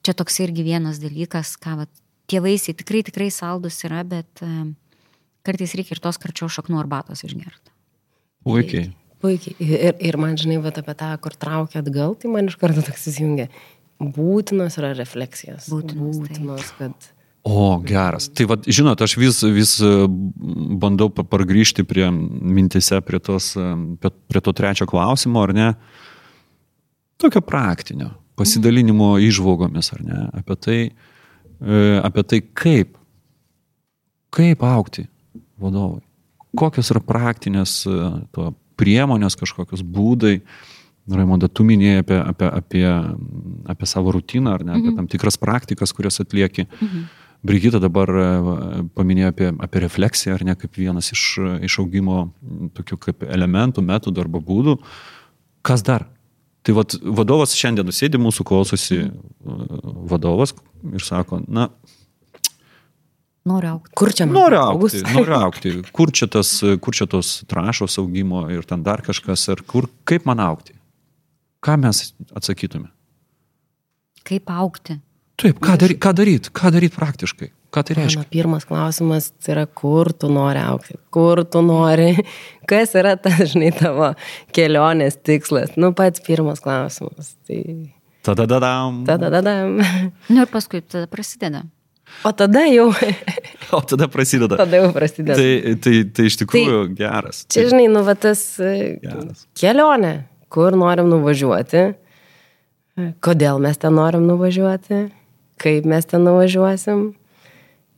čia 0.06 0.14
toks 0.18 0.40
irgi 0.46 0.66
vienas 0.66 1.00
dalykas, 1.02 1.56
ką 1.62 1.78
va, 1.82 1.88
tie 2.30 2.42
vaisiai 2.42 2.78
tikrai, 2.78 3.02
tikrai 3.06 3.32
saldus 3.34 3.80
yra, 3.88 4.04
bet 4.08 4.44
e, 4.46 4.52
kartais 5.46 5.74
reikia 5.78 5.98
ir 5.98 6.04
tos 6.04 6.22
karčios 6.22 6.54
šaknų 6.58 6.78
arbatos 6.82 7.26
išgerti. 7.26 7.74
Puikiai. 8.46 8.92
Puikiai. 9.24 9.56
Ir, 9.62 9.96
ir 10.10 10.20
man, 10.22 10.38
žinai, 10.38 10.60
va, 10.62 10.74
apie 10.74 10.98
tą, 10.98 11.10
kur 11.22 11.38
traukia 11.38 11.82
atgal, 11.82 12.14
tai 12.22 12.30
man 12.34 12.52
iš 12.52 12.60
karto 12.62 12.86
toks 12.86 13.10
įsijungia. 13.10 13.50
Būtinos 14.02 14.78
yra 14.82 14.92
refleksijos. 14.98 15.70
Būtinos, 15.72 16.20
taip. 16.20 16.34
Būtinos 16.36 16.74
kad 16.78 17.12
O, 17.46 17.78
geras. 17.86 18.26
Tai 18.34 18.48
vad, 18.50 18.64
žinot, 18.66 19.02
aš 19.06 19.14
vis, 19.22 19.44
vis 19.54 19.76
e, 19.78 19.90
bandau 20.82 21.12
pa- 21.14 21.22
pargrįžti 21.30 21.84
prie 21.86 22.08
mintise, 22.10 22.98
prie, 23.06 23.20
tos, 23.22 23.52
e, 23.54 23.66
prie, 24.02 24.42
to 24.42 24.54
trečio 24.58 24.88
klausimo, 24.90 25.44
ar 25.46 25.54
ne? 25.54 25.68
Tokio 27.22 27.44
praktinio, 27.46 28.08
pasidalinimo 28.34 29.12
išvalgomis, 29.22 29.92
ar 29.94 30.02
ne? 30.08 30.24
Apie 30.42 30.58
tai, 30.58 30.78
e, 30.90 31.84
apie 32.02 32.24
tai 32.32 32.40
kaip, 32.50 32.96
kaip 34.34 34.64
aukti 34.66 35.06
vadovui. 35.62 36.02
Kokios 36.58 36.90
yra 36.96 37.04
praktinės 37.06 37.76
to 38.34 38.48
priemonės, 38.80 39.38
kažkokios 39.38 39.84
būdai. 39.86 40.40
Raimonda, 41.14 41.46
tu 41.52 41.62
minėjai 41.68 42.02
apie, 42.02 42.18
apie, 42.18 42.50
apie, 42.50 42.86
apie 43.70 43.86
savo 43.92 44.16
rutiną, 44.16 44.56
ar 44.58 44.66
ne, 44.66 44.80
apie 44.80 44.96
tam 44.98 45.06
tikras 45.12 45.38
praktikas, 45.38 45.94
kurias 45.94 46.18
atlieki. 46.24 46.66
Brigita 47.46 47.80
dabar 47.84 48.10
e, 48.10 48.26
paminėjo 48.98 49.30
apie, 49.32 49.50
apie 49.68 49.84
refleksiją, 49.84 50.38
ar 50.38 50.46
ne, 50.48 50.56
kaip 50.58 50.80
vienas 50.80 51.12
iš, 51.14 51.24
iš 51.68 51.80
augimo 51.84 52.30
tokių 52.78 52.98
kaip 53.08 53.26
elementų, 53.28 53.84
metodų 53.86 54.24
arba 54.26 54.42
būdų. 54.42 54.80
Kas 55.66 55.86
dar? 55.86 56.08
Tai 56.66 56.74
vat, 56.80 56.96
vadovas 57.04 57.54
šiandien 57.54 57.92
sėdi 57.94 58.18
mūsų 58.22 58.46
klausosi 58.50 59.04
e, 59.06 59.10
vadovas 60.10 60.56
ir 60.90 61.06
sako, 61.06 61.44
na, 61.46 61.70
Noriu 63.46 63.76
aukti. 63.76 63.92
kur 63.94 64.10
čia 64.10 64.26
man 64.26 64.40
noriu 64.40 64.58
aukti, 64.58 65.04
noriu 65.14 65.36
aukti. 65.38 65.74
Kur 65.94 66.10
čia, 66.10 66.26
tas, 66.34 66.50
kur 66.82 66.96
čia 66.98 67.06
tos 67.06 67.44
trašos 67.46 68.00
augimo 68.02 68.48
ir 68.50 68.66
ten 68.66 68.82
dar 68.82 69.04
kažkas, 69.06 69.44
ar 69.54 69.62
kur, 69.62 69.86
kaip 70.10 70.26
man 70.26 70.42
aukti? 70.42 70.74
Ką 71.62 71.76
mes 71.84 72.08
atsakytume? 72.34 72.90
Kaip 74.26 74.50
aukti? 74.50 74.98
Taip, 75.36 75.58
ką 75.60 75.76
daryti, 75.82 76.00
ką 76.00 76.12
daryti, 76.16 76.52
ką 76.56 76.70
daryti 76.72 76.96
praktiškai? 76.96 77.50
Ką 77.76 77.82
tai 77.84 77.96
reiškia? 77.98 78.22
Mano 78.22 78.32
pirmas 78.32 78.64
klausimas 78.70 79.26
tai 79.44 79.52
yra, 79.58 79.66
kur 79.68 80.14
tu 80.16 80.30
nori 80.32 80.62
aukti, 80.64 80.96
kur 81.12 81.42
tu 81.44 81.60
nori, 81.66 82.14
kas 82.72 82.94
yra 82.96 83.18
tas, 83.20 83.42
žinai, 83.52 83.74
tavo 83.76 84.14
kelionės 84.56 85.18
tikslas. 85.28 85.74
Nu, 85.76 85.92
pats 85.98 86.24
pirmas 86.24 86.64
klausimas. 86.64 87.34
Tai 87.50 87.60
Tada 88.26 88.46
dadam. 88.50 89.04
tada, 89.06 89.28
tada. 89.30 89.52
Nu 90.34 90.40
ir 90.46 90.48
paskui 90.50 90.80
tada 90.82 91.06
prasideda. 91.12 91.66
O 92.26 92.32
tada 92.32 92.64
jau, 92.72 92.88
O 93.76 93.82
tada 93.84 94.08
prasideda. 94.08 94.56
tada 94.58 94.80
jau 94.80 94.94
prasideda. 94.96 95.36
Tai, 95.36 95.76
tai, 95.84 95.94
tai 96.16 96.26
iš 96.32 96.40
tikrųjų 96.42 96.80
tai, 96.88 96.96
geras. 97.04 97.44
Čia, 97.52 97.68
žinai, 97.74 97.90
nu, 97.92 98.06
va 98.08 98.16
tas 98.16 98.42
e, 98.64 98.96
Geras. 99.04 99.44
kelionė, 99.60 100.14
kur 100.54 100.78
norim 100.80 101.12
nuvažiuoti, 101.12 101.84
kodėl 103.26 103.60
mes 103.62 103.78
ten 103.82 103.94
norim 104.00 104.24
nuvažiuoti, 104.30 105.04
kaip 105.66 105.88
mes 105.90 106.06
ten 106.10 106.26
nuvažiuosim 106.28 107.08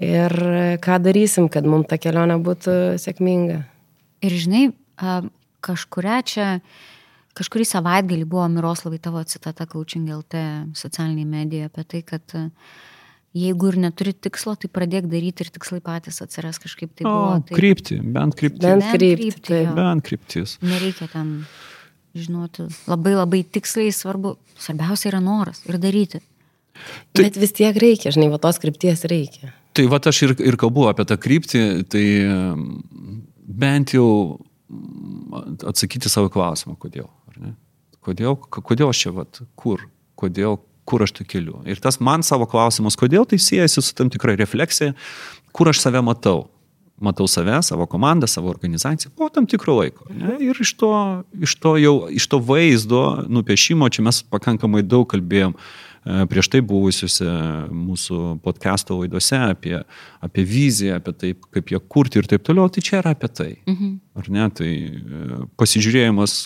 ir 0.03 0.35
ką 0.83 0.99
darysim, 1.03 1.49
kad 1.51 1.67
mums 1.67 1.89
ta 1.91 1.99
kelionė 2.01 2.37
būtų 2.43 2.75
sėkminga. 3.01 3.61
Ir 4.25 4.33
žinai, 4.33 4.63
a, 4.97 5.19
kažkuria 5.65 6.19
čia, 6.25 6.49
kažkurį 7.37 7.65
savaitgalį 7.69 8.27
buvo 8.29 8.45
Miroslavai 8.51 8.99
tavo 9.01 9.21
citata 9.29 9.67
Coaching 9.69 10.09
LT 10.13 10.43
socialiniai 10.77 11.27
medijoje 11.29 11.71
apie 11.71 11.85
tai, 11.93 12.03
kad 12.13 12.37
jeigu 13.37 13.71
ir 13.71 13.79
neturi 13.81 14.13
tikslo, 14.13 14.55
tai 14.57 14.69
pradėk 14.73 15.09
daryti 15.11 15.45
ir 15.45 15.51
tikslai 15.53 15.81
patys 15.85 16.21
atsiras 16.25 16.61
kažkaip 16.61 16.93
tai 16.97 17.05
O, 17.05 17.13
buvo. 17.13 17.39
Tai 17.49 17.57
krypti, 17.57 17.99
bent 18.01 18.37
krypti. 18.39 18.63
Bent 18.63 18.87
jo. 19.51 19.73
Bent 19.77 20.05
kryptis. 20.07 20.57
nereikia 20.65 21.09
ten 21.11 21.41
žinoti 22.17 22.65
labai 22.87 23.13
labai 23.17 23.43
tiksliai 23.43 23.93
svarbu. 23.93 24.37
Svarbiausia 24.57 25.11
yra 25.11 25.21
noras 25.21 25.61
ir 25.69 25.77
daryti. 25.81 26.23
Tai- 27.13 27.25
Bet 27.27 27.39
vis 27.41 27.53
tiek 27.55 27.75
reikia, 27.75 28.11
žinai, 28.13 28.29
va 28.33 28.39
tos 28.41 28.59
krypties 28.61 29.05
reikia. 29.09 29.53
Tai 29.77 29.85
va 29.91 29.99
aš 30.01 30.21
ir, 30.25 30.35
ir 30.41 30.57
kalbu 30.57 30.87
apie 30.89 31.05
tą 31.05 31.17
kryptį, 31.21 31.61
tai 31.91 32.05
bent 33.47 33.93
jau 33.93 34.39
atsakyti 35.67 36.09
savo 36.11 36.31
klausimą, 36.33 36.75
kodėl. 36.81 37.07
Kodėl, 38.07 38.37
kodėl 38.39 38.91
aš 38.91 39.03
čia, 39.03 39.11
vat, 39.15 39.41
kur, 39.59 39.83
kodėl, 40.19 40.59
kur 40.87 41.03
aš 41.03 41.17
tai 41.17 41.25
keliu. 41.27 41.59
Ir 41.67 41.79
tas 41.83 41.99
man 41.99 42.23
savo 42.23 42.47
klausimas, 42.49 42.95
kodėl, 42.99 43.25
tai 43.27 43.39
siejasi 43.41 43.83
su 43.83 43.95
tam 43.97 44.11
tikra 44.13 44.37
refleksija, 44.39 44.93
kur 45.55 45.71
aš 45.73 45.83
save 45.83 46.03
matau. 46.05 46.47
Matau 46.97 47.27
save, 47.29 47.59
savo 47.61 47.85
komandą, 47.85 48.25
savo 48.25 48.49
organizaciją 48.49 49.11
po 49.13 49.27
tam 49.29 49.45
tikro 49.45 49.75
laiko. 49.77 50.07
Ne? 50.09 50.39
Ir 50.41 50.57
iš 50.63 50.71
to, 50.79 50.89
iš 51.45 51.53
to 51.61 51.75
jau, 51.77 52.07
iš 52.09 52.25
to 52.31 52.39
vaizdo 52.41 53.03
nupiešimo, 53.29 53.85
čia 53.93 54.01
mes 54.07 54.23
pakankamai 54.25 54.81
daug 54.81 55.05
kalbėjom 55.11 55.53
e, 55.53 55.59
prieš 56.31 56.49
tai 56.53 56.61
buvusiuose 56.65 57.27
mūsų 57.73 58.19
podcast'o 58.45 58.99
laidose 59.01 59.39
apie, 59.39 59.75
apie 60.23 60.45
viziją, 60.47 60.99
apie 61.01 61.13
tai, 61.13 61.31
kaip 61.55 61.73
ją 61.73 61.81
kurti 61.91 62.21
ir 62.21 62.29
taip 62.29 62.45
toliau, 62.47 62.69
tai 62.71 62.83
čia 62.85 63.01
yra 63.01 63.15
apie 63.15 63.29
tai. 63.31 63.49
Mhm. 63.67 63.95
Ar 64.21 64.29
ne? 64.33 64.47
Tai 64.57 64.69
e, 64.69 65.41
pasižiūrėjimas 65.59 66.37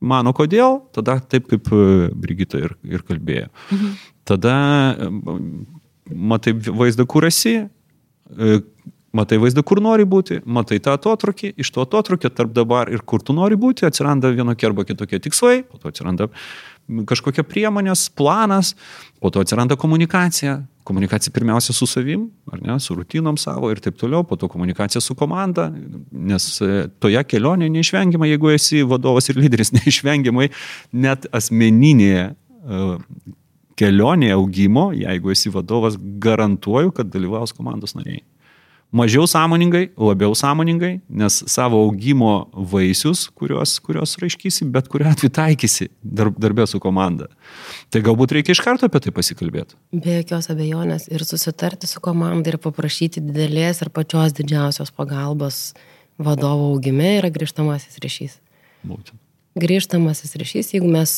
mano 0.00 0.32
kodėl, 0.36 0.80
tada 0.96 1.18
taip 1.20 1.50
kaip 1.50 1.68
e, 1.74 1.84
Brigita 2.16 2.60
ir, 2.62 2.76
ir 2.88 3.04
kalbėjo. 3.06 3.50
Mhm. 3.70 3.96
Tada 4.30 4.56
e, 4.96 5.10
matai 6.10 6.56
vaizdą, 6.56 7.06
kur 7.10 7.26
esi, 7.28 7.56
e, 7.66 8.60
matai 9.16 9.40
vaizdą, 9.42 9.62
kur 9.66 9.82
nori 9.82 10.06
būti, 10.08 10.40
matai 10.46 10.78
tą 10.82 10.94
atotrukį, 10.96 11.52
iš 11.60 11.72
to 11.74 11.84
atotrukio 11.84 12.30
tarp 12.32 12.54
dabar 12.56 12.90
ir 12.92 13.02
kur 13.02 13.22
tu 13.24 13.34
nori 13.36 13.58
būti, 13.60 13.86
atsiranda 13.88 14.30
vienokie 14.34 14.68
arba 14.70 14.86
kitokie 14.88 15.20
tikslai, 15.22 15.62
po 15.66 15.80
to 15.82 15.90
atsiranda 15.90 16.30
kažkokia 17.08 17.44
priemonės, 17.46 18.08
planas, 18.16 18.74
po 19.20 19.30
to 19.30 19.42
atsiranda 19.44 19.76
komunikacija. 19.80 20.60
Komunikacija 20.84 21.32
pirmiausia 21.34 21.74
su 21.76 21.86
savim, 21.86 22.24
ar 22.50 22.62
ne, 22.64 22.78
su 22.80 22.96
rutinom 22.98 23.36
savo 23.38 23.70
ir 23.70 23.78
taip 23.84 23.98
toliau, 24.00 24.24
po 24.26 24.36
to 24.40 24.48
komunikacija 24.50 25.02
su 25.04 25.14
komanda, 25.14 25.68
nes 26.10 26.46
e, 26.64 26.86
toje 26.98 27.22
kelionėje 27.30 27.74
neišvengiamai, 27.76 28.32
jeigu 28.32 28.50
esi 28.56 28.82
vadovas 28.82 29.30
ir 29.30 29.38
lyderis, 29.38 29.74
neišvengiamai 29.78 30.48
net 30.92 31.28
asmeninėje 31.36 32.30
kelionėje 33.80 34.36
augimo, 34.36 34.90
jeigu 34.96 35.32
esi 35.32 35.52
vadovas, 35.52 35.96
garantuoju, 36.22 36.92
kad 36.96 37.12
dalyvaus 37.12 37.54
komandos 37.56 37.96
nariai. 37.96 38.22
Mažiau 38.90 39.26
sąmoningai, 39.26 39.92
labiau 39.96 40.34
sąmoningai, 40.34 41.00
nes 41.08 41.44
savo 41.46 41.78
augimo 41.84 42.50
vaisius, 42.72 43.28
kuriuos, 43.38 43.76
kuriuos 43.86 44.16
raiškysi, 44.18 44.64
bet 44.66 44.88
kuriuo 44.90 45.12
atveju 45.12 45.30
taikysi 45.30 45.86
darb, 46.02 46.34
darbę 46.42 46.66
su 46.66 46.80
komanda. 46.82 47.28
Tai 47.94 48.02
galbūt 48.02 48.34
reikia 48.34 48.56
iš 48.56 48.62
karto 48.66 48.88
apie 48.90 48.98
tai 49.04 49.12
pasikalbėti. 49.14 49.78
Be 49.94 50.16
jokios 50.18 50.50
abejonės 50.50 51.06
ir 51.06 51.22
susitarti 51.22 51.86
su 51.86 52.02
komanda 52.02 52.50
ir 52.50 52.58
paprašyti 52.58 53.22
didelės 53.22 53.84
ir 53.84 53.92
pačios 53.94 54.34
didžiausios 54.34 54.90
pagalbos 54.90 55.60
vadovo 56.18 56.72
augime 56.74 57.12
yra 57.20 57.30
grįžtamasis 57.30 58.00
ryšys. 58.02 58.40
Būtent. 58.82 59.14
Grįžtamasis 59.60 60.34
ryšys, 60.38 60.72
jeigu 60.74 60.90
mes 60.90 61.12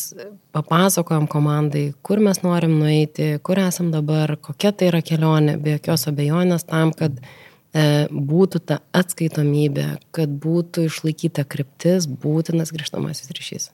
papasakojam 0.52 1.24
komandai, 1.28 1.94
kur 2.04 2.20
mes 2.20 2.40
norim 2.44 2.78
nueiti, 2.80 3.38
kur 3.44 3.60
esam 3.60 3.90
dabar, 3.92 4.34
kokia 4.40 4.72
tai 4.76 4.88
yra 4.88 5.00
kelionė, 5.04 5.56
be 5.60 5.78
jokios 5.78 6.06
abejonės 6.08 6.64
tam, 6.68 6.94
kad 6.96 7.18
e, 7.20 7.34
būtų 7.72 8.60
ta 8.68 8.80
atskaitomybė, 8.92 9.86
kad 10.12 10.28
būtų 10.28 10.88
išlaikyta 10.90 11.44
kryptis, 11.48 12.06
būtinas 12.06 12.72
grįžtamasis 12.74 13.32
ryšys. 13.32 13.70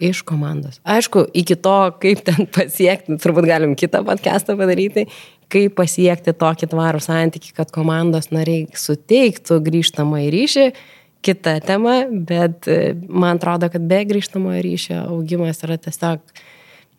Iš 0.00 0.20
komandos. 0.28 0.80
Aišku, 0.84 1.24
iki 1.32 1.56
to, 1.56 1.76
kaip 2.00 2.20
ten 2.24 2.48
pasiekti, 2.52 3.16
turbūt 3.20 3.48
galim 3.48 3.72
kitą 3.76 4.02
podcastą 4.04 4.56
padaryti, 4.58 5.06
kaip 5.52 5.76
pasiekti 5.76 6.34
tokį 6.36 6.68
tvarų 6.72 7.00
santyki, 7.00 7.54
kad 7.56 7.72
komandos 7.72 8.28
nariai 8.32 8.66
suteiktų 8.76 9.60
grįžtamą 9.64 10.20
į 10.26 10.32
ryšį, 10.34 10.66
kita 11.24 11.56
tema, 11.64 11.96
bet 12.10 12.68
e, 12.68 12.94
man 13.08 13.40
atrodo, 13.40 13.70
kad 13.72 13.84
be 13.88 14.02
grįžtamojo 14.08 14.60
ryšio 14.64 15.00
augimas 15.10 15.64
yra 15.64 15.78
tiesiog, 15.80 16.20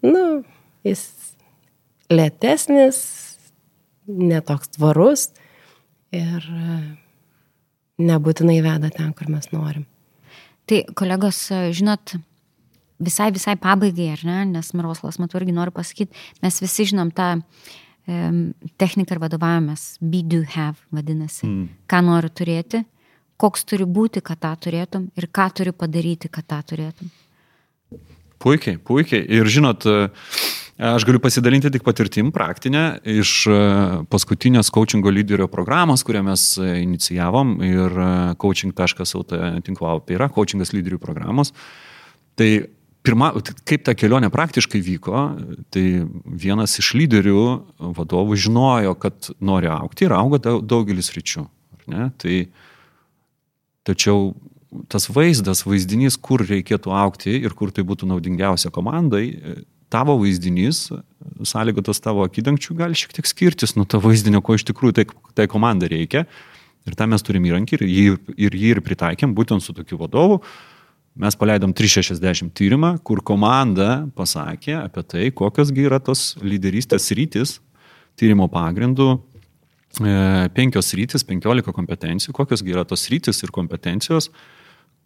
nu, 0.05 0.23
jis 0.87 1.05
lėtesnis, 2.11 3.01
netoks 4.07 4.73
tvarus 4.77 5.29
ir 6.15 6.47
e, 6.53 6.79
nebūtinai 8.07 8.57
veda 8.65 8.91
ten, 8.93 9.13
kur 9.17 9.29
mes 9.31 9.49
norim. 9.53 9.85
Tai 10.67 10.81
kolegos, 10.99 11.47
žinot, 11.75 12.17
visai, 12.99 13.31
visai 13.31 13.55
pabaigai, 13.59 14.11
ar 14.15 14.23
ne, 14.27 14.39
nes 14.57 14.73
Maroslas, 14.75 15.19
matau, 15.21 15.39
irgi 15.41 15.55
noriu 15.55 15.73
pasakyti, 15.75 16.15
mes 16.43 16.59
visi 16.63 16.89
žinom 16.91 17.11
tą 17.15 17.29
um, 17.37 18.41
techniką 18.81 19.15
ir 19.15 19.21
vadovavomės, 19.23 19.85
be 20.01 20.23
do 20.27 20.41
have 20.55 20.81
vadinasi, 20.95 21.45
mm. 21.47 21.69
ką 21.89 22.01
noriu 22.07 22.33
turėti, 22.33 22.83
koks 23.39 23.67
turi 23.69 23.87
būti, 23.87 24.23
kad 24.25 24.41
tą 24.43 24.53
turėtum 24.67 25.07
ir 25.17 25.29
ką 25.31 25.47
turi 25.55 25.73
padaryti, 25.75 26.31
kad 26.33 26.47
tą 26.49 26.59
turėtum. 26.73 27.13
Puikiai, 28.41 28.77
puikiai. 28.77 29.23
Ir 29.33 29.49
žinot, 29.49 29.87
aš 30.77 31.05
galiu 31.07 31.19
pasidalinti 31.21 31.71
tik 31.73 31.83
patirtim 31.85 32.29
praktinę 32.33 32.99
iš 33.01 33.33
paskutinės 34.11 34.69
coachingo 34.73 35.11
lyderio 35.13 35.49
programos, 35.49 36.05
kurią 36.05 36.23
mes 36.29 36.47
inicijavom 36.61 37.57
ir 37.65 37.99
coaching.lt 38.41 39.43
tinklalapį 39.65 40.17
yra 40.19 40.29
coachingas 40.33 40.73
lyderių 40.75 40.99
programos. 41.01 41.53
Tai 42.37 42.49
pirma, 43.07 43.31
kaip 43.67 43.85
ta 43.87 43.95
kelionė 43.97 44.29
praktiškai 44.33 44.81
vyko, 44.83 45.23
tai 45.73 45.85
vienas 46.25 46.77
iš 46.81 46.91
lyderių 46.99 47.45
vadovų 47.97 48.37
žinojo, 48.37 48.93
kad 49.01 49.31
nori 49.39 49.71
aukti 49.71 50.05
ir 50.05 50.13
auga 50.17 50.41
daugelis 50.59 51.13
ryčių. 51.15 51.47
Tai, 51.87 52.35
tačiau 53.87 54.35
tas 54.91 55.07
vaizdas, 55.09 55.63
vaizdinys, 55.65 56.19
kur 56.19 56.43
reikėtų 56.43 56.91
aukti 56.91 57.37
ir 57.39 57.55
kur 57.55 57.71
tai 57.71 57.87
būtų 57.87 58.09
naudingiausia 58.11 58.69
komandai, 58.75 59.23
tavo 59.93 60.17
vaizdinys, 60.21 60.87
sąlygotas 61.47 62.01
tavo 62.03 62.25
akidangčių, 62.27 62.75
gali 62.77 62.97
šiek 62.97 63.15
tiek 63.17 63.29
skirtis 63.29 63.75
nuo 63.77 63.85
to 63.89 64.01
vaizdinio, 64.03 64.41
ko 64.45 64.57
iš 64.57 64.67
tikrųjų 64.67 64.99
tai, 64.99 65.05
tai 65.37 65.47
komandai 65.51 65.91
reikia. 65.93 66.25
Ir 66.87 66.95
tam 66.95 67.11
mes 67.11 67.23
turim 67.25 67.43
įrankį 67.47 67.79
ir 67.79 67.85
jį, 67.87 68.07
ir 68.47 68.55
jį 68.55 68.73
ir 68.75 68.83
pritaikėm 68.83 69.35
būtent 69.35 69.63
su 69.63 69.75
tokiu 69.75 69.99
vadovu. 69.99 70.39
Mes 71.17 71.35
paleidom 71.35 71.73
360 71.73 72.53
tyrimą, 72.55 72.93
kur 73.03 73.23
komanda 73.25 74.05
pasakė 74.15 74.75
apie 74.83 75.03
tai, 75.03 75.23
kokios 75.33 75.71
yra 75.73 75.97
tos 75.99 76.35
lyderystės 76.45 77.09
rytis 77.17 77.57
tyrimo 78.17 78.47
pagrindų, 78.49 79.15
e, 80.01 80.13
penkios 80.53 80.93
rytis, 80.97 81.25
penkiolika 81.25 81.73
kompetencijų, 81.73 82.33
kokios 82.37 82.63
yra 82.65 82.85
tos 82.85 83.07
rytis 83.09 83.41
ir 83.43 83.53
kompetencijos, 83.53 84.29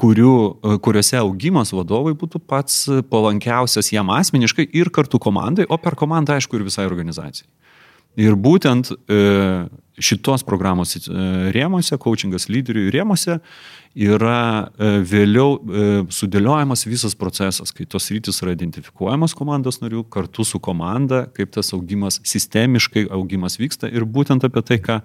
kurių, 0.01 0.35
e, 0.61 0.77
kuriuose 0.83 1.19
augimas 1.21 1.73
vadovai 1.75 2.13
būtų 2.17 2.41
pats 2.49 2.83
palankiausias 3.11 3.91
jam 3.93 4.11
asmeniškai 4.13 4.67
ir 4.77 4.91
kartu 4.93 5.21
komandai, 5.21 5.67
o 5.69 5.77
per 5.81 5.97
komandą, 5.99 6.39
aišku, 6.39 6.57
ir 6.57 6.67
visai 6.67 6.87
organizacijai. 6.89 7.49
Ir 8.19 8.35
būtent 8.35 8.89
e, 8.91 9.19
šitos 10.01 10.43
programos 10.43 10.97
e, 10.97 11.03
rėmose, 11.55 11.95
coachingas 12.01 12.49
lyderių 12.51 12.89
rėmose 12.91 13.37
yra 13.91 14.71
vėliau 14.79 16.07
sudėliojamas 16.15 16.85
visas 16.87 17.11
procesas, 17.19 17.73
kai 17.75 17.83
tos 17.83 18.05
rytis 18.13 18.39
yra 18.39 18.53
identifikuojamos 18.55 19.35
komandos 19.35 19.81
narių 19.81 20.05
kartu 20.07 20.45
su 20.47 20.61
komanda, 20.63 21.25
kaip 21.35 21.51
tas 21.51 21.73
augimas, 21.75 22.21
sistemiškai 22.23 23.09
augimas 23.11 23.59
vyksta 23.59 23.91
ir 23.91 24.07
būtent 24.07 24.47
apie 24.47 24.63
tai, 24.63 24.79
ką, 24.79 25.01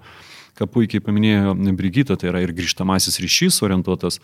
ką 0.57 0.67
puikiai 0.71 1.03
paminėjo 1.03 1.55
Brigita, 1.77 2.17
tai 2.19 2.31
yra 2.31 2.43
ir 2.43 2.53
grįžtamasis 2.57 3.19
ryšys 3.23 3.61
orientuotas 3.65 4.21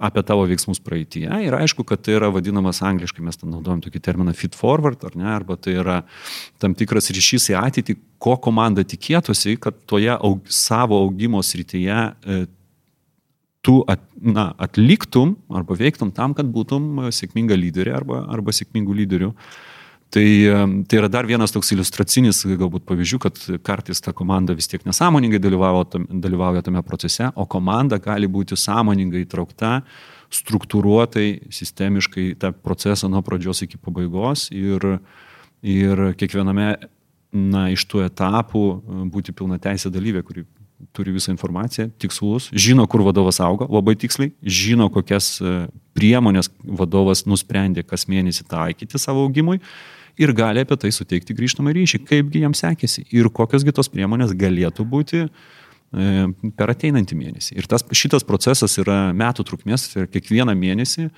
apie 0.00 0.22
tavo 0.24 0.46
veiksmus 0.48 0.80
praeitie. 0.80 1.26
Ir 1.44 1.54
aišku, 1.58 1.84
kad 1.88 2.00
tai 2.04 2.16
yra 2.16 2.30
vadinamas 2.32 2.80
angliškai, 2.86 3.24
mes 3.24 3.36
ten 3.36 3.52
naudojam 3.52 3.82
tokį 3.84 4.00
terminą 4.00 4.32
fit 4.36 4.56
forward, 4.56 5.02
ar 5.04 5.16
ne, 5.18 5.28
arba 5.28 5.58
tai 5.60 5.76
yra 5.82 5.98
tam 6.62 6.76
tikras 6.78 7.10
ryšys 7.12 7.50
į 7.52 7.58
ateitį, 7.60 7.98
ko 8.20 8.38
komanda 8.40 8.84
tikėtųsi, 8.84 9.58
kad 9.60 9.76
toje 9.88 10.14
aug, 10.16 10.40
savo 10.48 11.02
augimo 11.04 11.42
srityje 11.44 11.98
e, 12.00 12.40
tu 13.60 13.80
at, 13.92 14.00
na, 14.16 14.50
atliktum 14.60 15.36
arba 15.52 15.76
veiktum 15.76 16.12
tam, 16.16 16.32
kad 16.36 16.48
būtum 16.48 17.10
sėkminga 17.12 17.58
lyderė 17.60 17.98
arba, 18.00 18.24
arba 18.32 18.56
sėkmingų 18.56 18.96
lyderių. 19.02 19.34
E, 20.10 20.10
Tai, 20.10 20.82
tai 20.86 20.98
yra 20.98 21.06
dar 21.06 21.22
vienas 21.22 21.52
toks 21.54 21.68
iliustracinis 21.70 22.42
galbūt 22.58 22.82
pavyzdžių, 22.88 23.18
kad 23.22 23.36
kartais 23.62 24.02
ta 24.02 24.10
komanda 24.10 24.56
vis 24.58 24.66
tiek 24.66 24.82
nesąmoningai 24.82 25.38
dalyvauja 25.38 26.64
tame 26.66 26.80
procese, 26.82 27.28
o 27.38 27.44
komanda 27.46 28.00
gali 28.02 28.26
būti 28.26 28.58
sąmoningai 28.58 29.22
įtraukta, 29.22 29.84
struktūruotai, 30.34 31.52
sistemiškai 31.54 32.24
tą 32.42 32.50
procesą 32.50 33.06
nuo 33.10 33.22
pradžios 33.22 33.62
iki 33.62 33.78
pabaigos 33.78 34.48
ir, 34.50 34.96
ir 35.62 36.02
kiekviename 36.18 36.66
na, 37.30 37.68
iš 37.70 37.86
tų 37.86 38.02
etapų 38.08 38.64
būti 39.14 39.36
pilna 39.38 39.60
teisė 39.62 39.94
dalyvė, 39.94 40.24
kuri 40.26 40.44
turi 40.96 41.14
visą 41.14 41.30
informaciją, 41.36 41.86
tikslus, 42.02 42.48
žino, 42.50 42.88
kur 42.90 43.06
vadovas 43.06 43.38
auga, 43.46 43.70
labai 43.70 43.94
tiksliai, 44.00 44.34
žino, 44.42 44.90
kokias 44.90 45.36
priemonės 45.94 46.50
vadovas 46.66 47.28
nusprendė 47.30 47.86
kas 47.86 48.08
mėnesį 48.10 48.48
taikyti 48.50 48.98
savo 48.98 49.22
augimui 49.28 49.60
ir 50.20 50.32
gali 50.36 50.64
apie 50.64 50.76
tai 50.80 50.90
suteikti 50.94 51.36
grįžtamą 51.36 51.72
ryšį, 51.76 52.02
kaipgi 52.08 52.44
jam 52.44 52.54
sekėsi 52.56 53.06
ir 53.16 53.30
kokiosgi 53.34 53.74
tos 53.76 53.90
priemonės 53.92 54.34
galėtų 54.38 54.86
būti 54.88 55.22
e, 55.24 55.28
per 56.56 56.74
ateinantį 56.74 57.18
mėnesį. 57.18 57.56
Ir 57.60 57.68
tas, 57.70 57.86
šitas 57.96 58.26
procesas 58.28 58.76
yra 58.82 59.10
metų 59.16 59.46
trukmės, 59.48 59.88
tai 59.90 60.04
yra 60.04 60.12
kiekvieną 60.12 60.56
mėnesį 60.58 61.08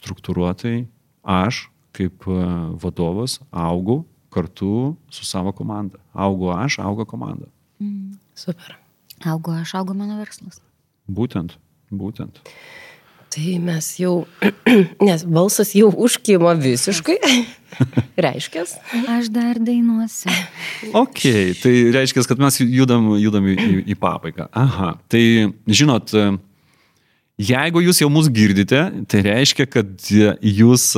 struktūruotai 0.00 0.84
aš 1.22 1.66
kaip 1.96 2.26
e, 2.30 2.40
vadovas 2.82 3.38
augu 3.50 4.02
kartu 4.30 4.96
su 5.10 5.26
savo 5.26 5.52
komanda. 5.52 5.98
Augu 6.14 6.52
aš, 6.54 6.78
auga 6.78 7.04
komanda. 7.04 7.50
Mm. 7.82 8.14
Super. 8.38 8.76
Augu 9.26 9.52
aš, 9.58 9.74
auga 9.80 9.96
mano 9.96 10.20
verslas. 10.20 10.62
Būtent, 11.10 11.56
būtent. 11.90 12.38
Tai 13.30 13.58
mes 13.62 13.88
jau, 14.00 14.24
nes 15.06 15.22
balsas 15.22 15.70
jau 15.78 15.92
užkimo 15.94 16.50
visiškai, 16.58 17.18
reiškia. 18.26 18.64
Aš 19.14 19.28
dar 19.30 19.60
dainuosiu. 19.62 20.32
Ok, 20.98 21.22
tai 21.62 21.74
reiškia, 21.94 22.24
kad 22.26 22.42
mes 22.42 22.58
judam, 22.64 23.12
judam 23.22 23.46
į, 23.46 23.84
į 23.86 23.96
pabaigą. 24.00 24.48
Aha, 24.50 24.96
tai 25.06 25.22
žinot, 25.70 26.10
jeigu 27.38 27.84
jūs 27.84 28.02
jau 28.02 28.08
mus 28.10 28.26
girdite, 28.34 28.80
tai 29.06 29.20
reiškia, 29.28 29.68
kad 29.70 30.10
jūs 30.42 30.88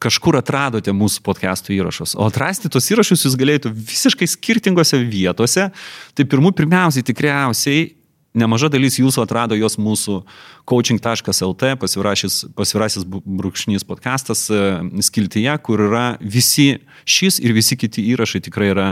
kažkur 0.00 0.40
atradote 0.40 0.96
mūsų 0.96 1.26
podcastų 1.28 1.76
įrašus. 1.76 2.16
O 2.16 2.30
atrasti 2.30 2.72
tos 2.72 2.88
įrašus 2.88 3.26
jūs 3.28 3.36
galėjote 3.36 3.74
visiškai 3.74 4.30
skirtingose 4.32 5.02
vietose. 5.04 5.68
Tai 6.16 6.26
pirmų, 6.32 6.54
pirmiausiai 6.56 7.04
tikriausiai 7.04 7.84
nemaža 8.34 8.70
dalis 8.72 8.98
jūsų 8.98 9.24
atrado 9.24 9.56
jos 9.58 9.78
mūsų 9.80 10.20
coaching.lt 10.68 11.74
pasirašęs, 11.80 13.06
brūkšnys 13.08 13.86
podcastas 13.88 14.46
e, 14.50 14.62
skiltyje, 15.06 15.56
kur 15.64 15.86
yra 15.88 16.06
visi 16.20 16.80
šis 17.06 17.40
ir 17.42 17.54
visi 17.56 17.78
kiti 17.80 18.04
įrašai 18.14 18.42
tikrai 18.44 18.72
yra 18.74 18.88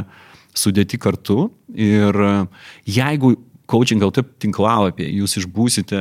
sudėti 0.57 1.01
kartu. 1.01 1.51
Ir 1.75 2.15
e, 2.15 2.35
jeigu 2.99 3.35
coaching 3.73 4.03
LT 4.05 4.25
tinklalapį, 4.43 5.07
jūs 5.23 5.39
išbūsite, 5.41 6.01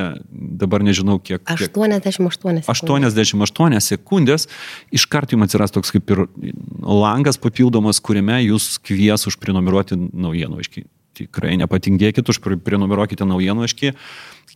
dabar 0.61 0.83
nežinau 0.83 1.17
kiek. 1.23 1.43
kiek 1.45 1.77
88 1.77 2.65
sekundės. 2.65 2.67
88 2.67 3.85
sekundės, 3.85 4.47
iškart 4.93 5.35
jums 5.35 5.47
atsiras 5.47 5.73
toks 5.73 5.93
kaip 5.95 6.11
ir 6.11 6.25
langas 6.83 7.39
papildomas, 7.41 8.01
kuriame 8.03 8.41
jūs 8.43 8.75
kvies 8.83 9.29
užprenumeruoti 9.31 9.97
naujienų 9.97 10.65
tikrai 11.17 11.57
nepatingėkit, 11.61 12.27
užprenumeruokite 12.31 13.27
naujienoškį. 13.27 13.93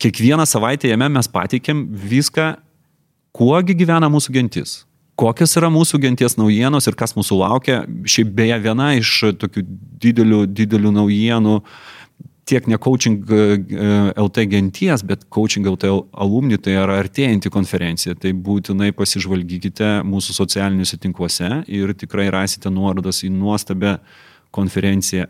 Kiekvieną 0.02 0.46
savaitę 0.50 0.90
jame 0.92 1.10
mes 1.12 1.30
pateikėm 1.32 1.86
viską, 2.12 2.54
kuogi 3.36 3.76
gyvena 3.78 4.10
mūsų 4.12 4.36
gentis. 4.36 4.84
Kokios 5.16 5.56
yra 5.56 5.70
mūsų 5.72 6.02
genties 6.04 6.36
naujienos 6.36 6.90
ir 6.90 6.96
kas 7.00 7.16
mūsų 7.16 7.38
laukia. 7.40 7.84
Šiaip 8.08 8.34
beje 8.36 8.58
viena 8.66 8.90
iš 9.00 9.12
tokių 9.40 9.64
didelių, 10.04 10.42
didelių 10.52 10.92
naujienų 10.98 11.60
tiek 12.46 12.68
ne 12.70 12.78
coaching 12.78 13.24
e, 13.32 13.46
LT 14.22 14.44
genties, 14.52 15.02
bet 15.08 15.24
coaching 15.34 15.66
LT 15.72 15.90
alumni, 16.12 16.60
tai 16.62 16.76
yra 16.78 17.00
artėjanti 17.02 17.50
konferencija. 17.54 18.14
Tai 18.20 18.34
būtinai 18.46 18.92
pasižvalgykite 18.98 20.04
mūsų 20.06 20.36
socialiniuose 20.36 21.00
tinkluose 21.02 21.50
ir 21.66 21.96
tikrai 21.98 22.28
rasite 22.36 22.70
nuorodas 22.74 23.24
į 23.26 23.32
nuostabę 23.34 23.98
konferenciją 24.56 25.30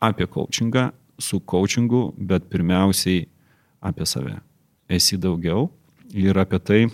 apie 0.00 0.26
coachingą, 0.26 0.90
su 1.18 1.40
coachingu, 1.40 2.12
bet 2.18 2.46
pirmiausiai 2.50 3.26
apie 3.80 4.06
save. 4.06 4.38
Esi 4.88 5.18
daugiau 5.18 5.68
ir 6.14 6.38
apie 6.38 6.58
tai 6.58 6.86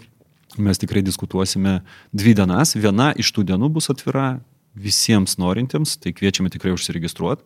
mes 0.58 0.78
tikrai 0.78 1.02
diskutuosime 1.02 1.80
dvi 2.12 2.34
dienas. 2.34 2.74
Viena 2.74 3.12
iš 3.18 3.32
tų 3.34 3.44
dienų 3.50 3.70
bus 3.76 3.90
atvira 3.92 4.40
visiems 4.74 5.36
norintiems, 5.38 5.94
tai 6.02 6.12
kviečiame 6.16 6.50
tikrai 6.52 6.74
užsiregistruoti. 6.74 7.44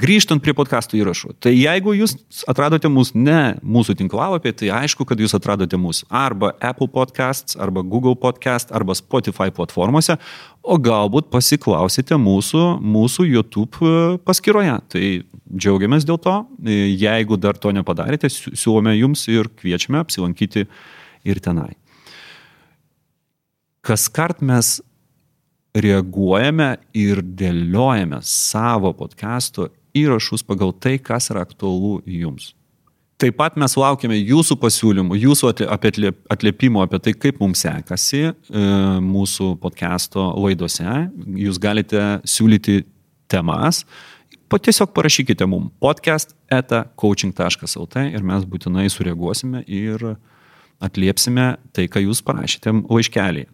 Grįžtant 0.00 0.42
prie 0.44 0.54
podcastų 0.56 1.00
įrašų, 1.00 1.34
tai 1.42 1.52
jeigu 1.54 1.94
jūs 1.98 2.16
atradote 2.50 2.90
mūsų 2.92 3.20
ne 3.20 3.40
mūsų 3.60 3.98
tinklalapį, 4.00 4.54
tai 4.62 4.70
aišku, 4.80 5.06
kad 5.08 5.20
jūs 5.20 5.36
atradote 5.36 5.78
mūsų 5.80 6.08
arba 6.08 6.54
Apple 6.58 6.88
Podcasts, 6.92 7.58
arba 7.60 7.84
Google 7.84 8.16
Podcast, 8.18 8.72
arba 8.72 8.96
Spotify 8.98 9.50
platformose, 9.54 10.16
o 10.60 10.76
galbūt 10.80 11.30
pasiklausite 11.32 12.16
mūsų, 12.20 12.64
mūsų 12.84 13.28
YouTube 13.28 13.80
e, 13.80 14.16
paskyroje. 14.24 14.76
Tai 14.92 15.04
džiaugiamės 15.50 16.04
dėl 16.08 16.20
to. 16.20 16.36
E, 16.64 16.80
jeigu 17.00 17.40
dar 17.40 17.56
to 17.60 17.72
nepadarėte, 17.76 18.28
siūlome 18.30 18.96
jums 18.98 19.26
ir 19.32 19.48
kviečiame 19.60 20.02
apsilankyti 20.02 20.66
ir 21.24 21.44
tenai. 21.44 21.72
kas 23.82 24.08
kart 24.12 24.42
mes 24.44 24.78
reaguojame 25.74 26.76
ir 26.96 27.22
dėliojame 27.22 28.20
savo 28.26 28.92
podcast'o 28.96 29.68
įrašus 29.96 30.42
pagal 30.46 30.72
tai, 30.72 30.98
kas 30.98 31.30
yra 31.30 31.44
aktualu 31.46 32.00
jums. 32.06 32.54
Taip 33.20 33.36
pat 33.36 33.56
mes 33.60 33.74
laukiame 33.76 34.16
jūsų 34.16 34.56
pasiūlymų, 34.62 35.18
jūsų 35.20 35.50
atliepimo 36.32 36.80
apie 36.80 37.00
tai, 37.04 37.12
kaip 37.12 37.42
mums 37.42 37.60
sekasi 37.66 38.22
e, 38.30 38.32
mūsų 39.04 39.50
podcast'o 39.60 40.30
laidose. 40.40 40.94
Jūs 41.36 41.60
galite 41.60 42.00
siūlyti 42.24 42.78
temas, 43.28 43.82
tiesiog 44.50 44.94
parašykite 44.96 45.46
mums 45.46 45.68
podcast 45.82 46.32
eta 46.50 46.86
coaching.lt 46.96 48.06
ir 48.08 48.24
mes 48.24 48.48
būtinai 48.48 48.88
sureaguosime 48.90 49.66
ir 49.68 50.14
atliepsime 50.80 51.52
tai, 51.76 51.90
ką 51.92 52.00
jūs 52.06 52.24
parašėte 52.24 52.72
laiškelį. 52.88 53.44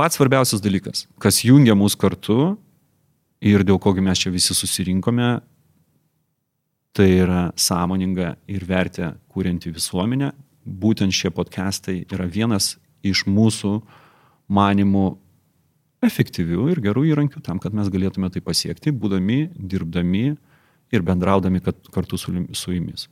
Pats 0.00 0.16
svarbiausias 0.16 0.62
dalykas, 0.64 1.02
kas 1.20 1.42
jungia 1.44 1.74
mus 1.76 1.92
kartu 1.92 2.54
ir 3.44 3.60
dėl 3.68 3.76
kogi 3.76 4.00
mes 4.00 4.22
čia 4.22 4.30
visi 4.32 4.54
susirinkome, 4.56 5.26
tai 6.96 7.08
yra 7.20 7.42
sąmoninga 7.52 8.30
ir 8.48 8.64
vertę 8.64 9.10
kūrinti 9.28 9.68
visuomenę. 9.74 10.30
Būtent 10.64 11.12
šie 11.12 11.28
podcastai 11.36 11.98
yra 12.08 12.24
vienas 12.24 12.78
iš 13.04 13.26
mūsų 13.28 13.74
manimų 14.48 15.04
efektyvių 16.08 16.70
ir 16.72 16.80
gerų 16.88 17.04
įrankių 17.10 17.44
tam, 17.44 17.60
kad 17.60 17.76
mes 17.76 17.92
galėtume 17.92 18.32
tai 18.32 18.40
pasiekti, 18.40 18.96
būdami, 18.96 19.50
dirbdami 19.52 20.24
ir 20.96 21.04
bendraudami 21.04 21.60
kartu 21.92 22.16
su, 22.16 22.32
su 22.56 22.72
jumis. 22.72 23.04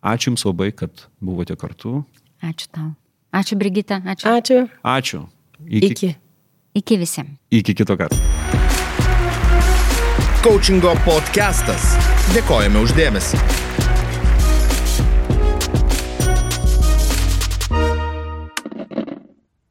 Ačiū 0.00 0.32
Jums 0.32 0.48
labai, 0.48 0.72
kad 0.72 1.04
buvote 1.20 1.60
kartu. 1.60 2.06
Ačiū 2.40 2.72
tau. 2.72 2.90
Ačiū 3.36 3.60
Brigita. 3.60 4.00
Ačiū. 4.00 4.32
Ačiū. 4.32 4.66
Ačiū. 4.96 5.24
Iki. 5.68 5.92
Iki, 5.92 6.14
Iki 6.74 6.96
visiems. 6.98 7.30
Iki 7.50 7.74
kito 7.74 7.96
karto. 7.96 8.16
Coachingo 10.42 10.94
podcastas. 11.04 11.92
Dėkojame 12.32 12.80
uždėmesi. 12.80 13.36